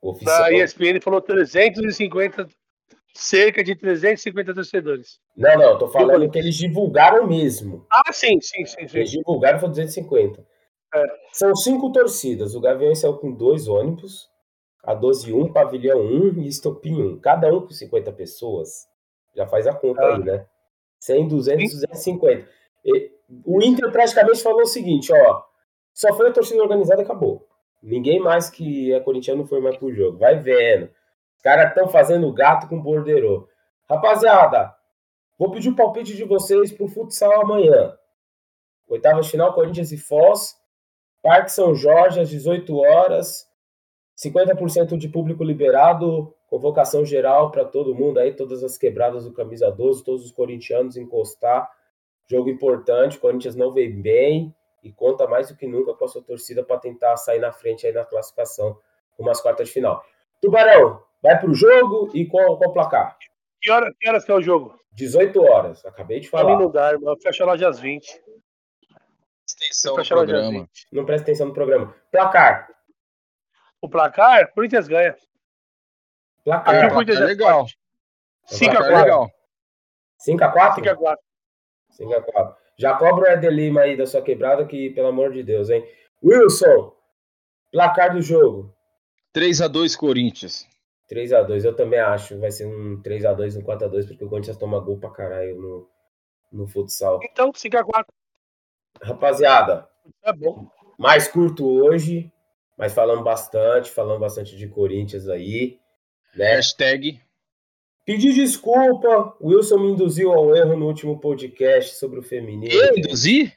Oficial. 0.00 0.38
Da 0.42 0.52
ESPN 0.52 1.00
falou 1.00 1.20
350, 1.20 2.46
cerca 3.14 3.62
de 3.62 3.74
350 3.76 4.54
torcedores. 4.54 5.20
Não, 5.36 5.56
não, 5.56 5.78
tô 5.78 5.88
falando 5.88 6.10
Corinthians. 6.10 6.32
que 6.32 6.38
eles 6.38 6.54
divulgaram 6.56 7.26
mesmo. 7.26 7.86
Ah, 7.90 8.12
sim, 8.12 8.40
sim, 8.40 8.64
sim, 8.66 8.88
sim. 8.88 8.96
Eles 8.98 9.10
divulgaram 9.10 9.58
foi 9.60 9.68
250. 9.68 10.44
É. 10.94 11.02
São 11.32 11.54
cinco 11.56 11.90
torcidas. 11.92 12.54
O 12.54 12.60
Gaviões 12.60 12.98
saiu 13.00 13.14
com 13.16 13.32
dois 13.32 13.66
ônibus, 13.68 14.28
a 14.82 14.94
12 14.94 15.32
1, 15.32 15.52
Pavilhão 15.52 16.00
1 16.00 16.40
e 16.42 16.48
Estopim 16.48 17.00
1. 17.02 17.20
Cada 17.20 17.48
um 17.52 17.60
com 17.62 17.70
50 17.70 18.12
pessoas. 18.12 18.86
Já 19.34 19.46
faz 19.46 19.66
a 19.66 19.74
conta 19.74 20.02
Ah. 20.02 20.16
aí, 20.16 20.22
né? 20.24 20.46
100, 21.00 21.28
200, 21.28 21.72
250. 21.72 22.48
E 22.84 23.10
o 23.44 23.62
Inter 23.62 23.90
praticamente 23.90 24.42
falou 24.42 24.62
o 24.62 24.66
seguinte, 24.66 25.12
ó. 25.12 25.42
Só 25.92 26.12
foi 26.14 26.28
a 26.28 26.32
torcida 26.32 26.62
organizada 26.62 27.02
e 27.02 27.04
acabou. 27.04 27.46
Ninguém 27.82 28.18
mais 28.18 28.48
que 28.48 28.92
é 28.92 29.00
corintiano 29.00 29.46
foi 29.46 29.60
mais 29.60 29.76
pro 29.76 29.92
jogo. 29.92 30.18
Vai 30.18 30.38
vendo. 30.40 30.88
Caras 31.44 31.68
estão 31.68 31.86
fazendo 31.86 32.32
gato 32.32 32.66
com 32.66 32.80
borderô. 32.80 33.46
Rapaziada, 33.86 34.74
vou 35.38 35.50
pedir 35.50 35.68
o 35.68 35.76
palpite 35.76 36.16
de 36.16 36.24
vocês 36.24 36.72
pro 36.72 36.88
futsal 36.88 37.42
amanhã. 37.42 37.94
Oitava 38.88 39.22
final, 39.22 39.52
Corinthians 39.52 39.92
e 39.92 39.98
Foz. 39.98 40.56
Parque 41.22 41.52
São 41.52 41.74
Jorge, 41.74 42.18
às 42.18 42.30
18 42.30 42.74
horas. 42.78 43.46
50% 44.16 44.96
de 44.96 45.06
público 45.06 45.44
liberado. 45.44 46.34
Convocação 46.48 47.04
geral 47.04 47.50
para 47.50 47.66
todo 47.66 47.94
mundo 47.94 48.20
aí, 48.20 48.32
todas 48.32 48.64
as 48.64 48.78
quebradas 48.78 49.24
do 49.24 49.32
camisa 49.32 49.70
12, 49.70 50.02
todos 50.02 50.24
os 50.24 50.32
corintianos 50.32 50.96
encostar. 50.96 51.70
Jogo 52.26 52.48
importante, 52.48 53.18
Corinthians 53.18 53.54
não 53.54 53.70
vem 53.70 54.00
bem 54.00 54.54
e 54.82 54.90
conta 54.90 55.26
mais 55.26 55.48
do 55.48 55.56
que 55.56 55.66
nunca 55.66 55.92
com 55.92 56.04
a 56.06 56.08
sua 56.08 56.22
torcida 56.22 56.64
para 56.64 56.78
tentar 56.78 57.16
sair 57.18 57.38
na 57.38 57.52
frente 57.52 57.86
aí 57.86 57.92
na 57.92 58.04
classificação 58.04 58.78
com 59.14 59.28
as 59.28 59.42
quartas 59.42 59.68
de 59.68 59.74
final. 59.74 60.02
Tubarão, 60.40 61.02
vai 61.24 61.40
para 61.40 61.50
o 61.50 61.54
jogo 61.54 62.10
e 62.14 62.26
qual, 62.26 62.58
qual 62.58 62.70
placar? 62.70 63.16
Que, 63.62 63.70
hora, 63.70 63.90
que 63.98 64.06
horas 64.06 64.24
que 64.26 64.30
é 64.30 64.34
o 64.34 64.42
jogo? 64.42 64.78
18 64.92 65.42
horas, 65.42 65.84
acabei 65.86 66.20
de 66.20 66.28
falar. 66.28 66.58
Não 66.58 66.70
dá, 66.70 66.92
irmão. 66.92 67.16
Fecha 67.16 67.42
a 67.42 67.46
loja 67.46 67.66
às 67.66 67.80
20. 67.80 68.06
Extensão 69.48 69.96
do 69.96 70.06
programa. 70.06 70.68
Não 70.92 71.06
presta 71.06 71.24
atenção 71.24 71.48
no 71.48 71.54
programa. 71.54 71.96
Placar. 72.12 72.68
O 73.80 73.88
placar, 73.88 74.52
Corinthians 74.52 74.86
ganha. 74.86 75.16
Placar. 76.44 76.76
Aqui 76.76 76.86
o 76.86 76.92
Corinthians 76.92 77.20
é 77.20 77.24
legal. 77.24 77.66
5x4. 78.52 79.30
5x4? 80.28 80.76
5x4. 80.76 81.16
5x4. 81.98 82.56
Já 82.76 82.96
cobra 82.96 83.30
o 83.30 83.32
Eder 83.32 83.50
Lima 83.50 83.82
aí 83.82 83.96
da 83.96 84.06
sua 84.06 84.20
quebrada, 84.20 84.66
que 84.66 84.90
pelo 84.90 85.08
amor 85.08 85.32
de 85.32 85.42
Deus, 85.42 85.70
hein? 85.70 85.86
Wilson, 86.22 86.94
placar 87.72 88.12
do 88.12 88.20
jogo. 88.20 88.74
3x2 89.34 89.96
Corinthians. 89.96 90.68
3x2, 91.10 91.64
eu 91.64 91.74
também 91.74 91.98
acho. 92.00 92.38
Vai 92.38 92.50
ser 92.50 92.66
um 92.66 93.00
3x2, 93.02 93.56
um 93.58 93.62
4x2, 93.62 94.08
porque 94.08 94.24
o 94.24 94.28
Corinthians 94.28 94.56
toma 94.56 94.80
gol 94.80 94.98
pra 94.98 95.10
caralho 95.10 95.56
no, 95.60 95.88
no 96.52 96.66
futsal. 96.66 97.20
Então, 97.22 97.52
5x4. 97.52 98.04
Rapaziada, 99.02 99.88
É 100.22 100.32
bom. 100.32 100.68
mais 100.98 101.26
curto 101.28 101.66
hoje, 101.66 102.32
mas 102.78 102.92
falamos 102.94 103.24
bastante, 103.24 103.90
falamos 103.90 104.20
bastante 104.20 104.56
de 104.56 104.68
Corinthians 104.68 105.28
aí, 105.28 105.78
né? 106.36 106.54
Hashtag. 106.54 107.20
Pedir 108.04 108.34
desculpa, 108.34 109.34
o 109.40 109.48
Wilson 109.48 109.78
me 109.78 109.88
induziu 109.92 110.30
ao 110.32 110.54
erro 110.54 110.76
no 110.76 110.86
último 110.86 111.18
podcast 111.18 111.94
sobre 111.96 112.18
o 112.20 112.22
feminino. 112.22 112.72
Eu 112.72 112.96
induzi? 112.98 113.52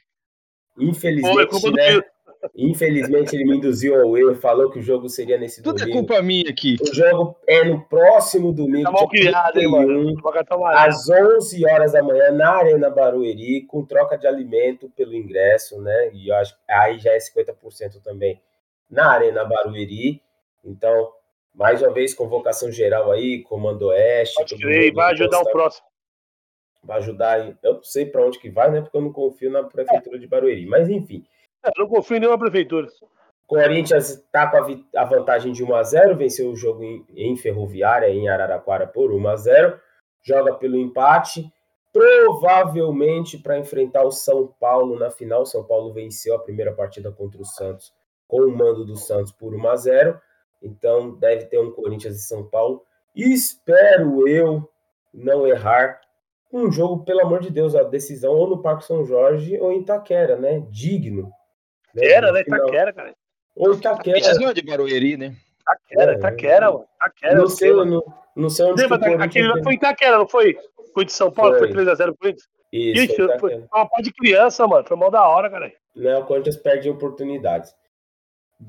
Foi 0.74 0.84
Infelizmente, 0.84 1.48
culpa 1.50 1.70
do 1.70 1.76
né? 1.76 1.86
Wilson. 1.88 2.08
Infelizmente 2.54 3.34
ele 3.34 3.44
me 3.44 3.56
induziu 3.56 4.00
ao 4.00 4.16
erro, 4.16 4.34
falou 4.36 4.70
que 4.70 4.78
o 4.78 4.82
jogo 4.82 5.08
seria 5.08 5.36
nesse 5.38 5.62
Tudo 5.62 5.78
é 5.78 5.80
domingo. 5.80 5.98
culpa 5.98 6.22
minha 6.22 6.48
aqui. 6.50 6.76
O 6.80 6.94
jogo 6.94 7.36
é 7.46 7.64
no 7.64 7.84
próximo 7.86 8.52
domingo, 8.52 8.84
Tá 8.84 8.90
mal 8.90 9.08
dia 9.08 9.20
criado, 9.22 9.56
hein, 9.58 9.70
31, 9.70 9.70
mano. 10.04 10.22
Vai 10.22 10.32
cartão 10.32 10.58
amarelo. 10.58 10.88
às 10.88 11.08
11 11.08 11.66
horas 11.66 11.92
da 11.92 12.02
manhã, 12.02 12.30
na 12.32 12.50
Arena 12.50 12.90
Barueri, 12.90 13.62
com 13.66 13.84
troca 13.84 14.16
de 14.16 14.26
alimento 14.26 14.88
pelo 14.90 15.14
ingresso, 15.14 15.80
né? 15.80 16.10
E 16.12 16.28
eu 16.28 16.34
acho 16.36 16.54
que 16.54 16.60
aí 16.72 16.98
já 16.98 17.12
é 17.12 17.18
50% 17.18 18.00
também 18.02 18.40
na 18.90 19.10
Arena 19.10 19.44
Barueri. 19.44 20.22
Então, 20.64 21.10
mais 21.54 21.82
uma 21.82 21.92
vez, 21.92 22.14
convocação 22.14 22.70
geral 22.70 23.10
aí, 23.10 23.42
Comando 23.42 23.88
Oeste. 23.88 24.34
Pode 24.36 24.56
crer, 24.58 24.92
vai 24.92 25.12
ajudar 25.12 25.40
o 25.40 25.50
próximo. 25.50 25.86
Vai 26.84 26.98
ajudar 26.98 27.32
aí. 27.40 27.56
Eu 27.62 27.74
não 27.74 27.82
sei 27.82 28.06
para 28.06 28.24
onde 28.24 28.38
que 28.38 28.48
vai, 28.48 28.70
né? 28.70 28.80
Porque 28.80 28.96
eu 28.96 29.00
não 29.02 29.12
confio 29.12 29.50
na 29.50 29.64
Prefeitura 29.64 30.18
de 30.18 30.26
Barueri. 30.26 30.64
Mas, 30.66 30.88
enfim. 30.88 31.24
Eu 31.64 31.72
não 31.84 31.88
confio 31.88 32.16
em 32.16 32.20
nenhuma 32.20 32.38
prefeitura. 32.38 32.86
Corinthians 33.46 34.10
está 34.10 34.46
com 34.46 34.58
a, 34.58 35.02
a 35.02 35.04
vantagem 35.04 35.52
de 35.52 35.64
1 35.64 35.74
a 35.74 35.82
0 35.82 36.16
venceu 36.16 36.50
o 36.50 36.56
jogo 36.56 36.82
em, 36.82 37.04
em 37.16 37.36
Ferroviária, 37.36 38.08
em 38.08 38.28
Araraquara, 38.28 38.86
por 38.86 39.12
1 39.12 39.28
a 39.28 39.36
0 39.36 39.80
joga 40.22 40.54
pelo 40.54 40.76
empate, 40.76 41.50
provavelmente 41.92 43.38
para 43.38 43.58
enfrentar 43.58 44.04
o 44.04 44.10
São 44.10 44.46
Paulo 44.60 44.98
na 44.98 45.10
final. 45.10 45.46
São 45.46 45.64
Paulo 45.64 45.92
venceu 45.92 46.34
a 46.34 46.38
primeira 46.38 46.72
partida 46.72 47.10
contra 47.10 47.40
o 47.40 47.44
Santos 47.44 47.92
com 48.26 48.42
o 48.42 48.54
mando 48.54 48.84
do 48.84 48.96
Santos 48.96 49.32
por 49.32 49.54
1 49.54 49.68
a 49.68 49.76
0 49.76 50.20
então 50.62 51.14
deve 51.14 51.46
ter 51.46 51.58
um 51.58 51.70
Corinthians 51.70 52.16
e 52.16 52.26
São 52.26 52.44
Paulo. 52.44 52.82
Espero 53.14 54.28
eu 54.28 54.68
não 55.12 55.46
errar 55.46 56.00
um 56.52 56.70
jogo, 56.70 57.04
pelo 57.04 57.20
amor 57.20 57.40
de 57.40 57.50
Deus, 57.50 57.74
a 57.74 57.82
decisão 57.82 58.32
ou 58.32 58.48
no 58.48 58.62
Parque 58.62 58.84
São 58.84 59.04
Jorge 59.04 59.58
ou 59.60 59.70
em 59.70 59.80
Itaquera, 59.80 60.36
né? 60.36 60.60
Digno. 60.70 61.30
Era, 61.96 62.28
No 62.28 62.32
né? 62.34 62.44
final. 62.44 62.58
Itaquera, 62.60 62.92
cara. 62.92 63.14
Ou 63.56 63.72
Itaquera. 63.74 64.02
Corinthians 64.04 64.38
não 64.40 64.48
é 64.50 64.54
de 64.54 64.62
Barueri, 64.62 65.16
né? 65.16 65.34
Itaquera, 65.60 66.12
É, 66.12 66.14
Itaquera, 66.16 66.70
mano. 66.72 66.84
Itaquera. 66.96 67.34
Não 67.34 67.46
sei, 67.48 67.72
mano. 67.72 67.90
não, 68.36 68.42
não 68.44 68.50
sei 68.50 68.66
onde 68.66 68.82
Lembra, 68.82 68.98
da- 68.98 69.06
aquele 69.06 69.18
Corinthians 69.48 69.64
foi 69.64 69.74
Itaquera, 69.74 70.18
não 70.18 70.28
foi? 70.28 70.56
Foi 70.94 71.04
de 71.04 71.12
São 71.12 71.30
Paulo, 71.30 71.58
Foi. 71.58 71.72
foi 71.72 71.84
3x0 71.84 72.14
Corinthians. 72.16 72.48
Isso, 72.72 73.02
Ixi, 73.04 73.16
foi 73.16 73.38
foi 73.38 73.50
Itaquera. 73.54 73.68
uma 73.74 73.88
pá 73.88 74.00
de 74.02 74.12
criança, 74.12 74.66
mano. 74.66 74.86
Foi 74.86 74.96
mal 74.96 75.10
da 75.10 75.26
hora, 75.26 75.50
cara. 75.50 75.72
Né, 75.96 76.16
o 76.18 76.24
Corinthians 76.24 76.56
perde 76.56 76.88
oportunidades. 76.90 77.74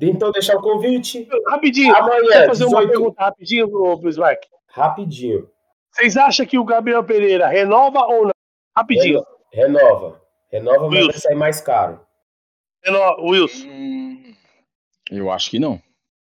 Então, 0.01 0.31
deixar 0.31 0.55
o 0.57 0.61
convite. 0.61 1.27
Rapidinho, 1.47 1.95
Amanhã, 1.95 2.45
fazer 2.45 2.65
uma 2.65 2.77
18. 2.81 2.89
pergunta 2.91 3.23
rapidinho 3.23 3.69
pro 3.69 3.97
Bismarck. 3.97 4.41
Rapidinho. 4.67 5.49
Vocês 5.91 6.15
acham 6.15 6.45
que 6.45 6.59
o 6.59 6.63
Gabriel 6.63 7.03
Pereira 7.03 7.47
renova 7.47 8.05
ou 8.05 8.25
não? 8.25 8.31
Rapidinho. 8.77 9.25
Renova. 9.51 10.21
Renova, 10.51 10.87
mas 10.89 11.05
vai 11.07 11.13
sair 11.17 11.35
mais 11.35 11.59
caro. 11.59 11.99
Renova, 12.83 13.21
Wilson. 13.21 13.67
Hum, 13.67 14.33
eu 15.11 15.31
acho 15.31 15.49
que 15.49 15.59
não. 15.59 15.81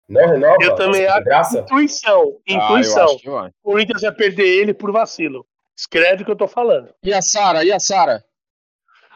Não 0.08 0.26
renova? 0.26 0.56
Eu 0.60 0.74
também 0.74 1.02
de 1.02 1.06
acho. 1.06 1.24
Graça? 1.24 1.60
Intuição. 1.60 2.36
Ah, 2.48 2.52
eu 2.52 2.56
Intuição. 2.56 3.52
Corinthians 3.62 4.02
vai 4.02 4.12
perder 4.12 4.46
ele 4.46 4.74
por 4.74 4.90
vacilo. 4.90 5.46
Escreve 5.76 6.22
o 6.22 6.26
que 6.26 6.32
eu 6.32 6.36
tô 6.36 6.48
falando. 6.48 6.92
E 7.02 7.12
a 7.12 7.22
Sara? 7.22 7.64
E 7.64 7.72
a 7.72 7.78
Sara? 7.78 8.24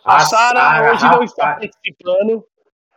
A 0.05 0.17
A 0.17 0.21
Sara 0.21 0.93
hoje 0.93 1.05
não 1.05 1.25
está 1.25 1.55
participando 1.55 2.47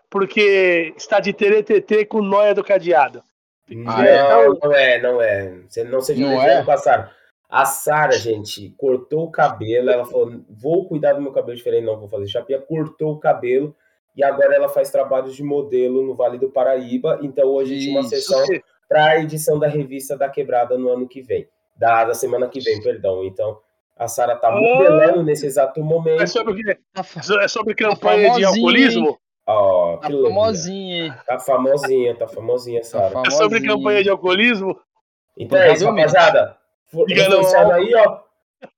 porque 0.09 0.93
está 0.95 1.19
de 1.19 1.33
TTT 1.33 2.05
com 2.05 2.21
noia 2.21 2.53
do 2.53 2.63
cadeado. 2.63 3.23
Ah, 3.69 3.73
não, 3.73 4.03
é? 4.03 4.47
não 4.47 4.73
é, 4.73 5.01
não 5.01 5.21
é. 5.21 5.53
Você 5.67 5.83
não 5.83 5.99
seja 5.99 6.21
Não 6.21 6.41
é? 6.41 6.63
com 6.63 6.71
a 6.71 6.77
Sara. 6.77 7.11
A 7.49 7.65
Sara, 7.65 8.17
gente, 8.17 8.69
cortou 8.77 9.23
o 9.23 9.31
cabelo. 9.31 9.89
Ela 9.89 10.05
falou: 10.05 10.41
vou 10.49 10.87
cuidar 10.87 11.13
do 11.13 11.21
meu 11.21 11.31
cabelo 11.31 11.57
diferente, 11.57 11.85
não 11.85 11.99
vou 11.99 12.07
fazer 12.07 12.27
chapinha. 12.27 12.61
Cortou 12.61 13.13
o 13.13 13.19
cabelo 13.19 13.75
e 14.17 14.23
agora 14.23 14.55
ela 14.55 14.67
faz 14.67 14.89
trabalhos 14.89 15.35
de 15.35 15.43
modelo 15.43 16.01
no 16.01 16.15
Vale 16.15 16.37
do 16.39 16.49
Paraíba. 16.49 17.19
Então 17.21 17.45
hoje 17.49 17.79
tinha 17.79 17.91
uma 17.99 18.01
Isso. 18.01 18.09
sessão 18.09 18.43
para 18.89 19.05
a 19.05 19.19
edição 19.19 19.59
da 19.59 19.67
revista 19.67 20.17
da 20.17 20.27
Quebrada 20.27 20.77
no 20.77 20.89
ano 20.89 21.07
que 21.07 21.21
vem. 21.21 21.47
Da, 21.75 22.03
da 22.05 22.13
semana 22.15 22.47
que 22.49 22.59
vem, 22.59 22.81
perdão. 22.81 23.23
Então 23.23 23.59
a 23.95 24.07
Sara 24.07 24.35
tá 24.35 24.47
Ah. 24.49 24.59
modelando 24.59 25.23
nesse 25.23 25.45
exato 25.45 25.79
É 25.79 25.83
momento. 25.83 26.27
sobre, 26.27 26.53
o 26.53 26.55
quê? 26.55 26.77
Tá, 26.93 27.05
é 27.43 27.47
sobre 27.47 27.75
campanha 27.75 28.31
de 28.33 28.43
alcoolismo? 28.43 29.19
Ó, 29.45 29.97
tá 29.97 30.07
que 30.07 30.13
legal. 30.13 30.29
famosinha, 30.29 31.05
hein? 31.05 31.13
Tá 31.25 31.39
famosinha, 31.39 32.15
tá 32.15 32.27
famosinha, 32.27 32.81
Tá 32.81 32.85
Sara. 32.87 33.21
É 33.25 33.29
sobre 33.29 33.61
campanha 33.65 34.03
de 34.03 34.09
alcoolismo? 34.09 34.77
Então 35.37 35.57
é 35.59 35.71
isso, 35.73 35.85
rapaziada. 35.85 36.57
Aí, 37.75 37.93
ó. 37.95 38.19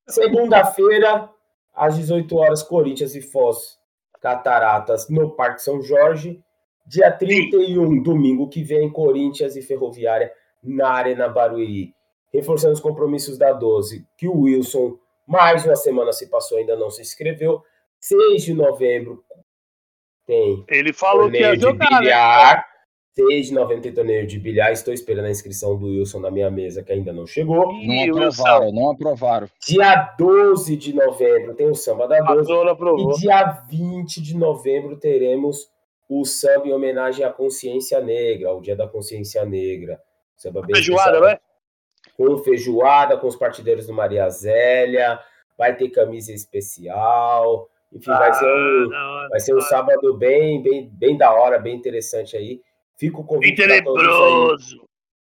Segunda-feira, 0.08 1.30
às 1.74 1.96
18 1.98 2.38
horas, 2.38 2.62
Corinthians 2.62 3.16
e 3.16 3.22
Foz 3.22 3.79
Cataratas 4.20 5.10
no 5.10 5.32
Parque 5.32 5.62
São 5.62 5.82
Jorge. 5.82 6.42
Dia 6.86 7.12
31, 7.12 8.02
domingo 8.02 8.50
que 8.50 8.64
vem, 8.64 8.90
Corinthians 8.90 9.56
e 9.56 9.62
Ferroviária 9.62 10.32
na 10.64 10.90
Arena 10.90 11.30
Barueri. 11.30 11.94
Reforçando 12.34 12.74
os 12.74 12.80
compromissos 12.80 13.38
da 13.38 13.54
12, 13.54 14.06
que 14.18 14.28
o 14.28 14.42
Wilson, 14.42 14.98
mais 15.28 15.66
uma 15.66 15.76
semana 15.76 16.12
se 16.12 16.30
passou, 16.30 16.58
ainda 16.58 16.76
não 16.76 16.90
se 16.90 17.02
inscreveu. 17.02 17.64
6 18.00 18.44
de 18.44 18.54
novembro 18.54 19.24
tem 20.26 20.64
Ele 20.68 20.94
falou 20.94 21.30
que 21.30 21.40
ia 21.40 21.56
jogar, 21.56 21.90
né? 21.90 22.00
bilhar. 22.00 22.56
6 22.58 22.69
de 23.16 23.54
novembro 23.54 23.84
tem 23.84 23.94
torneio 23.94 24.26
de 24.26 24.40
bilhar. 24.40 24.72
Estou 24.72 24.94
esperando 24.94 25.26
a 25.26 25.30
inscrição 25.30 25.76
do 25.78 25.88
Wilson 25.88 26.20
na 26.20 26.32
minha 26.32 26.50
mesa, 26.50 26.84
que 26.84 26.92
ainda 26.92 27.12
não 27.12 27.26
chegou. 27.26 27.74
Não 27.74 28.04
Wilson, 28.04 28.44
aprovaram, 28.44 28.72
não 28.72 28.92
aprovaram. 28.92 29.50
Dia 29.66 30.16
12 30.18 30.76
de 30.76 30.94
novembro 30.94 31.54
tem 31.54 31.70
o 31.70 31.76
samba 31.76 32.08
da 32.08 32.18
a 32.18 32.34
12. 32.34 32.48
dona 32.48 32.72
E 32.72 33.20
dia 33.20 33.44
20 33.70 34.22
de 34.22 34.38
novembro 34.38 34.98
teremos 34.98 35.70
o 36.08 36.26
samba 36.26 36.68
em 36.68 36.74
homenagem 36.74 37.24
à 37.24 37.32
consciência 37.32 38.02
negra, 38.02 38.50
ao 38.50 38.62
Dia 38.62 38.76
da 38.76 38.88
Consciência 38.88 39.46
Negra. 39.46 40.02
Samba 40.36 40.62
bem 40.62 40.76
Feijoada, 40.76 41.20
né? 41.20 41.40
Com 42.18 42.38
feijoada, 42.38 43.18
com 43.18 43.28
os 43.28 43.36
partideiros 43.36 43.88
do 43.88 43.94
Maria 43.94 44.28
Zélia. 44.30 45.20
Vai 45.58 45.76
ter 45.76 45.90
camisa 45.90 46.34
especial. 46.34 47.70
Enfim, 47.92 48.12
vai 48.12 48.34
ser 48.34 48.46
um, 48.46 48.94
Ah, 48.94 49.28
vai 49.30 49.40
ser 49.40 49.56
um 49.56 49.62
sábado 49.62 50.18
bem, 50.18 50.62
bem, 50.62 50.90
bem 50.92 51.18
da 51.18 51.34
hora, 51.34 51.60
bem 51.60 51.76
interessante 51.76 52.36
aí. 52.38 52.62
Fica 53.00 53.18
o 53.18 53.24
convite 53.24 53.56
todos 53.56 53.68
tenebroso. 53.68 54.86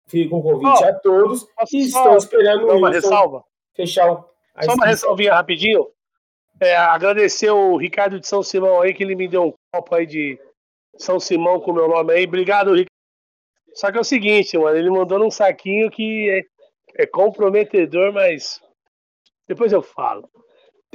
Fica 0.08 0.36
o 0.36 0.42
convite 0.42 0.84
Ó, 0.84 0.88
a 0.88 0.94
todos. 0.94 1.48
E 1.72 1.78
estou 1.86 2.18
esperando 2.18 2.66
o 2.66 2.74
Wilson 2.74 2.90
ressalva? 2.90 3.44
fechar 3.76 4.12
o. 4.12 4.26
Só 4.64 4.74
uma 4.74 4.88
ressalvinha 4.88 5.36
rapidinho. 5.36 5.88
É, 6.60 6.76
agradecer 6.76 7.52
o 7.52 7.78
Ricardo 7.78 8.20
de 8.20 8.28
São 8.28 8.44
Simão 8.44 8.82
aí, 8.82 8.94
que 8.94 9.04
ele 9.04 9.16
me 9.16 9.28
deu 9.28 9.44
um 9.44 9.54
copo 9.72 9.96
aí 9.96 10.06
de 10.06 10.38
São 10.98 11.20
Simão 11.20 11.62
com 11.62 11.72
o 11.72 11.74
meu 11.74 11.88
nome 11.88 12.12
aí. 12.12 12.26
Obrigado, 12.26 12.74
Rick. 12.74 12.90
Só 13.76 13.92
que 13.92 13.98
é 13.98 14.02
o 14.02 14.04
seguinte, 14.04 14.58
mano, 14.58 14.76
ele 14.76 14.90
mandou 14.90 15.20
num 15.20 15.32
saquinho 15.32 15.92
que 15.92 16.30
é, 16.30 17.04
é 17.04 17.06
comprometedor, 17.06 18.12
mas 18.12 18.60
depois 19.48 19.72
eu 19.72 19.82
falo. 19.82 20.28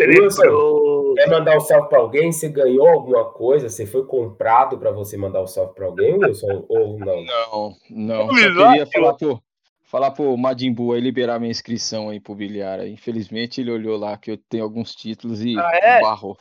Wilson, 0.01 1.15
quer 1.15 1.29
mandar 1.29 1.57
um 1.57 1.61
salve 1.61 1.89
para 1.89 1.99
alguém? 2.01 2.33
Você 2.33 2.49
ganhou 2.49 2.89
alguma 2.89 3.27
coisa? 3.27 3.69
Você 3.69 3.87
foi 3.87 4.05
comprado 4.07 4.77
para 4.79 4.91
você 4.91 5.17
mandar 5.17 5.43
um 5.43 5.47
salve 5.47 5.75
para 5.75 5.87
alguém, 5.87 6.15
Wilson? 6.15 6.65
ou 6.69 6.99
não? 6.99 7.25
Não, 7.25 7.77
não. 7.91 8.29
Só 8.29 8.71
queria 8.71 8.87
falar 8.87 9.15
pro, 9.15 9.43
falar 9.85 10.11
pro 10.11 10.37
Madimbu 10.37 10.93
aí 10.93 11.01
liberar 11.01 11.39
minha 11.39 11.51
inscrição 11.51 12.09
aí 12.09 12.19
pro 12.19 12.35
bilhar. 12.35 12.85
Infelizmente 12.87 13.61
ele 13.61 13.71
olhou 13.71 13.97
lá 13.97 14.17
que 14.17 14.33
eu 14.33 14.37
tenho 14.37 14.65
alguns 14.65 14.95
títulos 14.95 15.45
e 15.45 15.57
ah, 15.57 15.71
é? 15.81 16.01
barrou. 16.01 16.37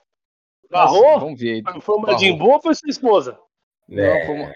Barrou? 0.71 1.19
vamos 1.19 1.39
ver. 1.39 1.61
Foi 1.81 1.95
o 1.95 2.01
Madimbu 2.01 2.49
ou 2.49 2.59
foi 2.59 2.73
sua 2.73 2.89
esposa? 2.89 3.39
Não, 3.87 4.03
é. 4.03 4.25
foi 4.25 4.35
uma... 4.35 4.53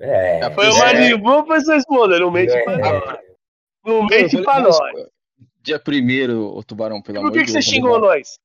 É, 0.00 0.50
foi 0.50 0.68
o 0.68 0.78
Madimbu 0.78 1.30
ou 1.30 1.46
foi 1.46 1.60
sua 1.60 1.76
esposa? 1.76 2.18
Não 2.18 2.32
mente 2.32 2.52
é. 2.52 2.62
pra 2.64 2.76
nós. 2.78 3.18
Não 3.84 4.06
mente 4.06 4.42
pra 4.42 4.60
nós. 4.60 4.78
Dia 5.62 5.78
primeiro, 5.78 6.56
o 6.56 6.64
Tubarão, 6.64 7.00
pelo 7.00 7.18
amor 7.18 7.30
de 7.30 7.38
Deus. 7.38 7.50
Por 7.50 7.54
que, 7.54 7.62
você 7.62 7.70
xingou 7.70 8.00
nós? 8.00 8.38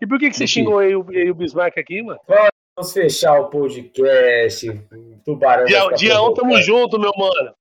E 0.00 0.06
por 0.06 0.18
que, 0.18 0.30
que 0.30 0.36
você 0.36 0.46
xingou 0.46 0.78
aí 0.78 0.94
o, 0.94 1.06
aí 1.10 1.30
o 1.30 1.34
Bismarck 1.34 1.78
aqui, 1.78 2.02
mano? 2.02 2.18
Vamos 2.26 2.92
fechar 2.92 3.40
o 3.40 3.48
podcast. 3.48 4.66
Tubarão. 5.24 5.64
Dia, 5.66 5.88
dia 5.90 6.22
1 6.22 6.26
um, 6.26 6.34
tamo 6.34 6.60
junto, 6.60 6.98
meu 6.98 7.12
mano. 7.16 7.54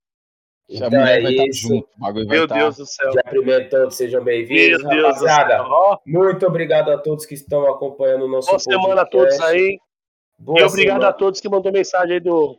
Então 0.70 0.90
Já 0.90 1.10
é 1.10 1.22
vai 1.22 1.34
isso. 1.48 1.68
Junto, 1.68 1.88
meu 2.28 2.48
Deus 2.48 2.78
do 2.78 2.86
céu. 2.86 3.12
Dia 3.12 3.24
primeiro 3.24 3.70
todos 3.70 3.96
sejam 3.96 4.24
bem-vindos, 4.24 4.84
rapaziada. 4.84 5.64
Muito 6.06 6.46
obrigado 6.46 6.92
a 6.92 6.98
todos 6.98 7.26
que 7.26 7.36
estão 7.36 7.72
acompanhando 7.72 8.26
o 8.26 8.28
nosso 8.28 8.48
Boa 8.48 8.58
podcast. 8.58 8.84
semana 8.84 9.02
a 9.02 9.06
todos 9.06 9.40
aí. 9.42 9.80
Boa 10.40 10.60
e 10.60 10.64
obrigado 10.64 10.96
semana. 10.96 11.10
a 11.10 11.14
todos 11.14 11.40
que 11.40 11.48
mandou 11.48 11.72
mensagem 11.72 12.16
aí 12.16 12.20
do. 12.20 12.58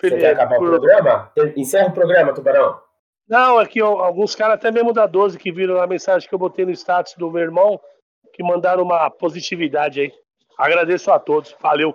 Você 0.00 0.10
quer 0.16 0.32
acabar 0.32 0.58
por... 0.58 0.66
o 0.66 0.70
programa? 0.70 1.32
Encerra 1.56 1.88
o 1.88 1.92
programa, 1.92 2.34
Tubarão. 2.34 2.83
Não, 3.28 3.58
aqui 3.58 3.80
alguns 3.80 4.34
caras, 4.34 4.56
até 4.56 4.70
mesmo 4.70 4.92
da 4.92 5.06
12, 5.06 5.38
que 5.38 5.50
viram 5.50 5.80
a 5.80 5.86
mensagem 5.86 6.28
que 6.28 6.34
eu 6.34 6.38
botei 6.38 6.64
no 6.64 6.72
status 6.72 7.14
do 7.16 7.30
meu 7.30 7.42
irmão, 7.42 7.80
que 8.32 8.42
mandaram 8.42 8.82
uma 8.82 9.10
positividade 9.10 10.00
aí. 10.00 10.12
Agradeço 10.58 11.10
a 11.10 11.18
todos. 11.18 11.56
Valeu. 11.60 11.94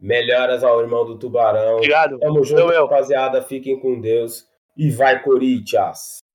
Melhoras 0.00 0.62
ao 0.62 0.80
irmão 0.80 1.04
do 1.04 1.18
Tubarão. 1.18 1.76
Obrigado. 1.76 2.18
Tamo 2.18 2.44
junto, 2.44 2.66
rapaziada. 2.66 3.42
Fiquem 3.42 3.80
com 3.80 4.00
Deus. 4.00 4.44
E 4.76 4.90
vai, 4.90 5.22
Corinthians! 5.22 6.25